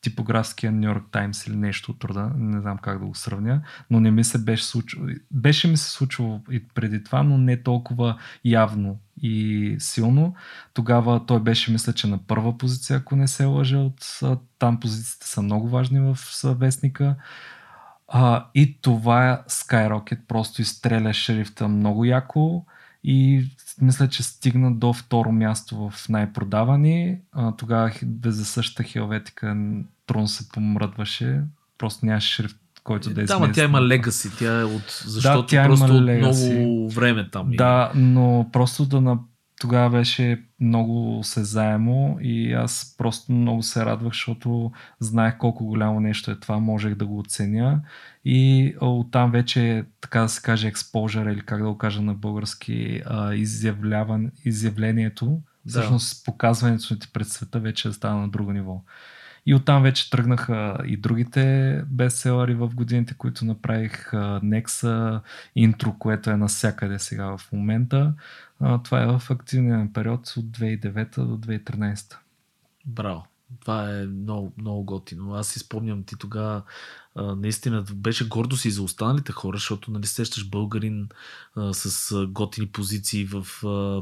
типографския 0.00 0.72
Нью 0.72 0.88
Йорк 0.88 1.04
Таймс 1.10 1.46
или 1.46 1.56
нещо 1.56 1.92
от 1.92 1.98
труда, 1.98 2.30
не 2.36 2.60
знам 2.60 2.78
как 2.78 2.98
да 2.98 3.06
го 3.06 3.14
сравня, 3.14 3.62
но 3.90 4.00
не 4.00 4.10
ми 4.10 4.24
се 4.24 4.38
беше 4.38 4.64
случило. 4.64 5.06
Беше 5.30 5.68
ми 5.68 5.76
се 5.76 5.90
случило 5.90 6.40
и 6.50 6.68
преди 6.74 7.04
това, 7.04 7.22
но 7.22 7.38
не 7.38 7.62
толкова 7.62 8.18
явно 8.44 8.98
и 9.22 9.76
силно. 9.78 10.34
Тогава 10.74 11.26
той 11.26 11.40
беше, 11.40 11.72
мисля, 11.72 11.92
че 11.92 12.06
на 12.06 12.18
първа 12.26 12.58
позиция, 12.58 12.96
ако 12.96 13.16
не 13.16 13.28
се 13.28 13.44
лъжа, 13.44 13.78
от 13.78 14.20
там 14.58 14.80
позициите 14.80 15.28
са 15.28 15.42
много 15.42 15.68
важни 15.68 16.00
в 16.00 16.16
съвестника. 16.16 17.16
А, 18.08 18.46
и 18.54 18.80
това 18.80 19.42
Skyrocket, 19.48 20.20
просто 20.28 20.62
изстреля 20.62 21.12
шрифта 21.12 21.68
много 21.68 22.04
яко 22.04 22.66
и 23.04 23.44
мисля, 23.80 24.08
че 24.08 24.22
стигна 24.22 24.74
до 24.74 24.92
второ 24.92 25.32
място 25.32 25.90
в 25.90 26.08
най-продавани. 26.08 27.18
Тогава 27.58 27.92
за 28.24 28.44
същата 28.44 28.82
хелветика 28.82 29.56
трон 30.06 30.28
се 30.28 30.48
помръдваше, 30.48 31.40
просто 31.78 32.06
нямаше 32.06 32.34
шрифт, 32.34 32.56
който 32.84 33.10
да 33.10 33.22
е 33.22 33.24
Да, 33.24 33.52
тя 33.52 33.64
има 33.64 33.82
легаси, 33.82 34.30
тя 34.38 34.60
е 34.60 34.64
от... 34.64 35.02
Защото 35.06 35.40
да, 35.40 35.46
тя 35.46 35.64
просто 35.64 35.96
има 35.96 36.28
от 36.28 36.36
много 36.36 36.90
време 36.90 37.30
там. 37.30 37.50
Да, 37.50 37.92
но 37.94 38.48
просто 38.52 38.86
да 38.86 39.00
на... 39.00 39.18
тогава 39.60 39.90
беше 39.90 40.42
много 40.60 41.18
осезаемо 41.18 42.18
и 42.20 42.52
аз 42.52 42.94
просто 42.98 43.32
много 43.32 43.62
се 43.62 43.84
радвах, 43.84 44.12
защото 44.12 44.72
знаех 45.00 45.38
колко 45.38 45.64
голямо 45.64 46.00
нещо 46.00 46.30
е 46.30 46.40
това, 46.40 46.58
можех 46.58 46.94
да 46.94 47.06
го 47.06 47.18
оценя 47.18 47.80
и 48.24 48.74
оттам 48.80 49.30
вече, 49.30 49.84
така 50.00 50.20
да 50.20 50.28
се 50.28 50.42
каже, 50.42 50.68
експожър 50.68 51.26
или 51.26 51.40
как 51.40 51.62
да 51.62 51.68
го 51.68 51.78
кажа 51.78 52.02
на 52.02 52.14
български, 52.14 53.02
изявлението, 54.44 55.26
да. 55.26 55.40
всъщност 55.70 56.24
показването 56.24 56.98
ти 56.98 57.12
пред 57.12 57.28
света 57.28 57.60
вече 57.60 57.88
е 57.88 57.92
става 57.92 58.20
на 58.20 58.28
друго 58.28 58.52
ниво. 58.52 58.82
И 59.46 59.54
оттам 59.54 59.82
вече 59.82 60.10
тръгнаха 60.10 60.78
и 60.86 60.96
другите 60.96 61.82
бестселъри 61.86 62.54
в 62.54 62.68
годините, 62.74 63.14
които 63.14 63.44
направих. 63.44 64.10
Nexa, 64.12 65.20
интро, 65.56 65.94
което 65.98 66.30
е 66.30 66.36
навсякъде 66.36 66.98
сега 66.98 67.36
в 67.36 67.52
момента. 67.52 68.14
Това 68.58 69.02
е 69.02 69.18
в 69.18 69.30
активния 69.30 69.88
период 69.92 70.20
от 70.20 70.44
2009 70.44 71.24
до 71.24 71.36
2013. 71.36 72.16
Браво! 72.86 73.26
Това 73.60 73.98
е 73.98 74.06
много, 74.06 74.52
много 74.58 74.84
готино. 74.84 75.34
Аз 75.34 75.48
си 75.48 75.58
спомням 75.58 76.04
ти 76.04 76.16
тогава 76.18 76.62
наистина 77.16 77.84
беше 77.94 78.28
гордо 78.28 78.56
си 78.56 78.70
за 78.70 78.82
останалите 78.82 79.32
хора, 79.32 79.56
защото 79.56 79.90
нали 79.90 80.06
сещаш 80.06 80.48
българин 80.48 81.08
а, 81.56 81.74
с 81.74 82.26
готини 82.26 82.66
позиции 82.66 83.24
в 83.24 83.46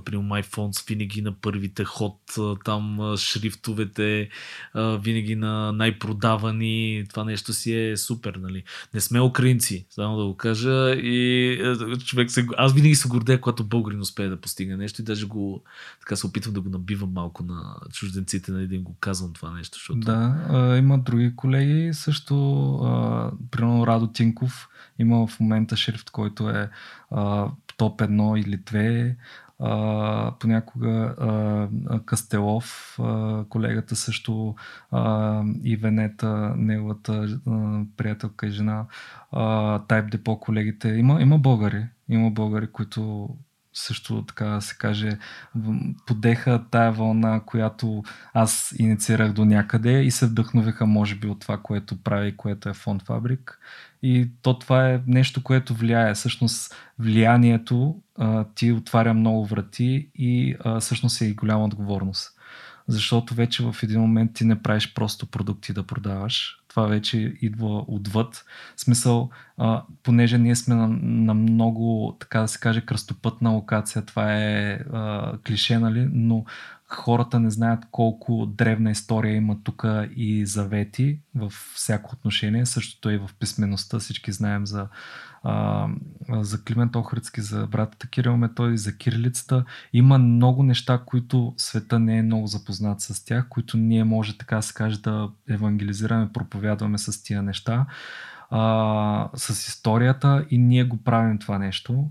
при 0.05 0.17
MyFonts 0.17 0.89
винаги 0.89 1.23
на 1.23 1.33
първите 1.33 1.85
ход, 1.85 2.19
а, 2.39 2.57
там 2.65 3.01
а, 3.01 3.17
шрифтовете 3.17 4.29
а, 4.75 4.97
винаги 4.97 5.37
на 5.37 5.73
най-продавани. 5.73 7.05
Това 7.09 7.25
нещо 7.25 7.53
си 7.53 7.75
е 7.75 7.97
супер, 7.97 8.35
нали? 8.35 8.65
Не 8.95 9.01
сме 9.01 9.21
украинци, 9.21 9.87
само 9.91 10.17
да 10.17 10.25
го 10.25 10.37
кажа. 10.37 10.95
И 10.95 11.53
а, 11.63 11.99
човек 11.99 12.31
се, 12.31 12.47
аз 12.57 12.73
винаги 12.73 12.95
се 12.95 13.09
гордея, 13.09 13.41
когато 13.41 13.65
българин 13.65 14.01
успее 14.01 14.29
да 14.29 14.41
постигне 14.41 14.77
нещо 14.77 15.03
и 15.03 15.05
даже 15.05 15.27
го 15.27 15.63
така 16.01 16.17
се 16.17 16.27
опитвам 16.27 16.55
да 16.55 16.61
го 16.61 16.69
набивам 16.69 17.13
малко 17.13 17.43
на 17.43 17.77
чужденците, 17.93 18.53
нали, 18.53 18.67
да 18.67 18.75
им 18.75 18.83
го 18.83 18.97
казвам 19.01 19.33
това 19.33 19.42
нещо. 19.51 19.75
Защото... 19.75 19.99
Да, 20.01 20.35
а, 20.49 20.77
има 20.77 20.99
други 20.99 21.37
колеги 21.37 21.95
също 21.95 22.75
а, 22.75 23.31
примерно 23.51 23.87
Радо 23.87 24.07
Тинков 24.07 24.69
има 24.99 25.27
в 25.27 25.41
момента 25.41 25.77
шрифт, 25.77 26.11
който 26.11 26.51
е 26.51 26.71
а, 27.11 27.49
топ 27.77 28.01
1 28.01 28.41
или 28.41 28.59
2. 28.59 29.15
А, 29.59 30.35
понякога 30.39 31.15
а, 31.19 32.01
Кастелов, 32.05 32.97
а, 33.03 33.45
колегата 33.49 33.97
също 33.97 34.55
а, 34.91 35.43
и 35.65 35.77
Венета, 35.77 36.55
неговата 36.57 37.39
а, 37.47 37.81
приятелка 37.97 38.47
и 38.47 38.51
жена, 38.51 38.87
а, 39.33 39.43
Type 39.79 40.17
Depot 40.17 40.39
колегите. 40.39 40.89
Има, 40.89 41.23
има 41.23 41.39
българи, 41.39 41.87
има 42.09 42.31
българи, 42.31 42.67
които 42.67 43.29
също 43.75 44.23
така 44.23 44.45
да 44.45 44.61
се 44.61 44.77
каже, 44.79 45.19
подеха 46.07 46.65
тая 46.71 46.93
вълна, 46.93 47.41
която 47.47 48.03
аз 48.35 48.75
инициирах 48.79 49.33
до 49.33 49.45
някъде 49.45 50.03
и 50.03 50.11
се 50.11 50.27
вдъхновиха, 50.27 50.87
може 50.87 51.15
би, 51.15 51.29
от 51.29 51.41
това, 51.41 51.59
което 51.59 52.03
прави, 52.03 52.37
което 52.37 52.69
е 52.69 52.75
фонд 52.75 53.03
фабрик. 53.03 53.59
И 54.03 54.29
то 54.43 54.59
това 54.59 54.91
е 54.91 55.01
нещо, 55.07 55.43
което 55.43 55.75
влияе. 55.75 56.15
Всъщност 56.15 56.75
влиянието 56.99 58.01
а, 58.19 58.45
ти 58.55 58.73
отваря 58.73 59.15
много 59.15 59.47
врати 59.47 60.09
и 60.15 60.57
а, 60.65 60.81
всъщност 60.81 61.21
е 61.21 61.25
и 61.25 61.35
голяма 61.35 61.65
отговорност. 61.65 62.39
Защото 62.89 63.35
вече 63.35 63.63
в 63.63 63.77
един 63.83 64.01
момент 64.01 64.35
ти 64.35 64.45
не 64.45 64.63
правиш 64.63 64.95
просто 64.95 65.27
продукти 65.27 65.73
да 65.73 65.83
продаваш, 65.83 66.63
това 66.69 66.87
вече 66.87 67.35
идва 67.41 67.85
отвъд. 67.89 68.45
В 68.77 68.81
смисъл, 68.81 69.31
а, 69.59 69.83
понеже 70.03 70.39
ние 70.39 70.57
сме 70.57 70.75
на, 70.75 70.89
на 71.03 71.35
много, 71.35 72.17
така 72.21 72.41
да 72.41 72.49
се 72.49 72.59
каже, 72.59 72.81
кръстопътна 72.81 73.51
локация, 73.51 74.05
това 74.05 74.35
е 74.35 74.73
а, 74.93 75.33
клише, 75.47 75.79
нали? 75.79 76.09
но 76.13 76.45
хората 76.89 77.41
не 77.41 77.51
знаят 77.51 77.85
колко 77.91 78.47
древна 78.47 78.91
история 78.91 79.37
има 79.37 79.57
тук 79.65 79.85
и 80.17 80.47
завети 80.47 81.19
в 81.35 81.53
всяко 81.75 82.15
отношение. 82.15 82.67
Същото 82.67 83.11
е 83.11 83.15
и 83.15 83.19
в 83.19 83.31
писмеността. 83.39 83.99
Всички 83.99 84.33
знаем 84.33 84.67
за, 84.67 84.89
а, 85.43 85.89
за 86.29 86.65
Климент 86.65 86.97
Охридски, 86.97 87.41
за 87.41 87.67
братата 87.67 88.09
Кирил 88.09 88.37
Методи, 88.37 88.77
за 88.77 88.97
кирилицата. 88.97 89.65
Има 89.93 90.19
много 90.19 90.63
неща, 90.63 91.01
които 91.07 91.55
света 91.57 91.99
не 91.99 92.19
е 92.19 92.23
много 92.23 92.47
запознат 92.47 93.01
с 93.01 93.25
тях, 93.25 93.49
които 93.49 93.77
ние 93.77 94.05
може 94.05 94.39
така 94.39 94.63
се 94.63 94.75
каже 94.75 95.01
да 95.01 95.31
евангелизираме, 95.49 96.33
проповядваме 96.33 96.99
с 96.99 97.23
тия 97.23 97.43
неща. 97.43 97.87
А, 98.51 99.29
с 99.35 99.69
историята 99.69 100.47
и 100.51 100.59
ние 100.59 100.85
го 100.85 100.97
правим 100.97 101.39
това 101.39 101.59
нещо 101.59 102.11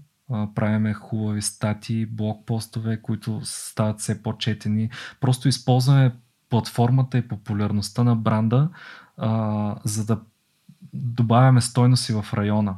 правиме 0.56 0.94
хубави 0.94 1.42
стати, 1.42 2.06
блокпостове, 2.06 3.02
които 3.02 3.42
стават 3.44 4.00
все 4.00 4.24
по-четени. 4.24 4.90
Просто 5.20 5.48
използваме 5.48 6.16
платформата 6.50 7.18
и 7.18 7.28
популярността 7.28 8.04
на 8.04 8.16
бранда, 8.16 8.70
а, 9.18 9.76
за 9.84 10.06
да 10.06 10.20
добавяме 10.94 11.62
стойности 11.62 12.14
в 12.14 12.26
района. 12.34 12.78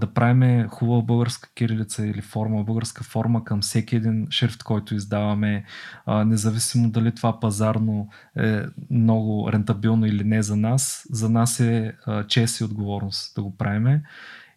Да 0.00 0.06
правиме 0.14 0.66
хубава 0.70 1.02
българска 1.02 1.48
кирилица 1.54 2.06
или 2.06 2.20
форма, 2.20 2.64
българска 2.64 3.04
форма 3.04 3.44
към 3.44 3.60
всеки 3.60 3.96
един 3.96 4.26
шрифт, 4.30 4.62
който 4.62 4.94
издаваме, 4.94 5.64
независимо 6.08 6.90
дали 6.90 7.14
това 7.14 7.40
пазарно 7.40 8.08
е 8.36 8.62
много 8.90 9.52
рентабилно 9.52 10.06
или 10.06 10.24
не 10.24 10.42
за 10.42 10.56
нас. 10.56 11.06
За 11.10 11.30
нас 11.30 11.60
е 11.60 11.94
чест 12.28 12.60
и 12.60 12.64
отговорност 12.64 13.34
да 13.34 13.42
го 13.42 13.56
правиме. 13.56 14.02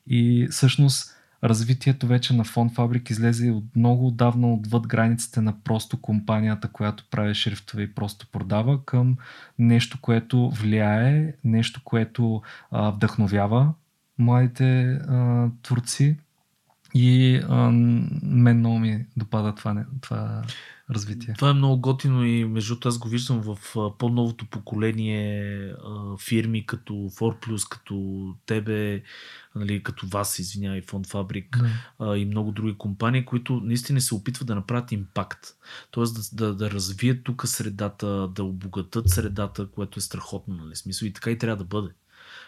И 0.08 0.48
всъщност 0.52 1.16
развитието 1.44 2.08
вече 2.08 2.34
на 2.34 2.44
фон 2.44 2.70
фабрик 2.70 3.10
излезе 3.10 3.52
от 3.52 3.64
много 3.76 4.08
отдавна 4.08 4.54
отвъд 4.54 4.88
границите 4.88 5.42
на 5.42 5.54
просто 5.64 6.02
компанията, 6.02 6.68
която 6.68 7.06
прави 7.12 7.34
шрифтове 7.34 7.84
и 7.84 7.94
просто 7.94 8.28
продава, 8.32 8.86
към 8.86 9.18
нещо, 9.60 9.98
което 10.02 10.50
влияе, 10.50 11.34
нещо, 11.44 11.82
което 11.84 12.42
а, 12.72 12.90
вдъхновява 12.92 13.74
младите 14.18 15.00
а, 15.08 15.50
творци 15.64 16.18
И 16.94 17.36
а, 17.50 17.72
мен 18.24 18.58
много 18.58 18.80
ми 18.80 19.06
допада 19.18 19.56
това, 19.56 19.86
това 20.02 20.42
развитие. 20.90 21.34
Това 21.34 21.50
е 21.50 21.54
много 21.54 21.82
готино 21.82 22.26
и 22.26 22.46
между 22.46 22.78
аз 22.86 22.98
го 22.98 23.08
виждам 23.08 23.42
в 23.42 23.76
по-новото 23.98 24.46
поколение 24.46 25.54
а, 25.68 26.18
фирми 26.18 26.66
като 26.66 26.94
Plus, 26.94 27.70
като 27.70 28.36
тебе, 28.46 29.04
нали, 29.56 29.84
като 29.84 30.08
вас, 30.08 30.40
извинявай, 30.40 30.82
Фонд 30.82 31.08
Фабрик 31.08 31.58
Да. 31.58 31.70
а, 32.00 32.18
и 32.18 32.26
много 32.26 32.52
други 32.52 32.78
компании, 32.78 33.26
които 33.26 33.62
наистина 33.64 34.02
се 34.02 34.16
опитват 34.16 34.48
да 34.48 34.56
направят 34.56 34.92
импакт. 34.92 35.48
Тоест 35.92 36.36
да, 36.36 36.46
да, 36.46 36.56
да 36.56 36.72
развият 36.72 37.24
тук 37.24 37.48
средата, 37.48 38.28
да 38.36 38.44
обогатат 38.44 39.10
средата, 39.10 39.68
което 39.68 40.00
е 40.00 40.02
страхотно, 40.02 40.56
нали, 40.56 40.76
смисъл 40.76 41.06
и 41.06 41.14
така 41.14 41.32
и 41.32 41.38
трябва 41.38 41.58
да 41.58 41.66
бъде. 41.66 41.90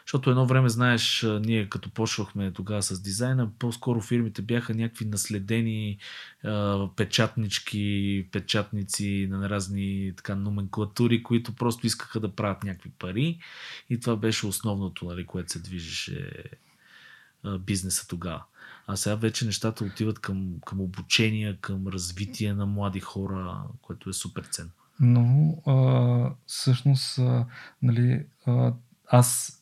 Защото 0.08 0.30
едно 0.30 0.46
време, 0.46 0.70
знаеш, 0.70 1.26
ние 1.42 1.70
като 1.70 1.90
почвахме 1.90 2.52
тогава 2.52 2.84
с 2.84 3.02
дизайна, 3.02 3.50
по-скоро 3.60 4.02
фирмите 4.02 4.42
бяха 4.42 4.74
някакви 4.74 5.06
наследени 5.06 5.98
а, 6.44 6.88
печатнички, 6.96 8.28
печатници 8.32 9.28
на 9.30 9.50
разни 9.50 10.14
така, 10.18 10.36
номенклатури, 10.36 11.24
които 11.24 11.56
просто 11.56 11.88
искаха 11.88 12.20
да 12.20 12.36
правят 12.36 12.64
някакви 12.64 12.90
пари. 12.90 13.40
И 13.90 14.00
това 14.00 14.16
беше 14.16 14.48
основното, 14.48 15.06
нали, 15.06 15.26
което 15.26 15.52
се 15.52 15.60
движеше 15.60 16.44
а, 17.44 17.58
бизнеса 17.58 18.08
тогава. 18.08 18.44
А 18.88 18.96
сега 18.96 19.16
вече 19.16 19.46
нещата 19.46 19.84
отиват 19.84 20.20
към, 20.20 20.56
към 20.66 20.82
обучение, 20.82 21.58
към 21.62 21.88
развитие 21.88 22.54
на 22.54 22.66
млади 22.66 23.00
хора, 23.00 23.64
което 23.82 24.10
е 24.10 24.14
супер 24.14 24.44
ценно. 24.44 24.72
Но 25.00 25.58
а, 25.66 26.36
всъщност, 26.46 27.18
а, 27.18 27.46
нали, 27.82 28.26
а, 28.46 28.74
аз 29.08 29.57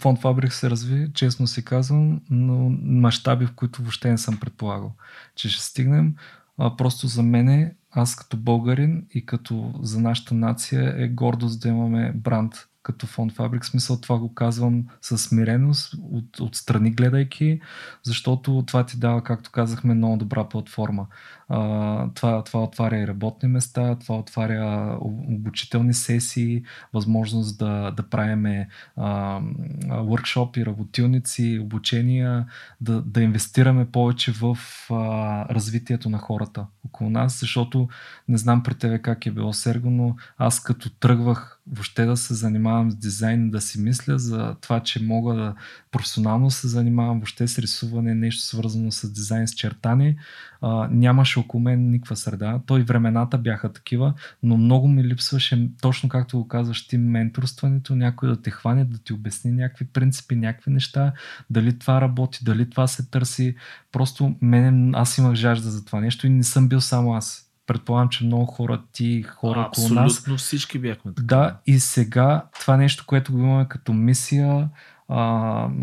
Фонд 0.00 0.20
Фабрик 0.20 0.52
се 0.52 0.70
разви, 0.70 1.10
честно 1.14 1.46
си 1.46 1.64
казвам, 1.64 2.20
но 2.30 2.76
мащаби, 2.82 3.46
в 3.46 3.54
които 3.54 3.82
въобще 3.82 4.10
не 4.10 4.18
съм 4.18 4.40
предполагал, 4.40 4.92
че 5.34 5.48
ще 5.48 5.62
стигнем. 5.62 6.14
А, 6.58 6.76
просто 6.76 7.06
за 7.06 7.22
мене, 7.22 7.74
аз 7.90 8.16
като 8.16 8.36
българин 8.36 9.06
и 9.14 9.26
като 9.26 9.74
за 9.82 10.00
нашата 10.00 10.34
нация 10.34 10.94
е 11.04 11.08
гордост 11.08 11.60
да 11.60 11.68
имаме 11.68 12.12
бранд 12.14 12.54
като 12.82 13.06
фонд 13.06 13.32
Фабрик. 13.32 13.64
Смисъл 13.64 14.00
това 14.00 14.18
го 14.18 14.34
казвам 14.34 14.84
със 15.00 15.22
смиреност, 15.22 15.94
от, 16.12 16.40
отстрани 16.40 16.90
гледайки, 16.90 17.60
защото 18.02 18.64
това 18.66 18.86
ти 18.86 18.98
дава, 18.98 19.24
както 19.24 19.50
казахме, 19.50 19.94
много 19.94 20.16
добра 20.16 20.48
платформа. 20.48 21.06
А, 21.48 22.08
това, 22.14 22.44
това 22.44 22.62
отваря 22.62 22.98
и 22.98 23.06
работни 23.06 23.48
места, 23.48 23.94
това 23.98 24.18
отваря 24.18 24.98
обучителни 25.00 25.94
сесии, 25.94 26.62
възможност 26.92 27.58
да, 27.58 27.90
да 27.90 28.02
правиме 28.02 28.68
workshop 29.88 30.66
работилници, 30.66 31.58
обучения, 31.62 32.46
да, 32.80 33.02
да 33.02 33.22
инвестираме 33.22 33.90
повече 33.90 34.32
в 34.32 34.58
а, 34.90 34.94
развитието 35.54 36.10
на 36.10 36.18
хората 36.18 36.66
около 36.86 37.10
нас, 37.10 37.40
защото 37.40 37.88
не 38.28 38.38
знам 38.38 38.62
при 38.62 38.74
тебе 38.74 38.98
как 38.98 39.26
е 39.26 39.30
било 39.30 39.52
Серго, 39.52 39.90
но 39.90 40.16
аз 40.38 40.62
като 40.62 40.90
тръгвах 40.90 41.58
въобще 41.66 42.04
да 42.04 42.16
се 42.16 42.34
занимавам 42.34 42.90
с 42.90 42.96
дизайн, 42.96 43.50
да 43.50 43.60
си 43.60 43.80
мисля 43.80 44.18
за 44.18 44.56
това, 44.60 44.80
че 44.80 45.02
мога 45.02 45.34
да 45.34 45.54
професионално 45.90 46.50
се 46.50 46.68
занимавам 46.68 47.18
въобще 47.18 47.48
с 47.48 47.58
рисуване, 47.58 48.14
нещо 48.14 48.42
свързано 48.42 48.92
с 48.92 49.12
дизайн, 49.12 49.48
с 49.48 49.54
чертане, 49.54 50.16
а, 50.60 50.88
нямаше 50.90 51.38
около 51.38 51.62
мен 51.62 51.90
никаква 51.90 52.16
среда. 52.16 52.60
Той 52.66 52.82
времената 52.82 53.38
бяха 53.38 53.72
такива, 53.72 54.14
но 54.42 54.56
много 54.56 54.88
ми 54.88 55.04
липсваше, 55.04 55.70
точно 55.80 56.08
както 56.08 56.38
го 56.38 56.48
казваш 56.48 56.86
ти, 56.86 56.98
менторстването, 56.98 57.94
някой 57.94 58.28
да 58.28 58.42
те 58.42 58.50
хване, 58.50 58.84
да 58.84 58.98
ти 58.98 59.12
обясни 59.12 59.50
някакви 59.50 59.84
принципи, 59.84 60.36
някакви 60.36 60.70
неща, 60.70 61.12
дали 61.50 61.78
това 61.78 62.00
работи, 62.00 62.44
дали 62.44 62.70
това 62.70 62.86
се 62.86 63.10
търси. 63.10 63.56
Просто 63.92 64.36
мене, 64.40 64.92
аз 64.94 65.18
имах 65.18 65.34
жажда 65.34 65.70
за 65.70 65.84
това 65.84 66.00
нещо 66.00 66.26
и 66.26 66.30
не 66.30 66.44
съм 66.44 66.68
бил 66.68 66.80
само 66.80 67.14
аз. 67.14 67.51
Предполагам, 67.72 68.08
че 68.08 68.24
много 68.24 68.46
хора, 68.46 68.82
ти, 68.92 69.22
хора 69.22 69.60
около 69.60 69.88
нас. 69.88 70.12
Абсолютно 70.12 70.36
всички 70.36 70.78
бяхме 70.78 71.14
така. 71.14 71.26
Да, 71.26 71.58
и 71.66 71.80
сега 71.80 72.44
това 72.60 72.76
нещо, 72.76 73.04
което 73.06 73.32
го 73.32 73.38
имаме 73.38 73.66
като 73.68 73.92
мисия, 73.92 74.68
а, 75.08 75.20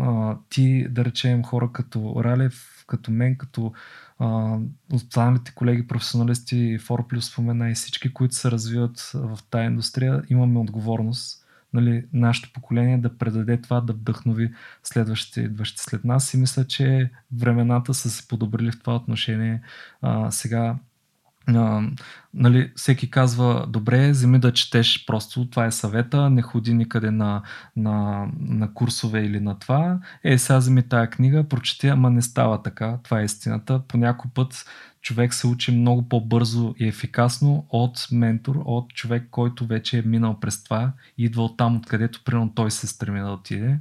а, 0.00 0.36
ти, 0.48 0.88
да 0.88 1.04
речем, 1.04 1.42
хора 1.42 1.70
като 1.72 2.14
Ралев, 2.24 2.84
като 2.86 3.10
мен, 3.10 3.36
като 3.36 3.72
а, 4.18 4.56
останалите 4.92 5.52
колеги 5.54 5.86
професионалисти, 5.86 6.78
Фор 6.78 7.06
плюс 7.06 7.26
спомена 7.26 7.70
и 7.70 7.74
всички, 7.74 8.12
които 8.12 8.34
се 8.34 8.50
развиват 8.50 9.10
в 9.14 9.38
тази 9.50 9.66
индустрия, 9.66 10.22
имаме 10.28 10.58
отговорност 10.58 11.40
нали, 11.72 12.04
нашето 12.12 12.52
поколение 12.52 12.98
да 12.98 13.18
предаде 13.18 13.60
това, 13.60 13.80
да 13.80 13.92
вдъхнови 13.92 14.52
следващите, 14.82 15.40
идващи 15.40 15.82
след 15.82 16.04
нас 16.04 16.34
и 16.34 16.36
мисля, 16.36 16.66
че 16.66 17.10
времената 17.36 17.94
са 17.94 18.10
се 18.10 18.28
подобрили 18.28 18.72
в 18.72 18.80
това 18.80 18.96
отношение. 18.96 19.62
А, 20.02 20.30
сега 20.30 20.76
а, 21.56 21.90
нали, 22.34 22.72
всеки 22.76 23.10
казва, 23.10 23.66
добре, 23.68 24.10
вземи 24.10 24.38
да 24.38 24.52
четеш 24.52 25.06
просто, 25.06 25.50
това 25.50 25.66
е 25.66 25.70
съвета, 25.70 26.30
не 26.30 26.42
ходи 26.42 26.74
никъде 26.74 27.10
на, 27.10 27.42
на, 27.76 28.26
на 28.40 28.74
курсове 28.74 29.20
или 29.20 29.40
на 29.40 29.58
това. 29.58 29.98
Е, 30.24 30.38
сега 30.38 30.58
вземи 30.58 30.82
тая 30.82 31.10
книга, 31.10 31.44
прочети, 31.44 31.88
ама 31.88 32.10
не 32.10 32.22
става 32.22 32.62
така, 32.62 32.98
това 33.02 33.20
е 33.20 33.24
истината. 33.24 33.82
По 33.88 33.96
някой 33.96 34.30
път 34.34 34.64
човек 35.02 35.34
се 35.34 35.46
учи 35.46 35.72
много 35.72 36.08
по-бързо 36.08 36.74
и 36.78 36.88
ефикасно 36.88 37.66
от 37.70 38.08
ментор, 38.12 38.62
от 38.64 38.94
човек, 38.94 39.28
който 39.30 39.66
вече 39.66 39.98
е 39.98 40.02
минал 40.02 40.40
през 40.40 40.64
това, 40.64 40.92
идва 41.18 41.42
от 41.42 41.56
там, 41.56 41.76
откъдето 41.76 42.24
примерно 42.24 42.54
той 42.54 42.70
се 42.70 42.86
стреми 42.86 43.20
да 43.20 43.30
отиде. 43.30 43.78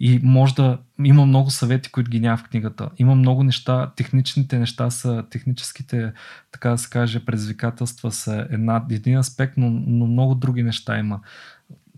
И 0.00 0.20
може 0.22 0.54
да 0.54 0.78
има 1.04 1.26
много 1.26 1.50
съвети, 1.50 1.92
които 1.92 2.10
ги 2.10 2.20
няма 2.20 2.36
в 2.36 2.44
книгата. 2.44 2.90
Има 2.98 3.14
много 3.14 3.42
неща, 3.42 3.92
техничните 3.96 4.58
неща 4.58 4.90
са, 4.90 5.24
техническите, 5.30 6.12
така 6.52 6.70
да 6.70 6.78
се 6.78 6.90
каже, 6.90 7.24
предизвикателства 7.24 8.12
са 8.12 8.46
една, 8.50 8.84
един 8.90 9.18
аспект, 9.18 9.54
но, 9.56 9.70
но 9.70 10.06
много 10.06 10.34
други 10.34 10.62
неща 10.62 10.98
има. 10.98 11.20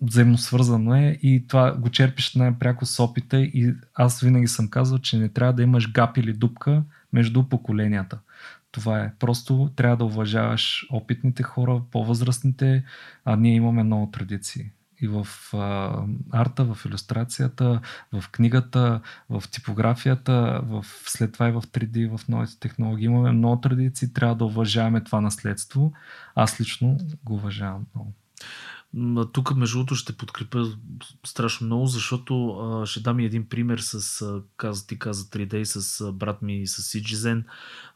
Взаимно 0.00 0.38
свързано 0.38 0.94
е 0.94 1.18
и 1.22 1.44
това 1.48 1.72
го 1.72 1.88
черпиш 1.88 2.34
най-пряко 2.34 2.86
с 2.86 3.03
опита 3.03 3.40
и 3.40 3.74
аз 3.94 4.20
винаги 4.20 4.46
съм 4.46 4.68
казвал, 4.68 4.98
че 4.98 5.18
не 5.18 5.28
трябва 5.28 5.53
да 5.53 5.62
имаш 5.62 5.92
гап 5.92 6.16
или 6.16 6.32
дупка 6.32 6.82
между 7.12 7.42
поколенията. 7.42 8.18
Това 8.72 9.00
е. 9.00 9.12
Просто 9.18 9.70
трябва 9.76 9.96
да 9.96 10.05
уважаваш 10.05 10.86
опитните 10.90 11.42
хора, 11.42 11.82
по-възрастните, 11.90 12.84
а 13.24 13.36
ние 13.36 13.55
имаме 13.55 13.82
много 13.82 14.11
традиции 14.11 14.70
и 15.03 15.09
в 15.09 15.26
а, 15.53 15.96
арта, 16.30 16.64
в 16.64 16.78
иллюстрацията, 16.86 17.80
в 18.12 18.24
книгата, 18.32 19.00
в 19.30 19.42
типографията, 19.50 20.61
в, 20.64 20.84
след 21.07 21.32
това 21.32 21.48
и 21.48 21.53
в 21.53 21.62
3D, 21.62 22.16
в 22.16 22.28
новите 22.28 22.59
технологии. 22.59 23.05
Имаме 23.05 23.32
много 23.32 23.61
традиции, 23.61 24.12
трябва 24.12 24.34
да 24.34 24.44
уважаваме 24.44 25.05
това 25.05 25.20
наследство. 25.20 25.92
Аз 26.34 26.61
лично 26.61 26.98
го 27.24 27.34
уважавам 27.34 27.86
много. 27.94 28.12
Тук, 29.32 29.57
между 29.57 29.78
другото, 29.78 29.94
ще 29.94 30.16
подкрепя 30.16 30.66
страшно 31.26 31.66
много, 31.66 31.86
защото 31.86 32.48
а, 32.48 32.86
ще 32.86 33.00
дам 33.00 33.20
и 33.20 33.24
един 33.24 33.48
пример 33.48 33.78
с, 33.78 34.24
каза, 34.57 34.86
ти 34.86 34.98
каза 34.98 35.24
3D, 35.24 35.64
с 35.64 36.12
брат 36.12 36.42
ми 36.42 36.66
с 36.66 36.82
Сиджизен. 36.82 37.44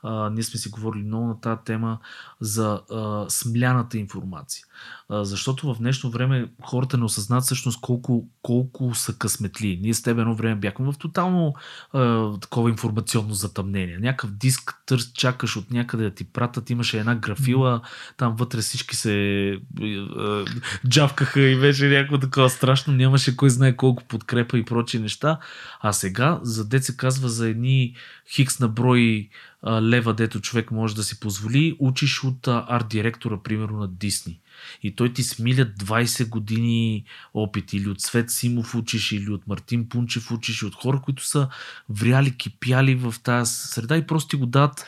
А, 0.02 0.30
ние 0.30 0.42
сме 0.42 0.60
си 0.60 0.68
говорили 0.68 1.04
много 1.04 1.26
на 1.26 1.40
тази 1.40 1.60
тема 1.64 1.98
за 2.40 2.80
а, 2.92 3.24
смляната 3.28 3.98
информация. 3.98 4.64
А, 5.08 5.24
защото 5.24 5.74
в 5.74 5.78
днешно 5.78 6.10
време 6.10 6.48
хората 6.62 6.98
не 6.98 7.04
осъзнат 7.04 7.44
всъщност 7.44 7.80
колко, 7.80 8.28
колко 8.42 8.94
са 8.94 9.18
късметли. 9.18 9.78
Ние 9.82 9.94
с 9.94 10.02
теб 10.02 10.18
едно 10.18 10.34
време 10.34 10.54
бяхме 10.54 10.92
в 10.92 10.98
тотално 10.98 11.54
а, 11.92 12.32
такова 12.38 12.70
информационно 12.70 13.34
затъмнение. 13.34 13.98
Някакъв 13.98 14.30
диск 14.30 14.82
търс, 14.86 15.12
чакаш 15.12 15.56
от 15.56 15.70
някъде 15.70 16.04
да 16.04 16.10
ти 16.10 16.24
пратят, 16.24 16.70
имаше 16.70 16.98
една 16.98 17.14
графила, 17.14 17.80
там 18.16 18.36
вътре 18.36 18.60
всички 18.60 18.96
се 18.96 19.58
а, 19.80 20.44
джавкаха 20.88 21.40
и 21.40 21.60
беше 21.60 21.88
някакво 21.88 22.18
такова 22.18 22.50
страшно, 22.50 22.92
нямаше 22.92 23.36
кой 23.36 23.50
знае 23.50 23.76
колко 23.76 24.04
подкрепа 24.04 24.58
и 24.58 24.64
прочи 24.64 24.98
неща. 24.98 25.38
А 25.80 25.92
сега, 25.92 26.40
за 26.42 26.66
се 26.80 26.96
казва 26.96 27.28
за 27.28 27.48
едни 27.48 27.94
хикс 28.34 28.60
на 28.60 28.68
брой 28.68 29.28
лева, 29.64 30.14
дето 30.14 30.40
човек 30.40 30.70
може 30.70 30.94
да 30.94 31.02
си 31.02 31.20
позволи, 31.20 31.76
учиш 31.78 32.24
от 32.24 32.48
а, 32.48 32.66
арт-директора, 32.68 33.42
примерно 33.42 33.78
на 33.78 33.88
Дисни. 33.88 34.40
И 34.82 34.94
той 34.94 35.12
ти 35.12 35.22
смиля 35.22 35.66
20 35.66 36.28
години 36.28 37.04
опит 37.34 37.72
или 37.72 37.88
от 37.88 38.00
Свет 38.00 38.30
Симов 38.30 38.74
учиш, 38.74 39.12
или 39.12 39.30
от 39.30 39.46
Мартин 39.46 39.88
Пунчев 39.88 40.30
учиш, 40.30 40.62
и 40.62 40.66
от 40.66 40.74
хора, 40.74 41.00
които 41.04 41.26
са 41.26 41.48
вряли, 41.88 42.36
кипяли 42.36 42.94
в 42.94 43.14
тази 43.22 43.52
среда 43.52 43.96
и 43.96 44.06
просто 44.06 44.28
ти 44.28 44.36
го 44.36 44.46
дадат 44.46 44.86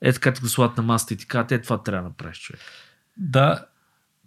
е 0.00 0.12
така 0.12 0.32
ти 0.32 0.40
го 0.40 0.48
слагат 0.48 0.76
на 0.76 0.82
масата 0.82 1.14
и 1.14 1.16
ти 1.16 1.26
казват, 1.26 1.52
е 1.52 1.62
това 1.62 1.82
трябва 1.82 2.02
да 2.02 2.08
направиш 2.08 2.40
човек. 2.40 2.60
Да, 3.16 3.66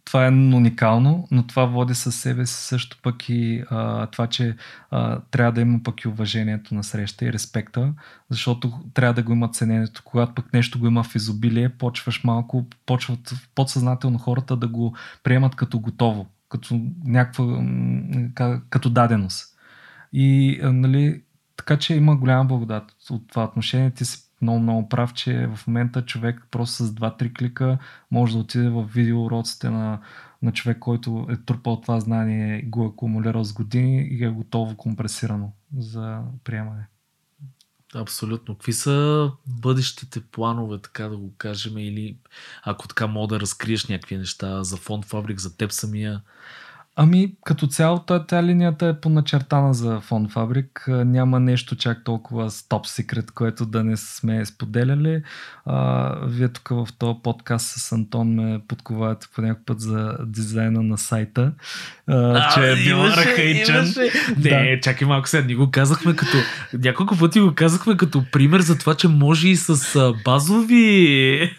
това 0.06 0.26
е 0.26 0.30
уникално, 0.30 1.28
но 1.32 1.48
това 1.48 1.66
води 1.66 1.96
със 1.96 2.16
себе 2.16 2.46
си 2.46 2.68
също 2.68 2.98
пък 3.04 3.30
и 3.30 3.64
а, 3.70 4.06
това, 4.08 4.28
че 4.28 4.56
а, 4.92 5.20
трябва 5.32 5.52
да 5.52 5.62
има 5.62 5.80
пък 5.84 6.02
и 6.02 6.08
уважението 6.08 6.76
на 6.76 6.84
среща 6.84 7.26
и 7.26 7.34
респекта, 7.34 7.94
защото 8.30 8.80
трябва 8.94 9.14
да 9.14 9.24
го 9.24 9.32
има 9.32 9.50
ценението. 9.50 10.02
Когато 10.06 10.34
пък 10.34 10.54
нещо 10.54 10.80
го 10.80 10.88
има 10.88 11.04
в 11.04 11.16
изобилие, 11.16 11.70
почваш 11.70 12.24
малко, 12.24 12.66
почват 12.86 13.34
подсъзнателно 13.56 14.18
хората 14.18 14.56
да 14.56 14.68
го 14.68 14.96
приемат 15.24 15.56
като 15.56 15.80
готово, 15.80 16.28
като 16.50 16.82
някаква, 17.06 18.62
като 18.70 18.90
даденост. 18.90 19.58
И, 20.14 20.60
нали, 20.64 21.22
така 21.58 21.78
че 21.78 21.96
има 21.96 22.16
голяма 22.16 22.46
благодат 22.46 22.84
от 23.10 23.28
това 23.28 23.44
отношение. 23.44 23.92
Ти 23.92 24.06
си 24.06 24.20
много, 24.44 24.60
много 24.60 24.90
прав, 24.90 25.14
че 25.14 25.48
в 25.56 25.68
момента 25.68 26.06
човек 26.06 26.48
просто 26.52 26.86
с 26.86 26.90
2-3 26.90 27.38
клика 27.38 27.78
може 28.12 28.34
да 28.34 28.40
отиде 28.40 28.70
в 28.70 28.84
видеоуроците 28.84 29.70
на, 29.70 30.00
на 30.42 30.52
човек, 30.52 30.80
който 30.80 31.28
е 31.30 31.36
трупал 31.46 31.82
това 31.82 32.00
знание, 32.00 32.62
го 32.62 32.84
е 32.84 32.88
акумулирал 32.88 33.44
с 33.44 33.54
години 33.54 34.08
и 34.12 34.24
е 34.24 34.30
готово 34.30 34.78
компресирано 34.78 35.52
за 35.78 36.22
приемане. 36.44 36.88
Абсолютно. 37.96 38.56
Какви 38.56 38.74
са 38.74 39.32
бъдещите 39.48 40.22
планове, 40.22 40.78
така 40.82 41.08
да 41.08 41.18
го 41.18 41.34
кажем, 41.38 41.78
или 41.78 42.18
ако 42.64 42.88
така 42.88 43.08
мога 43.08 43.28
да 43.28 43.40
разкриеш 43.40 43.88
някакви 43.88 44.18
неща 44.18 44.64
за 44.64 44.78
фонд 44.78 45.06
Фабрик, 45.06 45.40
за 45.40 45.58
теб 45.58 45.72
самия? 45.72 46.22
Ами, 46.96 47.34
като 47.46 47.68
цяло, 47.68 48.00
тази 48.00 48.48
линията 48.48 48.88
е 48.88 49.00
поначертана 49.00 49.74
за 49.74 50.00
Фон 50.00 50.30
Фабрик. 50.30 50.86
Няма 50.88 51.40
нещо 51.40 51.76
чак 51.76 52.04
толкова 52.04 52.50
топ 52.70 52.88
секрет, 52.88 53.32
което 53.32 53.66
да 53.66 53.84
не 53.84 53.98
сме 53.98 54.46
споделяли. 54.46 55.22
А, 55.66 56.16
вие 56.28 56.48
тук 56.48 56.70
в 56.70 56.88
този 56.98 57.20
подкаст 57.24 57.66
с 57.66 57.92
Антон 57.92 58.28
ме 58.28 58.60
подковавате 58.68 59.28
по 59.36 59.42
някакъв 59.42 59.66
път 59.66 59.82
за 59.82 60.18
дизайна 60.26 60.84
на 60.84 60.98
сайта, 60.98 61.52
а, 62.08 62.16
а, 62.16 62.50
че 62.54 62.72
е 62.72 62.76
бил 62.76 63.04
архаичен. 63.06 63.94
Не, 64.38 64.76
да. 64.76 64.80
чакай 64.82 65.08
малко 65.08 65.30
сега, 65.30 65.48
ни 65.48 65.56
го 65.56 65.72
казахме 65.72 66.16
като... 66.16 66.38
Няколко 66.74 67.18
пъти 67.18 67.40
го 67.40 67.56
казахме 67.56 67.98
като 67.98 68.24
пример 68.32 68.60
за 68.60 68.78
това, 68.78 68.96
че 68.96 69.08
може 69.08 69.48
и 69.48 69.56
с 69.56 70.14
базови... 70.26 71.40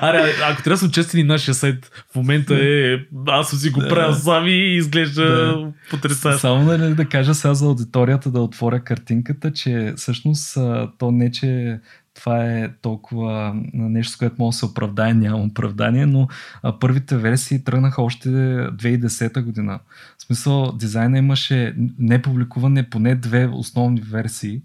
Аре, 0.00 0.32
ако 0.44 0.62
трябва 0.62 0.74
да 0.74 0.78
сме 0.78 0.90
честени, 0.90 1.22
нашия 1.24 1.54
сайт 1.54 1.90
в 2.12 2.16
момента 2.16 2.54
е... 2.54 2.98
Аз 3.26 3.50
си 3.50 3.70
го 3.70 3.80
правя 3.88 4.12
сами 4.30 4.50
и 4.50 4.76
изглежда 4.76 5.24
да. 5.24 5.72
потрясащо. 5.90 6.40
Само 6.40 6.64
да, 6.64 6.94
да 6.94 7.04
кажа 7.04 7.34
сега 7.34 7.54
за 7.54 7.66
аудиторията 7.66 8.30
да 8.30 8.40
отворя 8.40 8.80
картинката, 8.80 9.52
че 9.52 9.92
всъщност 9.96 10.58
то 10.98 11.10
не, 11.10 11.30
че 11.30 11.80
това 12.18 12.44
е 12.44 12.70
толкова 12.82 13.52
нещо, 13.74 14.12
с 14.12 14.16
което 14.16 14.36
може 14.38 14.54
да 14.54 14.58
се 14.58 14.66
оправдае, 14.66 15.14
няма 15.14 15.42
оправдание, 15.42 16.06
но 16.06 16.28
а, 16.62 16.78
първите 16.78 17.16
версии 17.16 17.64
тръгнаха 17.64 18.02
още 18.02 18.28
2010 18.28 19.42
година. 19.42 19.80
В 20.18 20.22
смисъл, 20.22 20.72
дизайна 20.72 21.18
имаше 21.18 21.74
непубликуване 21.98 22.90
поне 22.90 23.14
две 23.14 23.46
основни 23.46 24.00
версии, 24.00 24.62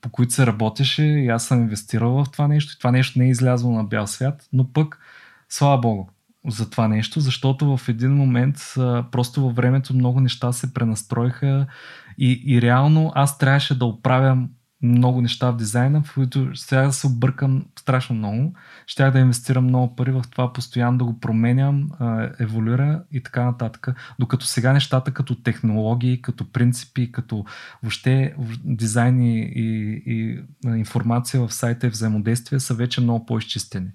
по 0.00 0.08
които 0.08 0.32
се 0.32 0.46
работеше 0.46 1.02
и 1.04 1.28
аз 1.28 1.46
съм 1.46 1.60
инвестирал 1.60 2.10
в 2.10 2.30
това 2.32 2.48
нещо 2.48 2.72
и 2.74 2.78
това 2.78 2.90
нещо 2.90 3.18
не 3.18 3.26
е 3.26 3.30
излязло 3.30 3.72
на 3.72 3.84
бял 3.84 4.06
свят, 4.06 4.48
но 4.52 4.72
пък, 4.72 4.98
слава 5.48 5.78
богу, 5.78 6.06
за 6.48 6.70
това 6.70 6.88
нещо, 6.88 7.20
защото 7.20 7.76
в 7.76 7.88
един 7.88 8.14
момент 8.14 8.56
просто 9.12 9.42
във 9.42 9.54
времето 9.54 9.94
много 9.94 10.20
неща 10.20 10.52
се 10.52 10.74
пренастроиха 10.74 11.66
и, 12.18 12.42
и 12.46 12.62
реално 12.62 13.12
аз 13.14 13.38
трябваше 13.38 13.78
да 13.78 13.84
оправям 13.84 14.48
много 14.82 15.22
неща 15.22 15.50
в 15.50 15.56
дизайна, 15.56 16.02
в 16.02 16.14
които 16.14 16.50
сега 16.54 16.82
да 16.82 16.92
се 16.92 17.06
объркам 17.06 17.64
страшно 17.78 18.16
много. 18.16 18.54
Щях 18.86 19.12
да 19.12 19.18
инвестирам 19.18 19.64
много 19.64 19.96
пари 19.96 20.10
в 20.10 20.24
това, 20.30 20.52
постоянно 20.52 20.98
да 20.98 21.04
го 21.04 21.20
променям, 21.20 21.90
еволюира 22.40 23.02
и 23.12 23.22
така 23.22 23.44
нататък. 23.44 23.88
Докато 24.18 24.46
сега 24.46 24.72
нещата 24.72 25.14
като 25.14 25.42
технологии, 25.42 26.22
като 26.22 26.52
принципи, 26.52 27.12
като 27.12 27.44
въобще 27.82 28.34
дизайн 28.64 29.20
и, 29.20 29.50
и, 30.06 30.40
информация 30.66 31.46
в 31.46 31.54
сайта 31.54 31.86
и 31.86 31.90
взаимодействие 31.90 32.60
са 32.60 32.74
вече 32.74 33.00
много 33.00 33.26
по-изчистени. 33.26 33.88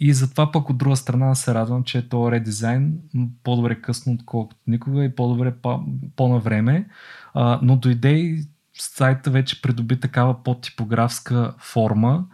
И 0.00 0.12
затова 0.12 0.52
пък 0.52 0.70
от 0.70 0.78
друга 0.78 0.96
страна 0.96 1.34
се 1.34 1.54
радвам, 1.54 1.84
че 1.84 2.08
то 2.08 2.32
редизайн 2.32 2.98
по-добре 3.44 3.80
късно, 3.80 4.12
отколкото 4.12 4.60
никога 4.66 5.04
и 5.04 5.14
по-добре 5.14 5.54
по- 6.16 6.40
време 6.40 6.88
А, 7.34 7.60
но 7.62 7.76
дойде 7.76 8.10
и 8.10 8.44
сайта 8.74 9.30
вече 9.30 9.62
придоби 9.62 10.00
такава 10.00 10.42
по-типографска 10.42 11.54
форма. 11.58 12.24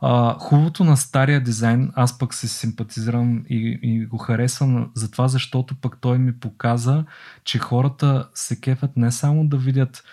А, 0.00 0.38
хубавото 0.38 0.84
на 0.84 0.96
стария 0.96 1.40
дизайн, 1.40 1.92
аз 1.94 2.18
пък 2.18 2.34
се 2.34 2.48
симпатизирам 2.48 3.44
и, 3.48 3.78
и 3.82 4.06
го 4.06 4.18
харесвам 4.18 4.90
за 4.94 5.10
това, 5.10 5.28
защото 5.28 5.74
пък 5.74 5.98
той 6.00 6.18
ми 6.18 6.40
показа, 6.40 7.04
че 7.44 7.58
хората 7.58 8.28
се 8.34 8.60
кефят 8.60 8.96
не 8.96 9.12
само 9.12 9.48
да 9.48 9.56
видят 9.56 10.04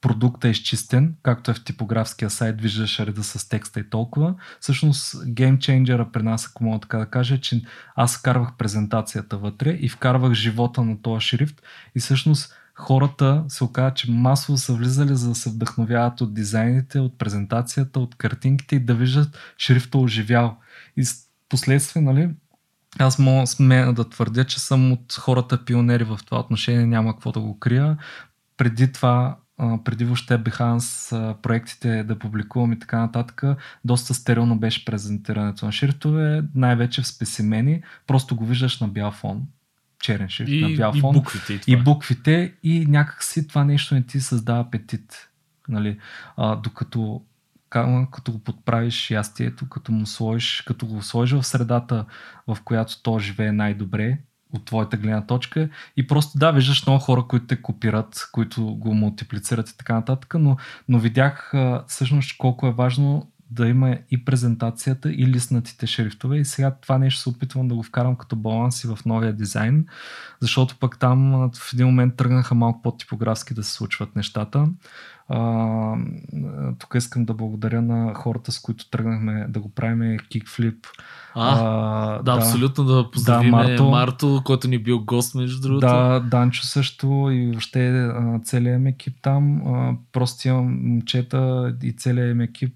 продукта 0.00 0.48
е 0.48 0.50
изчистен, 0.50 1.14
както 1.22 1.50
е 1.50 1.54
в 1.54 1.64
типографския 1.64 2.30
сайт, 2.30 2.60
виждаш 2.60 3.00
реда 3.00 3.24
с 3.24 3.48
текста 3.48 3.80
и 3.80 3.90
толкова. 3.90 4.34
Всъщност 4.60 5.26
геймченджера 5.26 6.12
при 6.12 6.22
нас, 6.22 6.46
ако 6.46 6.64
мога 6.64 6.80
така 6.80 6.98
да 6.98 7.06
кажа, 7.06 7.34
е, 7.34 7.40
че 7.40 7.62
аз 7.96 8.18
вкарвах 8.18 8.56
презентацията 8.56 9.38
вътре 9.38 9.70
и 9.70 9.88
вкарвах 9.88 10.32
живота 10.32 10.82
на 10.84 11.02
този 11.02 11.26
шрифт 11.26 11.62
и 11.94 12.00
всъщност 12.00 12.54
хората 12.74 13.44
се 13.48 13.64
оказа, 13.64 13.94
че 13.94 14.10
масово 14.10 14.58
са 14.58 14.74
влизали 14.74 15.16
за 15.16 15.28
да 15.28 15.34
се 15.34 15.50
вдъхновяват 15.50 16.20
от 16.20 16.34
дизайните, 16.34 17.00
от 17.00 17.18
презентацията, 17.18 18.00
от 18.00 18.14
картинките 18.14 18.76
и 18.76 18.84
да 18.84 18.94
виждат 18.94 19.38
шрифта 19.58 19.98
оживял. 19.98 20.58
И 20.96 21.04
последствие, 21.48 22.02
нали, 22.02 22.30
аз 22.98 23.18
мога 23.18 23.46
смея 23.46 23.92
да 23.92 24.08
твърдя, 24.08 24.44
че 24.44 24.60
съм 24.60 24.92
от 24.92 25.12
хората 25.12 25.64
пионери 25.64 26.04
в 26.04 26.20
това 26.26 26.40
отношение, 26.40 26.86
няма 26.86 27.12
какво 27.12 27.32
да 27.32 27.40
го 27.40 27.58
крия. 27.58 27.98
Преди 28.56 28.92
това 28.92 29.36
преди 29.58 30.04
въобще 30.04 30.38
Behance 30.38 31.34
проектите 31.34 32.04
да 32.04 32.18
публикувам 32.18 32.72
и 32.72 32.78
така 32.78 32.98
нататък, 32.98 33.42
доста 33.84 34.14
стерилно 34.14 34.58
беше 34.58 34.84
презентирането 34.84 35.66
на 35.66 35.72
шрифтове, 35.72 36.42
най-вече 36.54 37.02
в 37.02 37.06
спесимени, 37.06 37.82
просто 38.06 38.36
го 38.36 38.46
виждаш 38.46 38.80
на 38.80 38.88
бял 38.88 39.10
фон, 39.10 39.42
черен 40.00 40.28
шрифт 40.28 40.52
и, 40.52 40.60
на 40.60 40.76
бял 40.76 40.92
фон. 40.92 41.16
И 41.16 41.18
буквите. 41.18 41.52
И, 41.52 41.72
и 41.72 41.76
буквите 41.76 42.54
и 42.62 42.86
някакси 42.86 43.48
това 43.48 43.64
нещо 43.64 43.94
не 43.94 44.02
ти 44.02 44.20
създава 44.20 44.60
апетит. 44.60 45.28
Нали? 45.68 45.98
А, 46.36 46.56
докато 46.56 47.22
като 48.10 48.32
го 48.32 48.38
подправиш 48.38 49.10
ястието, 49.10 49.68
като 49.68 49.92
му 49.92 50.06
сложиш, 50.06 50.62
като 50.66 50.86
го 50.86 51.02
сложиш 51.02 51.38
в 51.38 51.46
средата, 51.46 52.04
в 52.46 52.58
която 52.64 53.02
то 53.02 53.18
живее 53.18 53.52
най-добре, 53.52 54.18
от 54.52 54.64
твоята 54.64 54.96
гледна 54.96 55.26
точка 55.26 55.68
и 55.96 56.06
просто 56.06 56.38
да, 56.38 56.50
виждаш 56.50 56.86
много 56.86 57.00
хора, 57.00 57.24
които 57.28 57.46
те 57.46 57.62
копират, 57.62 58.28
които 58.32 58.66
го 58.66 58.94
мултиплицират 58.94 59.70
и 59.70 59.76
така 59.76 59.94
нататък, 59.94 60.34
но, 60.38 60.56
но 60.88 60.98
видях 60.98 61.52
всъщност 61.86 62.38
колко 62.38 62.66
е 62.66 62.72
важно 62.72 63.30
да 63.50 63.68
има 63.68 63.98
и 64.10 64.24
презентацията, 64.24 65.12
и 65.12 65.26
листнатите 65.26 65.86
шрифтове. 65.86 66.38
И 66.38 66.44
сега 66.44 66.74
това 66.80 66.98
нещо 66.98 67.20
се 67.20 67.28
опитвам 67.28 67.68
да 67.68 67.74
го 67.74 67.82
вкарам 67.82 68.16
като 68.16 68.36
баланс 68.36 68.84
и 68.84 68.86
в 68.86 68.98
новия 69.06 69.32
дизайн, 69.32 69.86
защото 70.40 70.76
пък 70.78 70.98
там 70.98 71.50
в 71.54 71.72
един 71.72 71.86
момент 71.86 72.16
тръгнаха 72.16 72.54
малко 72.54 72.82
по-типографски 72.82 73.54
да 73.54 73.64
се 73.64 73.72
случват 73.72 74.16
нещата. 74.16 74.68
А, 75.28 75.94
тук 76.78 76.94
искам 76.94 77.24
да 77.24 77.34
благодаря 77.34 77.82
на 77.82 78.14
хората, 78.14 78.52
с 78.52 78.60
които 78.60 78.90
тръгнахме 78.90 79.46
да 79.48 79.60
го 79.60 79.68
правим 79.74 80.18
Kickflip. 80.18 80.86
А, 81.34 81.58
а, 81.60 82.16
да, 82.16 82.22
да, 82.22 82.38
абсолютно 82.38 82.84
да 82.84 83.10
поздравим 83.10 83.50
да, 83.50 83.56
Марто, 83.56 83.84
Марто, 83.84 84.42
който 84.44 84.68
ни 84.68 84.74
е 84.74 84.82
бил 84.82 85.04
гост 85.04 85.34
между 85.34 85.60
другото. 85.60 85.86
Да, 85.86 86.20
Данчо 86.20 86.62
също 86.62 87.28
и 87.32 87.46
въобще 87.46 88.12
целият 88.44 88.82
ми 88.82 88.90
екип 88.90 89.16
там. 89.22 89.62
Просто 90.12 90.48
имам 90.48 90.88
момчета 90.88 91.74
и 91.82 91.92
целият 91.92 92.30
им 92.30 92.40
екип 92.40 92.74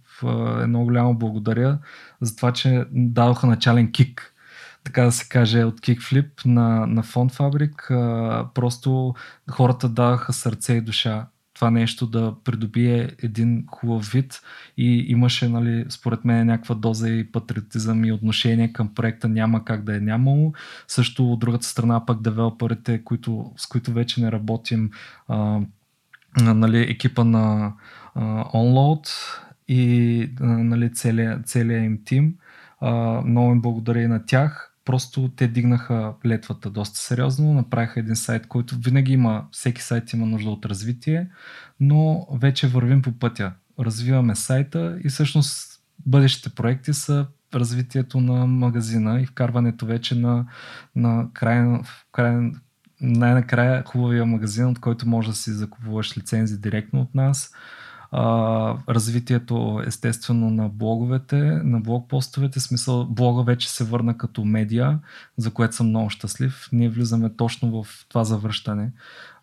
едно 0.61 0.85
голямо 0.85 1.19
благодаря 1.19 1.79
за 2.21 2.37
това, 2.37 2.53
че 2.53 2.85
дадоха 2.93 3.47
начален 3.47 3.93
кик 3.93 4.29
така 4.85 5.03
да 5.03 5.13
се 5.13 5.29
каже, 5.29 5.65
от 5.65 5.81
Kickflip 5.81 6.47
на, 6.47 6.87
на 6.87 7.03
Фонд 7.03 7.33
Фабрик. 7.33 7.91
А, 7.91 8.47
просто 8.55 9.15
хората 9.51 9.89
даваха 9.89 10.33
сърце 10.33 10.73
и 10.73 10.81
душа 10.81 11.27
това 11.55 11.71
нещо 11.71 12.07
да 12.07 12.35
придобие 12.45 13.11
един 13.23 13.65
хубав 13.71 14.07
вид 14.07 14.41
и 14.77 15.05
имаше, 15.09 15.49
нали, 15.49 15.85
според 15.89 16.25
мен, 16.25 16.47
някаква 16.47 16.75
доза 16.75 17.09
и 17.09 17.33
патриотизъм 17.33 18.05
и 18.05 18.13
отношение 18.13 18.73
към 18.73 18.95
проекта 18.95 19.29
няма 19.29 19.65
как 19.65 19.85
да 19.85 19.97
е 19.97 20.01
нямало. 20.01 20.53
Също 20.89 21.33
от 21.33 21.41
другата 21.41 21.67
страна 21.67 22.07
пък 22.07 22.23
девелоперите, 22.23 23.05
които, 23.05 23.53
с 23.57 23.67
които 23.67 23.93
вече 23.93 24.21
не 24.21 24.33
работим, 24.33 24.91
а, 25.29 25.61
нали, 26.41 26.81
екипа 26.81 27.25
на 27.25 27.73
а, 28.15 28.45
OnLoad 28.45 29.09
и 29.69 30.31
а, 30.41 30.47
нали, 30.47 30.93
целият, 30.93 31.55
им 31.57 31.99
тим. 32.05 32.35
А, 32.81 32.93
много 33.27 33.53
им 33.53 33.61
благодаря 33.61 34.03
и 34.03 34.07
на 34.07 34.27
тях 34.27 34.72
просто 34.85 35.31
те 35.37 35.49
дигнаха 35.49 36.15
летвата 36.27 36.71
доста 36.71 36.99
сериозно, 36.99 37.55
направиха 37.55 38.01
един 38.01 38.17
сайт, 38.17 38.47
който 38.47 38.77
винаги 38.79 39.13
има, 39.13 39.47
всеки 39.51 39.83
сайт 39.83 40.13
има 40.13 40.27
нужда 40.27 40.51
от 40.51 40.67
развитие, 40.67 41.29
но 41.81 42.27
вече 42.33 42.69
вървим 42.69 43.03
по 43.03 43.13
пътя. 43.13 43.53
Развиваме 43.79 44.37
сайта 44.37 44.99
и 45.05 45.09
всъщност 45.09 45.83
бъдещите 46.07 46.51
проекти 46.51 46.93
са 46.95 47.27
развитието 47.55 48.21
на 48.21 48.47
магазина 48.47 49.21
и 49.21 49.27
вкарването 49.27 49.87
вече 49.87 50.15
на, 50.15 50.47
на 50.97 51.29
край, 51.35 51.81
край, 52.13 52.53
най-накрая 53.01 53.85
хубавия 53.85 54.27
магазин, 54.27 54.67
от 54.67 54.81
който 54.81 55.09
може 55.09 55.29
да 55.29 55.35
си 55.35 55.51
закупуваш 55.51 56.19
лицензи 56.19 56.61
директно 56.61 57.01
от 57.01 57.15
нас 57.15 57.53
развитието 58.89 59.83
естествено 59.87 60.51
на 60.51 60.69
блоговете, 60.69 61.37
на 61.43 61.81
блог 61.81 62.09
постовете, 62.09 62.61
смисъл 62.61 63.07
блога 63.07 63.43
вече 63.43 63.71
се 63.71 63.85
върна 63.85 64.19
като 64.19 64.45
медия, 64.45 64.99
за 65.37 65.51
което 65.51 65.75
съм 65.75 65.89
много 65.89 66.11
щастлив. 66.11 66.69
Ние 66.73 66.89
влизаме 66.89 67.37
точно 67.37 67.83
в 67.83 68.07
това 68.09 68.25
завръщане 68.25 68.93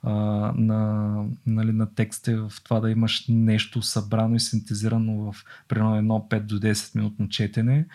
а, 0.03 0.11
на, 0.55 1.13
нали, 1.45 1.71
на 1.71 1.93
текста, 1.95 2.49
в 2.49 2.63
това 2.63 2.79
да 2.79 2.91
имаш 2.91 3.25
нещо 3.29 3.81
събрано 3.81 4.35
и 4.35 4.39
синтезирано 4.39 5.31
в 5.31 5.45
примерно 5.67 5.95
едно 5.95 6.27
5 6.29 6.39
до 6.39 6.59
10 6.59 6.95
минутно 6.95 7.29
четене 7.29 7.85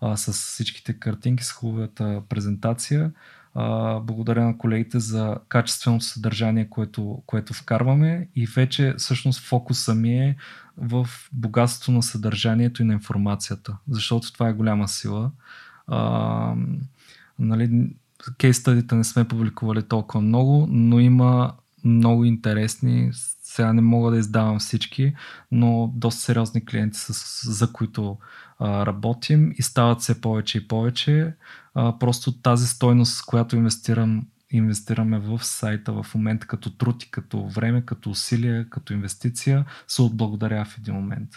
а, 0.00 0.16
с 0.16 0.32
всичките 0.32 0.92
картинки, 0.92 1.44
с 1.44 1.52
хубавата 1.52 2.22
презентация 2.28 3.12
благодаря 4.02 4.44
на 4.44 4.58
колегите 4.58 4.98
за 4.98 5.36
качественото 5.48 6.04
съдържание, 6.04 6.68
което, 6.70 7.22
което 7.26 7.54
вкарваме 7.54 8.28
и 8.36 8.46
вече 8.46 8.94
всъщност 8.98 9.40
фокуса 9.40 9.94
ми 9.94 10.18
е 10.18 10.36
в 10.76 11.08
богатството 11.32 11.92
на 11.92 12.02
съдържанието 12.02 12.82
и 12.82 12.84
на 12.84 12.92
информацията, 12.92 13.76
защото 13.88 14.32
това 14.32 14.48
е 14.48 14.52
голяма 14.52 14.88
сила. 14.88 15.30
А, 15.86 16.54
нали, 17.38 17.90
кейс 18.38 18.56
стадите 18.56 18.94
не 18.94 19.04
сме 19.04 19.28
публикували 19.28 19.82
толкова 19.82 20.20
много, 20.20 20.66
но 20.70 21.00
има 21.00 21.52
много 21.84 22.24
интересни, 22.24 23.10
сега 23.54 23.72
не 23.72 23.80
мога 23.80 24.10
да 24.10 24.18
издавам 24.18 24.58
всички, 24.58 25.14
но 25.52 25.92
доста 25.94 26.20
сериозни 26.22 26.64
клиенти, 26.64 26.98
с, 26.98 27.40
за 27.52 27.72
които 27.72 28.18
а, 28.58 28.86
работим 28.86 29.52
и 29.56 29.62
стават 29.62 30.00
все 30.00 30.20
повече 30.20 30.58
и 30.58 30.68
повече 30.68 31.34
а, 31.74 31.98
просто 31.98 32.32
тази 32.32 32.66
стойност, 32.66 33.26
която 33.26 33.56
инвестирам, 33.56 34.26
инвестираме 34.50 35.18
в 35.18 35.44
сайта 35.44 35.92
в 35.92 36.14
момента 36.14 36.46
като 36.46 36.70
труд 36.70 37.02
и 37.02 37.10
като 37.10 37.46
време, 37.46 37.82
като 37.86 38.10
усилие, 38.10 38.66
като 38.70 38.92
инвестиция, 38.92 39.64
се 39.86 40.02
отблагодаря 40.02 40.64
в 40.64 40.78
един 40.78 40.94
момент. 40.94 41.30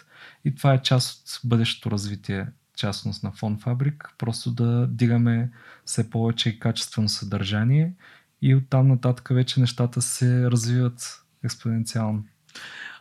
И 0.46 0.56
това 0.56 0.74
е 0.74 0.82
част 0.82 1.28
от 1.28 1.50
бъдещето 1.50 1.92
развитие, 1.92 2.48
частност 2.76 3.24
на 3.24 3.32
Фон 3.32 3.58
Фабрик, 3.60 4.10
просто 4.18 4.52
да 4.52 4.88
дигаме 4.88 5.52
все 5.86 6.10
повече 6.10 6.50
и 6.50 6.60
качествено 6.60 7.10
съдържание 7.10 7.94
и 8.42 8.56
оттам 8.56 8.88
нататък 8.88 9.30
вече 9.32 9.60
нещата 9.60 10.02
се 10.02 10.52
развиват 10.52 11.24
експоненциално. 11.48 12.24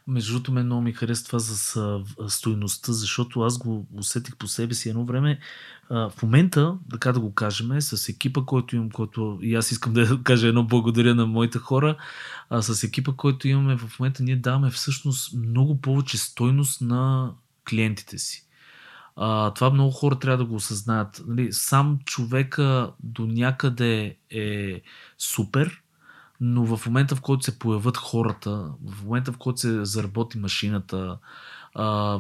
Между 0.07 0.33
другото, 0.33 0.53
мен 0.53 0.67
много 0.67 0.83
ми 0.83 0.93
харесва 0.93 1.27
това 1.27 1.39
за 1.39 2.01
стойността, 2.29 2.93
защото 2.93 3.41
аз 3.41 3.59
го 3.59 3.87
усетих 3.95 4.37
по 4.37 4.49
себе 4.49 4.75
си 4.75 4.89
едно 4.89 5.05
време. 5.05 5.39
В 5.91 6.13
момента, 6.23 6.79
така 6.91 7.13
да 7.13 7.21
го 7.21 7.35
кажем, 7.35 7.81
с 7.81 8.09
екипа, 8.09 8.41
който 8.47 8.77
имам, 8.77 8.91
който 8.91 9.39
и 9.43 9.55
аз 9.55 9.73
искам 9.73 9.93
да 9.93 10.21
кажа 10.25 10.49
едно 10.49 10.65
благодаря 10.65 11.15
на 11.15 11.27
моите 11.27 11.59
хора, 11.59 11.97
а 12.51 12.63
с 12.63 12.83
екипа, 12.83 13.13
който 13.13 13.49
имаме 13.49 13.77
в 13.77 13.99
момента, 13.99 14.23
ние 14.23 14.37
даваме 14.37 14.71
всъщност 14.71 15.35
много 15.37 15.81
повече 15.81 16.19
стойност 16.19 16.81
на 16.81 17.33
клиентите 17.71 18.19
си. 18.19 18.47
А, 19.17 19.55
това 19.55 19.71
много 19.71 19.91
хора 19.91 20.19
трябва 20.19 20.39
да 20.39 20.45
го 20.45 20.55
осъзнаят. 20.55 21.23
Нали, 21.27 21.53
сам 21.53 21.99
човека 22.05 22.93
до 23.03 23.27
някъде 23.27 24.17
е 24.31 24.83
супер, 25.19 25.83
но 26.41 26.77
в 26.77 26.87
момента 26.87 27.17
в 27.17 27.21
който 27.21 27.45
се 27.45 27.59
появят 27.59 27.97
хората, 27.97 28.71
в 28.85 29.05
момента 29.05 29.33
в 29.33 29.39
който 29.39 29.61
се 29.61 29.85
заработи 29.85 30.39
машината, 30.39 31.19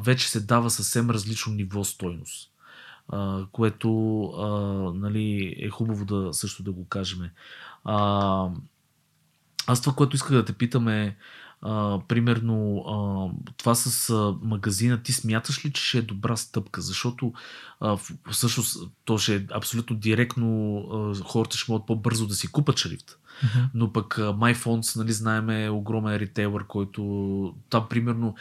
вече 0.01 0.31
се 0.31 0.41
дава 0.41 0.71
съвсем 0.71 1.11
различно 1.11 1.53
ниво 1.53 1.85
стойност. 1.85 2.51
Което 3.53 3.91
нали, 4.95 5.55
е 5.59 5.69
хубаво 5.69 6.05
да 6.05 6.29
също 6.33 6.63
да 6.63 6.73
го 6.73 6.89
кажем. 6.89 7.19
Аз 9.67 9.81
това, 9.81 9.93
което 9.97 10.17
исках 10.17 10.33
да 10.33 10.45
те 10.45 10.53
питам 10.53 10.89
е, 10.89 11.17
а, 11.63 12.01
примерно, 12.09 12.85
това 13.57 13.75
с 13.75 14.15
магазина, 14.43 15.03
ти 15.03 15.13
смяташ 15.13 15.65
ли, 15.65 15.73
че 15.73 15.85
ще 15.85 15.99
е 15.99 16.03
добра 16.03 16.37
стъпка? 16.37 16.81
Защото 16.81 17.33
всъщност 18.31 18.91
то 19.05 19.19
ще 19.19 19.37
е 19.37 19.47
абсолютно 19.51 19.97
директно, 19.97 20.83
хората 21.25 21.57
ще 21.57 21.73
могат 21.73 21.87
по-бързо 21.87 22.27
да 22.27 22.35
си 22.35 22.53
купат 22.53 22.79
шрифт. 22.79 23.19
Uh-huh. 23.45 23.69
Но 23.75 23.93
пък 23.93 24.15
MyFonts, 24.15 24.97
нали, 24.97 25.13
знаем 25.13 25.51
е 25.51 25.69
огромен 25.69 26.17
ритейлър, 26.17 26.67
който 26.67 27.55
там 27.71 27.87
примерно 27.91 28.35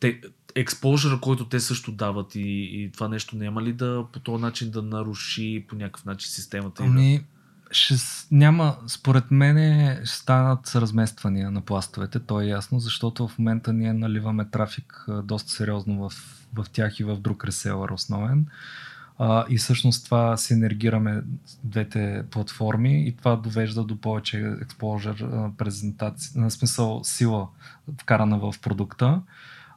те, 0.00 0.20
експожъра, 0.54 1.20
който 1.20 1.48
те 1.48 1.60
също 1.60 1.92
дават 1.92 2.34
и, 2.34 2.40
и 2.40 2.90
това 2.92 3.08
нещо 3.08 3.36
няма 3.36 3.62
ли 3.62 3.72
да 3.72 4.04
по 4.12 4.20
този 4.20 4.42
начин 4.42 4.70
да 4.70 4.82
наруши 4.82 5.64
по 5.68 5.76
някакъв 5.76 6.04
начин 6.04 6.30
системата? 6.30 6.82
Ами, 6.82 7.24
ще, 7.70 7.94
няма, 8.30 8.76
според 8.86 9.30
мен 9.30 9.56
ще 10.04 10.16
станат 10.16 10.72
размествания 10.74 11.50
на 11.50 11.60
пластовете, 11.60 12.20
то 12.20 12.40
е 12.40 12.46
ясно, 12.46 12.80
защото 12.80 13.28
в 13.28 13.38
момента 13.38 13.72
ние 13.72 13.92
наливаме 13.92 14.50
трафик 14.50 15.06
доста 15.24 15.50
сериозно 15.50 16.08
в, 16.08 16.12
в 16.54 16.66
тях 16.72 17.00
и 17.00 17.04
в 17.04 17.16
друг 17.16 17.44
реселър 17.44 17.90
основен. 17.90 18.46
И 19.48 19.56
всъщност 19.58 20.04
това 20.04 20.36
синергираме 20.36 21.22
двете 21.64 22.22
платформи 22.30 23.08
и 23.08 23.16
това 23.16 23.36
довежда 23.36 23.84
до 23.84 23.96
повече 23.96 24.36
exposure, 24.36 25.50
презентация, 25.56 26.40
на 26.40 26.50
смисъл 26.50 27.00
сила 27.04 27.48
вкарана 28.00 28.38
в 28.38 28.54
продукта. 28.62 29.22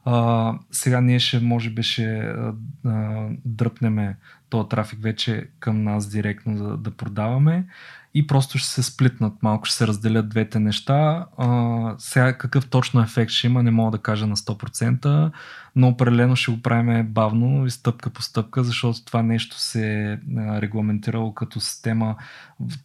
А, 0.04 0.54
сега 0.70 1.00
ние 1.00 1.18
ще, 1.18 1.40
може 1.40 1.70
би, 1.70 1.82
ще 1.82 2.34
дръпнеме 3.44 4.16
този 4.50 4.68
трафик 4.68 5.02
вече 5.02 5.48
към 5.58 5.82
нас 5.82 6.08
директно 6.08 6.68
да, 6.68 6.76
да 6.76 6.90
продаваме 6.90 7.66
и 8.14 8.26
просто 8.26 8.58
ще 8.58 8.68
се 8.68 8.82
сплитнат 8.82 9.42
малко, 9.42 9.64
ще 9.64 9.76
се 9.76 9.86
разделят 9.86 10.28
двете 10.28 10.58
неща. 10.58 11.26
А, 11.38 11.94
сега 11.98 12.38
какъв 12.38 12.70
точно 12.70 13.02
ефект 13.02 13.30
ще 13.30 13.46
има, 13.46 13.62
не 13.62 13.70
мога 13.70 13.90
да 13.90 14.02
кажа 14.02 14.26
на 14.26 14.36
100%, 14.36 15.30
но 15.76 15.88
определено 15.88 16.36
ще 16.36 16.52
го 16.52 16.62
правим 16.62 17.06
бавно 17.06 17.66
и 17.66 17.70
стъпка 17.70 18.10
по 18.10 18.22
стъпка, 18.22 18.64
защото 18.64 19.04
това 19.04 19.22
нещо 19.22 19.58
се 19.58 20.12
е 20.12 20.18
регламентирало 20.60 21.34
като 21.34 21.60
система 21.60 22.16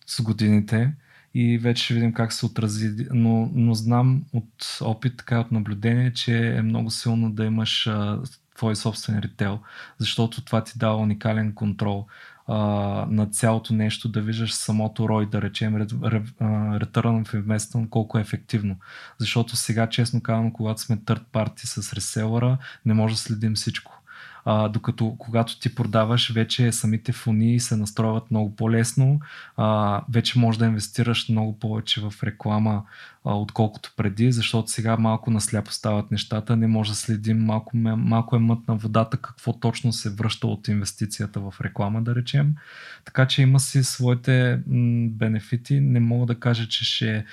с 0.05 0.21
годините 0.21 0.93
и 1.33 1.57
вече 1.57 1.83
ще 1.83 1.93
видим 1.93 2.13
как 2.13 2.33
се 2.33 2.45
отрази. 2.45 3.07
Но, 3.13 3.51
но 3.53 3.73
знам 3.73 4.23
от 4.33 4.79
опит, 4.81 5.17
така 5.17 5.39
от 5.39 5.51
наблюдение, 5.51 6.13
че 6.13 6.57
е 6.57 6.61
много 6.61 6.91
силно 6.91 7.31
да 7.31 7.45
имаш 7.45 7.87
а, 7.87 8.19
твой 8.57 8.75
собствен 8.75 9.19
ритейл, 9.19 9.59
защото 9.97 10.41
това 10.41 10.63
ти 10.63 10.73
дава 10.77 10.97
уникален 10.97 11.53
контрол 11.53 12.07
на 12.47 13.27
цялото 13.31 13.73
нещо, 13.73 14.09
да 14.09 14.21
виждаш 14.21 14.53
самото 14.53 15.03
ROI, 15.03 15.29
да 15.29 15.41
речем, 15.41 15.75
Return 15.75 17.25
of 17.25 17.43
Investment, 17.43 17.89
колко 17.89 18.17
е 18.17 18.21
ефективно. 18.21 18.75
Защото 19.17 19.55
сега, 19.55 19.89
честно 19.89 20.21
казвам, 20.21 20.51
когато 20.51 20.81
сме 20.81 20.97
third 20.97 21.23
party 21.33 21.65
с 21.65 21.93
реселъра, 21.93 22.57
не 22.85 22.93
може 22.93 23.13
да 23.13 23.19
следим 23.19 23.53
всичко. 23.53 23.96
А, 24.49 24.69
докато 24.69 25.15
когато 25.17 25.59
ти 25.59 25.75
продаваш, 25.75 26.31
вече 26.31 26.71
самите 26.71 27.11
фони 27.11 27.59
се 27.59 27.75
настройват 27.75 28.31
много 28.31 28.55
по-лесно, 28.55 29.19
а, 29.57 30.01
вече 30.09 30.39
можеш 30.39 30.59
да 30.59 30.65
инвестираш 30.65 31.29
много 31.29 31.59
повече 31.59 32.01
в 32.01 32.13
реклама, 32.23 32.83
а, 33.25 33.35
отколкото 33.35 33.93
преди, 33.97 34.31
защото 34.31 34.71
сега 34.71 34.97
малко 34.97 35.31
насляпо 35.31 35.71
стават 35.71 36.11
нещата, 36.11 36.55
не 36.55 36.67
може 36.67 36.89
да 36.89 36.95
следим, 36.95 37.45
малко, 37.45 37.77
малко 37.77 38.35
е 38.35 38.39
мътна 38.39 38.75
водата 38.75 39.17
какво 39.17 39.53
точно 39.53 39.93
се 39.93 40.09
връща 40.09 40.47
от 40.47 40.67
инвестицията 40.67 41.39
в 41.39 41.53
реклама, 41.61 42.01
да 42.01 42.15
речем. 42.15 42.55
Така 43.05 43.27
че 43.27 43.41
има 43.41 43.59
си 43.59 43.83
своите 43.83 44.59
м- 44.67 45.07
бенефити, 45.09 45.79
не 45.79 45.99
мога 45.99 46.25
да 46.25 46.39
кажа, 46.39 46.67
че 46.67 46.85
ще 46.85 47.25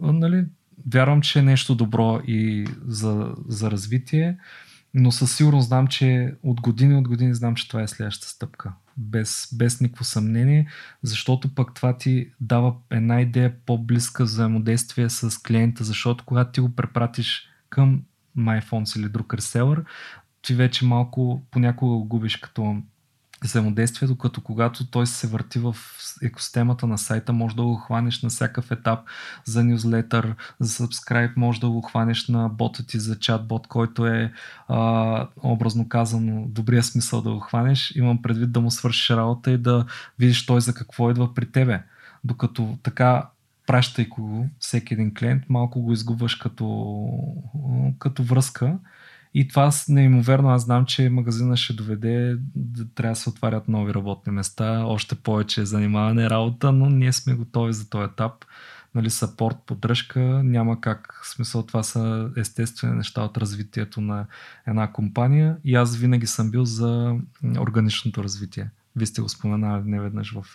нали, 0.00 0.44
вярвам, 0.92 1.20
че 1.20 1.38
е 1.38 1.42
нещо 1.42 1.74
добро 1.74 2.20
и 2.26 2.66
за, 2.86 3.34
за 3.48 3.70
развитие 3.70 4.36
но 4.94 5.12
със 5.12 5.36
сигурност 5.36 5.68
знам, 5.68 5.86
че 5.86 6.34
от 6.42 6.60
години 6.60 6.94
от 6.94 7.08
години 7.08 7.34
знам, 7.34 7.54
че 7.54 7.68
това 7.68 7.82
е 7.82 7.88
следващата 7.88 8.28
стъпка. 8.28 8.72
Без, 8.96 9.48
без 9.52 9.80
никакво 9.80 10.04
съмнение, 10.04 10.68
защото 11.02 11.54
пък 11.54 11.74
това 11.74 11.96
ти 11.96 12.30
дава 12.40 12.74
една 12.90 13.20
идея 13.20 13.54
по-близка 13.66 14.24
взаимодействие 14.24 15.10
с 15.10 15.42
клиента, 15.42 15.84
защото 15.84 16.24
когато 16.24 16.52
ти 16.52 16.60
го 16.60 16.74
препратиш 16.76 17.48
към 17.68 18.02
MyPhones 18.38 18.98
или 18.98 19.08
друг 19.08 19.34
реселър, 19.34 19.84
ти 20.42 20.54
вече 20.54 20.84
малко 20.84 21.42
понякога 21.50 21.96
го 21.96 22.04
губиш 22.04 22.36
като 22.36 22.82
взаимодействието, 23.44 24.18
като 24.18 24.40
когато 24.40 24.86
той 24.86 25.06
се 25.06 25.26
върти 25.26 25.58
в 25.58 25.76
екосистемата 26.22 26.86
на 26.86 26.98
сайта, 26.98 27.32
може 27.32 27.56
да 27.56 27.62
го 27.62 27.76
хванеш 27.76 28.22
на 28.22 28.28
всякакъв 28.28 28.70
етап 28.70 29.00
за 29.44 29.64
нюзлетър, 29.64 30.34
за 30.60 30.86
subscribe, 30.86 31.32
може 31.36 31.60
да 31.60 31.70
го 31.70 31.82
хванеш 31.82 32.28
на 32.28 32.48
бота 32.48 32.86
ти 32.86 32.98
за 32.98 33.18
чатбот, 33.18 33.66
който 33.66 34.06
е 34.06 34.32
а, 34.68 35.28
образно 35.42 35.88
казано 35.88 36.46
добрия 36.48 36.82
смисъл 36.82 37.22
да 37.22 37.32
го 37.32 37.40
хванеш. 37.40 37.92
Имам 37.96 38.22
предвид 38.22 38.52
да 38.52 38.60
му 38.60 38.70
свършиш 38.70 39.10
работа 39.10 39.50
и 39.50 39.58
да 39.58 39.84
видиш 40.18 40.46
той 40.46 40.60
за 40.60 40.74
какво 40.74 41.10
идва 41.10 41.34
при 41.34 41.52
тебе. 41.52 41.82
Докато 42.24 42.78
така 42.82 43.28
пращай 43.66 44.06
го 44.06 44.48
всеки 44.58 44.94
един 44.94 45.14
клиент, 45.14 45.42
малко 45.48 45.82
го 45.82 45.92
изгубваш 45.92 46.34
като, 46.34 47.06
като 47.98 48.22
връзка 48.22 48.78
и 49.34 49.48
това 49.48 49.70
неимоверно, 49.88 50.48
аз 50.48 50.62
знам, 50.62 50.86
че 50.86 51.08
магазина 51.10 51.56
ще 51.56 51.72
доведе 51.72 52.36
да 52.54 52.88
трябва 52.94 53.12
да 53.12 53.20
се 53.20 53.28
отварят 53.28 53.68
нови 53.68 53.94
работни 53.94 54.32
места, 54.32 54.84
още 54.86 55.14
повече 55.14 55.64
занимаване 55.64 56.30
работа, 56.30 56.72
но 56.72 56.86
ние 56.86 57.12
сме 57.12 57.34
готови 57.34 57.72
за 57.72 57.90
този 57.90 58.04
етап. 58.04 58.44
нали, 58.94 59.10
сапорт, 59.10 59.56
поддръжка, 59.66 60.20
няма 60.44 60.80
как. 60.80 61.20
В 61.24 61.28
смисъл 61.28 61.62
това 61.62 61.82
са 61.82 62.30
естествени 62.36 62.96
неща 62.96 63.22
от 63.22 63.36
развитието 63.36 64.00
на 64.00 64.26
една 64.66 64.92
компания 64.92 65.56
и 65.64 65.74
аз 65.74 65.96
винаги 65.96 66.26
съм 66.26 66.50
бил 66.50 66.64
за 66.64 67.16
органичното 67.58 68.24
развитие. 68.24 68.70
Вие 68.96 69.06
сте 69.06 69.20
го 69.20 69.28
споменали 69.28 69.82
неведнъж 69.84 70.34
в, 70.34 70.46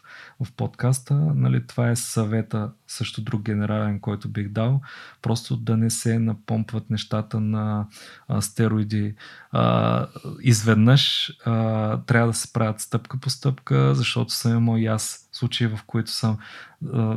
в 0.43 0.51
подкаста. 0.51 1.13
Нали, 1.15 1.67
това 1.67 1.89
е 1.89 1.95
съвета, 1.95 2.71
също 2.87 3.21
друг 3.21 3.41
генерален, 3.41 3.99
който 3.99 4.29
бих 4.29 4.49
дал. 4.49 4.81
Просто 5.21 5.57
да 5.57 5.77
не 5.77 5.89
се 5.89 6.19
напомпват 6.19 6.89
нещата 6.89 7.39
на 7.39 7.87
а, 8.27 8.41
стероиди. 8.41 9.15
А, 9.51 10.07
изведнъж 10.41 11.33
а, 11.45 11.97
трябва 12.01 12.27
да 12.27 12.33
се 12.33 12.53
правят 12.53 12.81
стъпка 12.81 13.17
по 13.17 13.29
стъпка, 13.29 13.95
защото 13.95 14.33
съм 14.33 14.57
имал 14.57 14.77
и 14.77 14.85
аз 14.85 15.24
случаи, 15.35 15.67
в 15.67 15.79
които 15.87 16.11
съм 16.11 16.37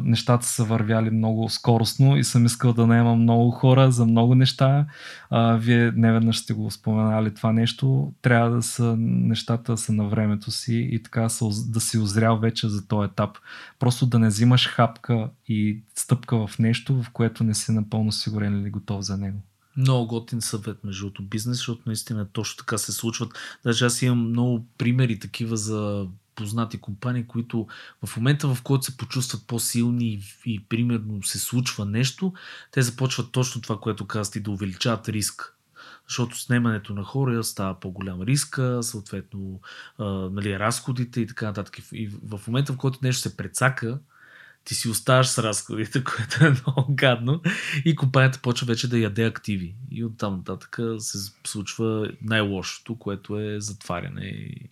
нещата 0.03 0.47
са 0.47 0.65
вървяли 0.65 1.11
много 1.11 1.49
скоростно 1.49 2.17
и 2.17 2.25
съм 2.25 2.47
искал 2.47 2.73
да 2.73 2.87
наемам 2.87 3.23
много 3.23 3.51
хора 3.51 3.93
за 3.93 4.07
много 4.07 4.35
неща. 4.35 4.87
А, 5.31 5.57
вие 5.57 5.93
неведнъж 5.97 6.39
сте 6.39 6.53
го 6.53 6.71
споменали 6.71 7.35
това 7.35 7.53
нещо. 7.53 8.13
Трябва 8.23 8.51
да 8.51 8.63
са 8.63 8.97
нещата 8.99 9.77
са 9.77 9.93
на 9.93 10.09
времето 10.09 10.51
си 10.51 10.89
и 10.93 11.03
така 11.03 11.29
да 11.67 11.81
си 11.81 11.99
озрял 11.99 12.39
вече 12.39 12.69
за 12.69 12.87
този 12.89 13.11
етап. 13.11 13.39
Просто 13.79 14.07
да 14.07 14.19
не 14.19 14.29
взимаш 14.29 14.69
хапка 14.69 15.31
и 15.49 15.81
стъпка 15.95 16.47
в 16.47 16.59
нещо, 16.59 17.03
в 17.03 17.11
което 17.11 17.45
не 17.45 17.55
си 17.55 17.73
напълно 17.73 18.13
сигурен 18.13 18.61
или 18.61 18.71
готов 18.71 19.05
за 19.05 19.17
него. 19.17 19.39
Много 19.77 20.07
готин 20.07 20.41
съвет, 20.41 20.85
между 20.85 21.05
другото, 21.05 21.23
бизнес, 21.23 21.57
защото 21.57 21.83
наистина 21.87 22.27
точно 22.33 22.59
така 22.59 22.79
се 22.79 22.93
случват. 22.93 23.33
Даже 23.65 23.85
аз 23.85 24.03
имам 24.03 24.29
много 24.29 24.67
примери 24.79 25.19
такива 25.19 25.57
за 25.57 26.07
познати 26.39 26.81
компании, 26.81 27.27
които 27.27 27.67
в 28.07 28.17
момента 28.17 28.55
в 28.55 28.63
който 28.63 28.85
се 28.85 28.97
почувстват 28.97 29.47
по-силни 29.47 30.05
и, 30.05 30.21
и 30.47 30.65
примерно 30.69 31.23
се 31.23 31.39
случва 31.39 31.85
нещо, 31.85 32.33
те 32.71 32.83
започват 32.83 33.33
точно 33.33 33.61
това, 33.61 33.81
което 33.81 34.07
казвате, 34.07 34.41
да 34.41 34.51
увеличават 34.51 35.09
риск. 35.09 35.55
Защото 36.09 36.39
снимането 36.39 36.95
на 36.95 37.05
хора 37.05 37.45
става 37.45 37.81
по-голям 37.81 38.23
риска, 38.23 38.79
съответно 38.83 39.61
а, 39.99 40.05
нали, 40.05 40.59
разходите 40.59 41.21
и 41.21 41.27
така 41.27 41.47
нататък. 41.47 41.79
И 41.93 42.09
в 42.23 42.41
момента, 42.47 42.73
в 42.73 42.77
който 42.77 42.99
нещо 43.03 43.23
се 43.23 43.37
прецака, 43.37 43.99
ти 44.65 44.75
си 44.75 44.89
оставаш 44.89 45.29
с 45.29 45.39
разходите, 45.39 46.05
което 46.17 46.47
е 46.47 46.51
много 46.51 46.87
гадно 46.95 47.43
и 47.85 47.97
компанията 47.97 48.39
почва 48.43 48.67
вече 48.67 48.89
да 48.89 48.99
яде 48.99 49.25
активи. 49.25 49.75
И 49.91 50.05
оттам 50.05 50.37
нататък 50.37 50.79
се 50.99 51.19
случва 51.47 52.11
най-лошото, 52.23 52.99
което 52.99 53.41
е 53.41 53.61
затваряне 53.61 54.27
и 54.27 54.71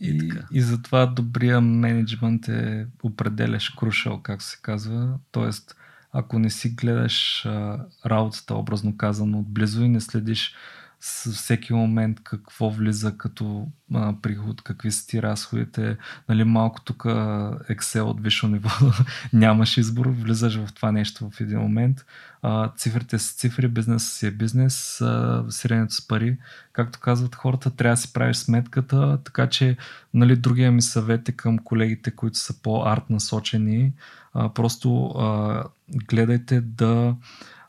и, 0.00 0.10
и, 0.10 0.32
и 0.52 0.60
затова 0.60 1.06
добрия 1.06 1.60
менеджмент 1.60 2.48
е 2.48 2.86
определяш 3.02 3.70
крушал, 3.70 4.20
как 4.22 4.42
се 4.42 4.58
казва. 4.62 5.18
Тоест, 5.32 5.76
ако 6.12 6.38
не 6.38 6.50
си 6.50 6.70
гледаш 6.70 7.46
а, 7.46 7.86
работата, 8.06 8.54
образно 8.54 8.96
казано, 8.96 9.38
отблизо 9.38 9.82
и 9.82 9.88
не 9.88 10.00
следиш 10.00 10.54
с 11.00 11.32
всеки 11.32 11.72
момент 11.72 12.20
какво 12.24 12.70
влиза 12.70 13.18
като 13.18 13.68
а, 13.94 14.14
приход, 14.22 14.62
какви 14.62 14.90
са 14.90 15.06
ти 15.06 15.22
разходите. 15.22 15.96
Нали, 16.28 16.44
малко 16.44 16.80
тук 16.80 17.02
Excel 17.02 18.00
от 18.00 18.20
висше 18.20 18.46
ниво 18.46 18.70
нямаш 19.32 19.76
избор, 19.76 20.06
влизаш 20.06 20.56
в 20.56 20.72
това 20.74 20.92
нещо 20.92 21.30
в 21.30 21.40
един 21.40 21.58
момент. 21.58 22.04
А, 22.42 22.72
цифрите 22.76 23.18
са 23.18 23.34
цифри, 23.34 23.68
бизнес 23.68 24.12
си 24.12 24.26
е 24.26 24.30
бизнес, 24.30 25.02
сиренето 25.48 25.94
с 25.94 26.08
пари. 26.08 26.38
Както 26.72 27.00
казват 27.00 27.34
хората, 27.34 27.70
трябва 27.70 27.92
да 27.92 28.00
си 28.00 28.12
правиш 28.12 28.36
сметката, 28.36 29.18
така 29.24 29.46
че 29.46 29.76
нали, 30.14 30.36
другия 30.36 30.72
ми 30.72 30.82
съвет 30.82 31.28
е 31.28 31.32
към 31.32 31.58
колегите, 31.58 32.10
които 32.10 32.38
са 32.38 32.62
по-арт 32.62 33.10
насочени. 33.10 33.92
А, 34.34 34.48
просто 34.48 35.06
а, 35.06 35.64
гледайте 36.08 36.60
да 36.60 37.14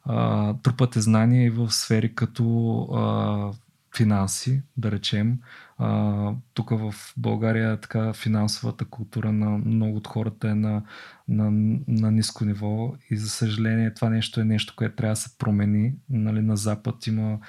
а, 0.04 0.54
трупате 0.54 1.02
знания 1.02 1.46
и 1.46 1.50
в 1.50 1.72
сфери 1.72 2.16
като 2.16 2.82
а, 2.94 3.52
финанси, 3.98 4.62
да 4.78 4.92
речем. 4.92 5.40
А, 5.78 6.34
тук 6.54 6.70
в 6.70 6.94
България 7.18 7.80
така 7.80 8.14
финансовата 8.14 8.86
култура 8.86 9.32
на 9.32 9.50
много 9.50 9.98
от 9.98 10.08
хората 10.08 10.50
е 10.50 10.56
на, 10.56 10.84
на, 11.28 11.52
на 11.88 12.12
ниско 12.12 12.46
ниво 12.46 12.94
и 13.10 13.18
за 13.18 13.30
съжаление 13.30 13.94
това 13.94 14.10
нещо 14.10 14.42
е 14.42 14.44
нещо, 14.44 14.74
което 14.78 14.96
трябва 14.96 15.12
да 15.12 15.16
се 15.16 15.38
промени. 15.38 15.94
Нали, 16.10 16.42
на 16.42 16.58
Запад 16.58 17.08
има 17.08 17.40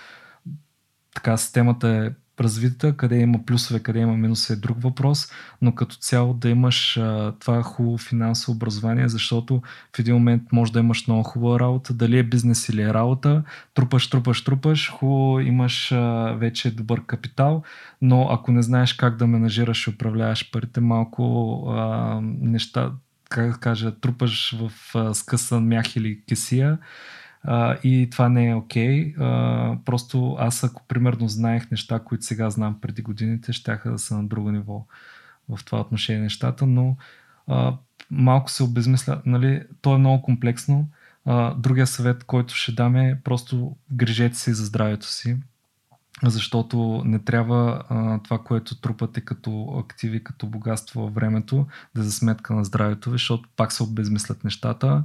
така 1.14 1.36
системата 1.36 1.88
е 1.88 2.10
развита, 2.40 2.96
къде 2.96 3.18
има 3.18 3.38
плюсове, 3.46 3.80
къде 3.80 3.98
има 3.98 4.16
минусове 4.16 4.56
е 4.56 4.60
друг 4.60 4.82
въпрос, 4.82 5.28
но 5.62 5.74
като 5.74 5.96
цяло 5.96 6.34
да 6.34 6.48
имаш 6.48 6.96
а, 6.96 7.34
това 7.40 7.62
хубаво 7.62 7.98
финансово 7.98 8.56
образование, 8.56 9.08
защото 9.08 9.62
в 9.96 9.98
един 9.98 10.14
момент 10.14 10.42
може 10.52 10.72
да 10.72 10.78
имаш 10.78 11.06
много 11.06 11.22
хубава 11.22 11.60
работа, 11.60 11.94
дали 11.94 12.18
е 12.18 12.22
бизнес 12.22 12.68
или 12.68 12.82
е 12.82 12.94
работа, 12.94 13.42
трупаш, 13.74 14.10
трупаш, 14.10 14.44
трупаш, 14.44 14.90
хубаво 14.90 15.40
имаш 15.40 15.92
а, 15.92 16.34
вече 16.38 16.74
добър 16.74 17.06
капитал, 17.06 17.62
но 18.02 18.28
ако 18.30 18.52
не 18.52 18.62
знаеш 18.62 18.94
как 18.94 19.16
да 19.16 19.26
менажираш 19.26 19.86
и 19.86 19.90
управляваш 19.90 20.50
парите, 20.50 20.80
малко 20.80 21.54
а, 21.68 22.20
неща, 22.22 22.90
как 23.28 23.52
да 23.52 23.58
кажа, 23.58 24.00
трупаш 24.00 24.56
в 24.58 24.72
а, 24.94 25.14
скъсан 25.14 25.68
мях 25.68 25.96
или 25.96 26.20
кесия, 26.28 26.78
а, 27.44 27.76
и 27.84 28.08
това 28.10 28.28
не 28.28 28.48
е 28.48 28.54
окей. 28.54 29.14
Okay. 29.14 29.84
просто 29.84 30.36
аз 30.38 30.64
ако 30.64 30.86
примерно 30.88 31.28
знаех 31.28 31.70
неща, 31.70 31.98
които 31.98 32.24
сега 32.24 32.50
знам 32.50 32.80
преди 32.80 33.02
годините, 33.02 33.52
щяха 33.52 33.90
да 33.90 33.98
са 33.98 34.16
на 34.16 34.24
друго 34.24 34.50
ниво 34.50 34.86
в 35.48 35.64
това 35.64 35.80
отношение 35.80 36.22
нещата, 36.22 36.66
но 36.66 36.96
а, 37.46 37.74
малко 38.10 38.50
се 38.50 38.62
обезмисля. 38.62 39.22
Нали, 39.26 39.62
то 39.80 39.94
е 39.94 39.98
много 39.98 40.22
комплексно. 40.22 40.88
А, 41.24 41.54
другия 41.54 41.86
съвет, 41.86 42.24
който 42.24 42.54
ще 42.54 42.72
дам 42.72 42.96
е 42.96 43.20
просто 43.24 43.76
грижете 43.92 44.36
си 44.36 44.54
за 44.54 44.64
здравето 44.64 45.06
си 45.06 45.36
защото 46.22 47.02
не 47.04 47.18
трябва 47.18 47.84
а, 47.88 48.18
това, 48.22 48.38
което 48.38 48.80
трупате 48.80 49.20
като 49.20 49.84
активи, 49.84 50.24
като 50.24 50.46
богатство 50.46 51.00
във 51.00 51.14
времето, 51.14 51.66
да 51.94 52.00
е 52.00 52.04
за 52.04 52.12
сметка 52.12 52.54
на 52.54 52.64
здравето 52.64 53.10
ви, 53.10 53.14
защото 53.14 53.48
пак 53.56 53.72
се 53.72 53.82
обезмислят 53.82 54.44
нещата. 54.44 55.04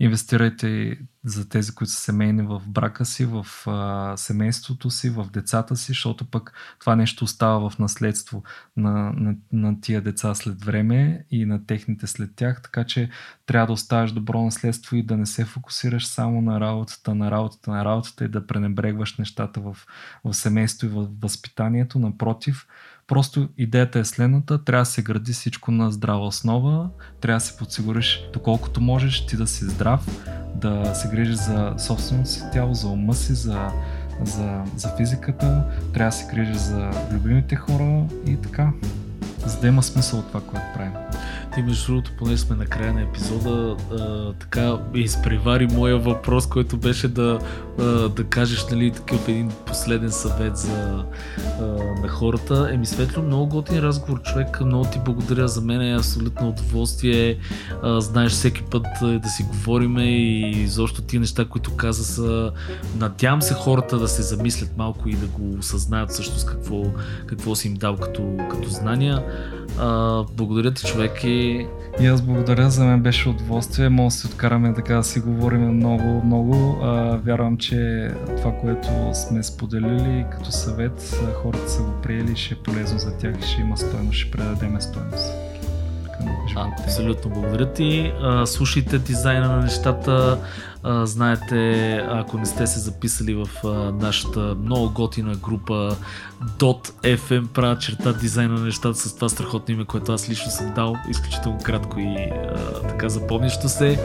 Инвестирайте 0.00 0.98
за 1.24 1.48
тези, 1.48 1.74
които 1.74 1.92
са 1.92 2.00
семейни 2.00 2.42
в 2.42 2.62
брака 2.66 3.04
си, 3.04 3.24
в 3.24 3.46
а, 3.66 4.16
семейството 4.16 4.90
си, 4.90 5.10
в 5.10 5.26
децата 5.32 5.76
си, 5.76 5.86
защото 5.86 6.24
пък 6.24 6.52
това 6.80 6.96
нещо 6.96 7.24
остава 7.24 7.70
в 7.70 7.78
наследство 7.78 8.42
на, 8.76 9.12
на, 9.12 9.34
на 9.52 9.80
тия 9.80 10.02
деца 10.02 10.34
след 10.34 10.64
време 10.64 11.24
и 11.30 11.44
на 11.44 11.66
техните 11.66 12.06
след 12.06 12.34
тях, 12.36 12.62
така 12.62 12.84
че 12.84 13.10
трябва 13.46 13.66
да 13.66 13.72
оставиш 13.72 14.12
добро 14.12 14.42
наследство 14.42 14.96
и 14.96 15.02
да 15.02 15.16
не 15.16 15.26
се 15.26 15.44
фокусираш 15.44 16.06
само 16.06 16.42
на 16.42 16.60
работата, 16.60 17.14
на 17.14 17.30
работата, 17.30 17.70
на 17.70 17.84
работата 17.84 18.24
и 18.24 18.28
да 18.28 18.46
пренебрегваш 18.46 19.16
нещата 19.16 19.60
в, 19.60 19.76
в 20.24 20.34
семейство 20.34 20.86
и 20.86 20.90
в 20.90 21.08
възпитанието. 21.20 21.98
Напротив, 21.98 22.66
Просто 23.08 23.48
идеята 23.58 23.98
е 23.98 24.04
следната, 24.04 24.64
трябва 24.64 24.82
да 24.82 24.90
се 24.90 25.02
гради 25.02 25.32
всичко 25.32 25.70
на 25.70 25.90
здрава 25.90 26.26
основа, 26.26 26.88
трябва 27.20 27.36
да 27.36 27.44
се 27.44 27.56
подсигуриш 27.56 28.28
доколкото 28.32 28.80
можеш 28.80 29.26
ти 29.26 29.36
да 29.36 29.46
си 29.46 29.64
здрав, 29.64 30.06
да 30.54 30.94
се 30.94 31.08
грижиш 31.08 31.34
за 31.34 31.74
собственото 31.78 32.28
си 32.28 32.42
тяло, 32.52 32.74
за 32.74 32.88
ума 32.88 33.14
си, 33.14 33.34
за, 33.34 33.68
за, 34.24 34.62
за 34.76 34.88
физиката, 34.96 35.64
трябва 35.94 36.10
да 36.10 36.16
се 36.16 36.26
грижиш 36.34 36.56
за 36.56 36.90
любимите 37.12 37.56
хора 37.56 38.04
и 38.26 38.36
така, 38.36 38.70
за 39.46 39.60
да 39.60 39.66
има 39.66 39.82
смисъл 39.82 40.18
от 40.18 40.28
това, 40.28 40.40
което 40.40 40.66
правим. 40.74 40.92
Ти 41.58 41.62
между 41.62 41.92
другото, 41.92 42.12
поне 42.18 42.36
сме 42.36 42.56
на 42.56 42.66
края 42.66 42.92
на 42.92 43.02
епизода, 43.02 43.76
а, 43.92 44.32
така 44.32 44.78
изпревари 44.94 45.66
моя 45.66 45.98
въпрос, 45.98 46.46
който 46.46 46.76
беше 46.76 47.08
да, 47.08 47.38
а, 47.78 47.84
да 48.08 48.24
кажеш 48.24 48.66
нали, 48.70 48.90
такъв 48.90 49.28
един 49.28 49.50
последен 49.66 50.10
съвет 50.10 50.56
за, 50.56 51.04
а, 51.60 51.64
на 52.02 52.08
хората. 52.08 52.68
Еми 52.72 52.86
Светло, 52.86 53.22
много 53.22 53.46
готин 53.46 53.78
разговор, 53.78 54.22
човек. 54.22 54.60
Много 54.60 54.84
ти 54.84 55.00
благодаря 55.04 55.48
за 55.48 55.60
мен. 55.60 55.82
Е 55.82 55.96
абсолютно 55.96 56.48
удоволствие. 56.48 57.38
А, 57.82 58.00
знаеш 58.00 58.32
всеки 58.32 58.62
път 58.62 58.86
да 59.02 59.28
си 59.28 59.42
говориме 59.42 60.04
и 60.04 60.66
защо 60.66 61.02
ти 61.02 61.18
неща, 61.18 61.44
които 61.44 61.76
каза 61.76 62.04
са... 62.04 62.52
Надявам 62.98 63.42
се 63.42 63.54
хората 63.54 63.98
да 63.98 64.08
се 64.08 64.22
замислят 64.22 64.76
малко 64.76 65.08
и 65.08 65.12
да 65.12 65.26
го 65.26 65.58
осъзнаят 65.58 66.10
всъщност 66.10 66.46
какво, 66.46 66.84
какво 67.26 67.54
си 67.54 67.68
им 67.68 67.74
дал 67.74 67.96
като, 67.96 68.36
като 68.50 68.68
знания. 68.68 69.24
А, 69.78 70.22
благодаря 70.36 70.74
ти, 70.74 70.86
човек. 70.86 71.24
И... 71.24 71.47
и 72.00 72.06
аз 72.06 72.22
благодаря, 72.22 72.70
за 72.70 72.84
мен 72.84 73.00
беше 73.00 73.28
удоволствие. 73.28 73.88
Може 73.88 74.14
да 74.14 74.20
се 74.20 74.26
откараме 74.26 74.74
така 74.74 74.94
да 74.94 75.04
си 75.04 75.20
говорим 75.20 75.60
много, 75.60 76.22
много. 76.24 76.78
А, 76.82 77.16
вярвам, 77.16 77.56
че 77.56 78.10
това, 78.36 78.52
което 78.60 78.88
сме 79.12 79.42
споделили 79.42 80.24
като 80.30 80.50
съвет, 80.52 81.20
хората 81.42 81.70
са 81.70 81.82
го 81.82 81.92
приели, 82.02 82.36
ще 82.36 82.54
е 82.54 82.56
полезно 82.56 82.98
за 82.98 83.18
тях 83.18 83.34
и 83.40 83.46
ще 83.46 83.60
има 83.60 83.76
стойност, 83.76 84.18
ще 84.18 84.30
предадеме 84.30 84.80
стойност. 84.80 85.34
към 86.18 86.26
им. 86.26 86.72
Абсолютно, 86.84 87.30
благодаря 87.30 87.72
ти. 87.72 88.12
А, 88.22 88.46
слушайте 88.46 88.98
дизайна 88.98 89.48
на 89.48 89.62
нещата. 89.62 90.38
Знаете, 90.84 91.94
ако 92.08 92.38
не 92.38 92.46
сте 92.46 92.66
се 92.66 92.78
записали 92.78 93.34
в 93.34 93.48
нашата 93.92 94.40
много 94.40 94.90
готина 94.90 95.34
група 95.36 95.96
.fm, 96.58 97.46
правя 97.46 97.78
черта 97.78 98.12
дизайна 98.12 98.54
на 98.54 98.64
нещата 98.64 98.98
с 98.98 99.14
това 99.14 99.28
страхотно 99.28 99.74
име, 99.74 99.84
което 99.84 100.12
аз 100.12 100.30
лично 100.30 100.50
съм 100.50 100.72
дал, 100.74 100.96
изключително 101.10 101.58
кратко 101.62 102.00
и 102.00 102.16
а, 102.16 102.82
така 102.88 103.08
запомнящо 103.08 103.68
се. 103.68 103.98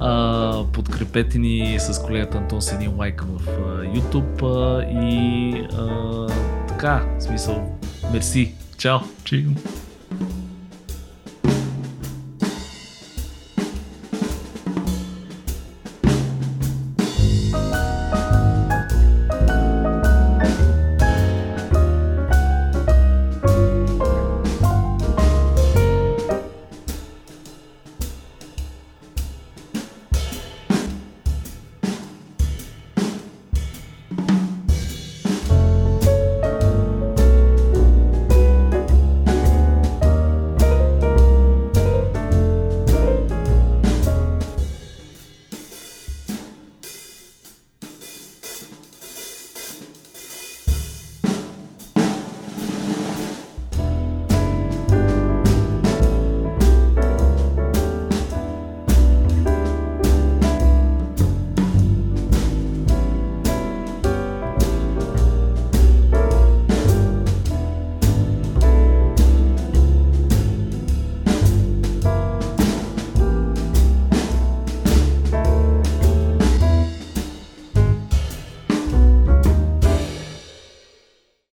А, 0.00 0.64
подкрепете 0.72 1.38
ни 1.38 1.76
с 1.80 2.02
колегата 2.02 2.38
Антон 2.38 2.62
с 2.62 2.72
един 2.72 2.96
лайк 2.96 3.22
в 3.22 3.48
а, 3.48 3.82
YouTube 3.82 4.42
а, 4.42 4.82
и 5.04 5.52
а, 5.78 6.26
така, 6.68 7.06
смисъл, 7.20 7.78
мерси. 8.12 8.54
Чао! 8.78 8.98
Чио! 9.24 9.50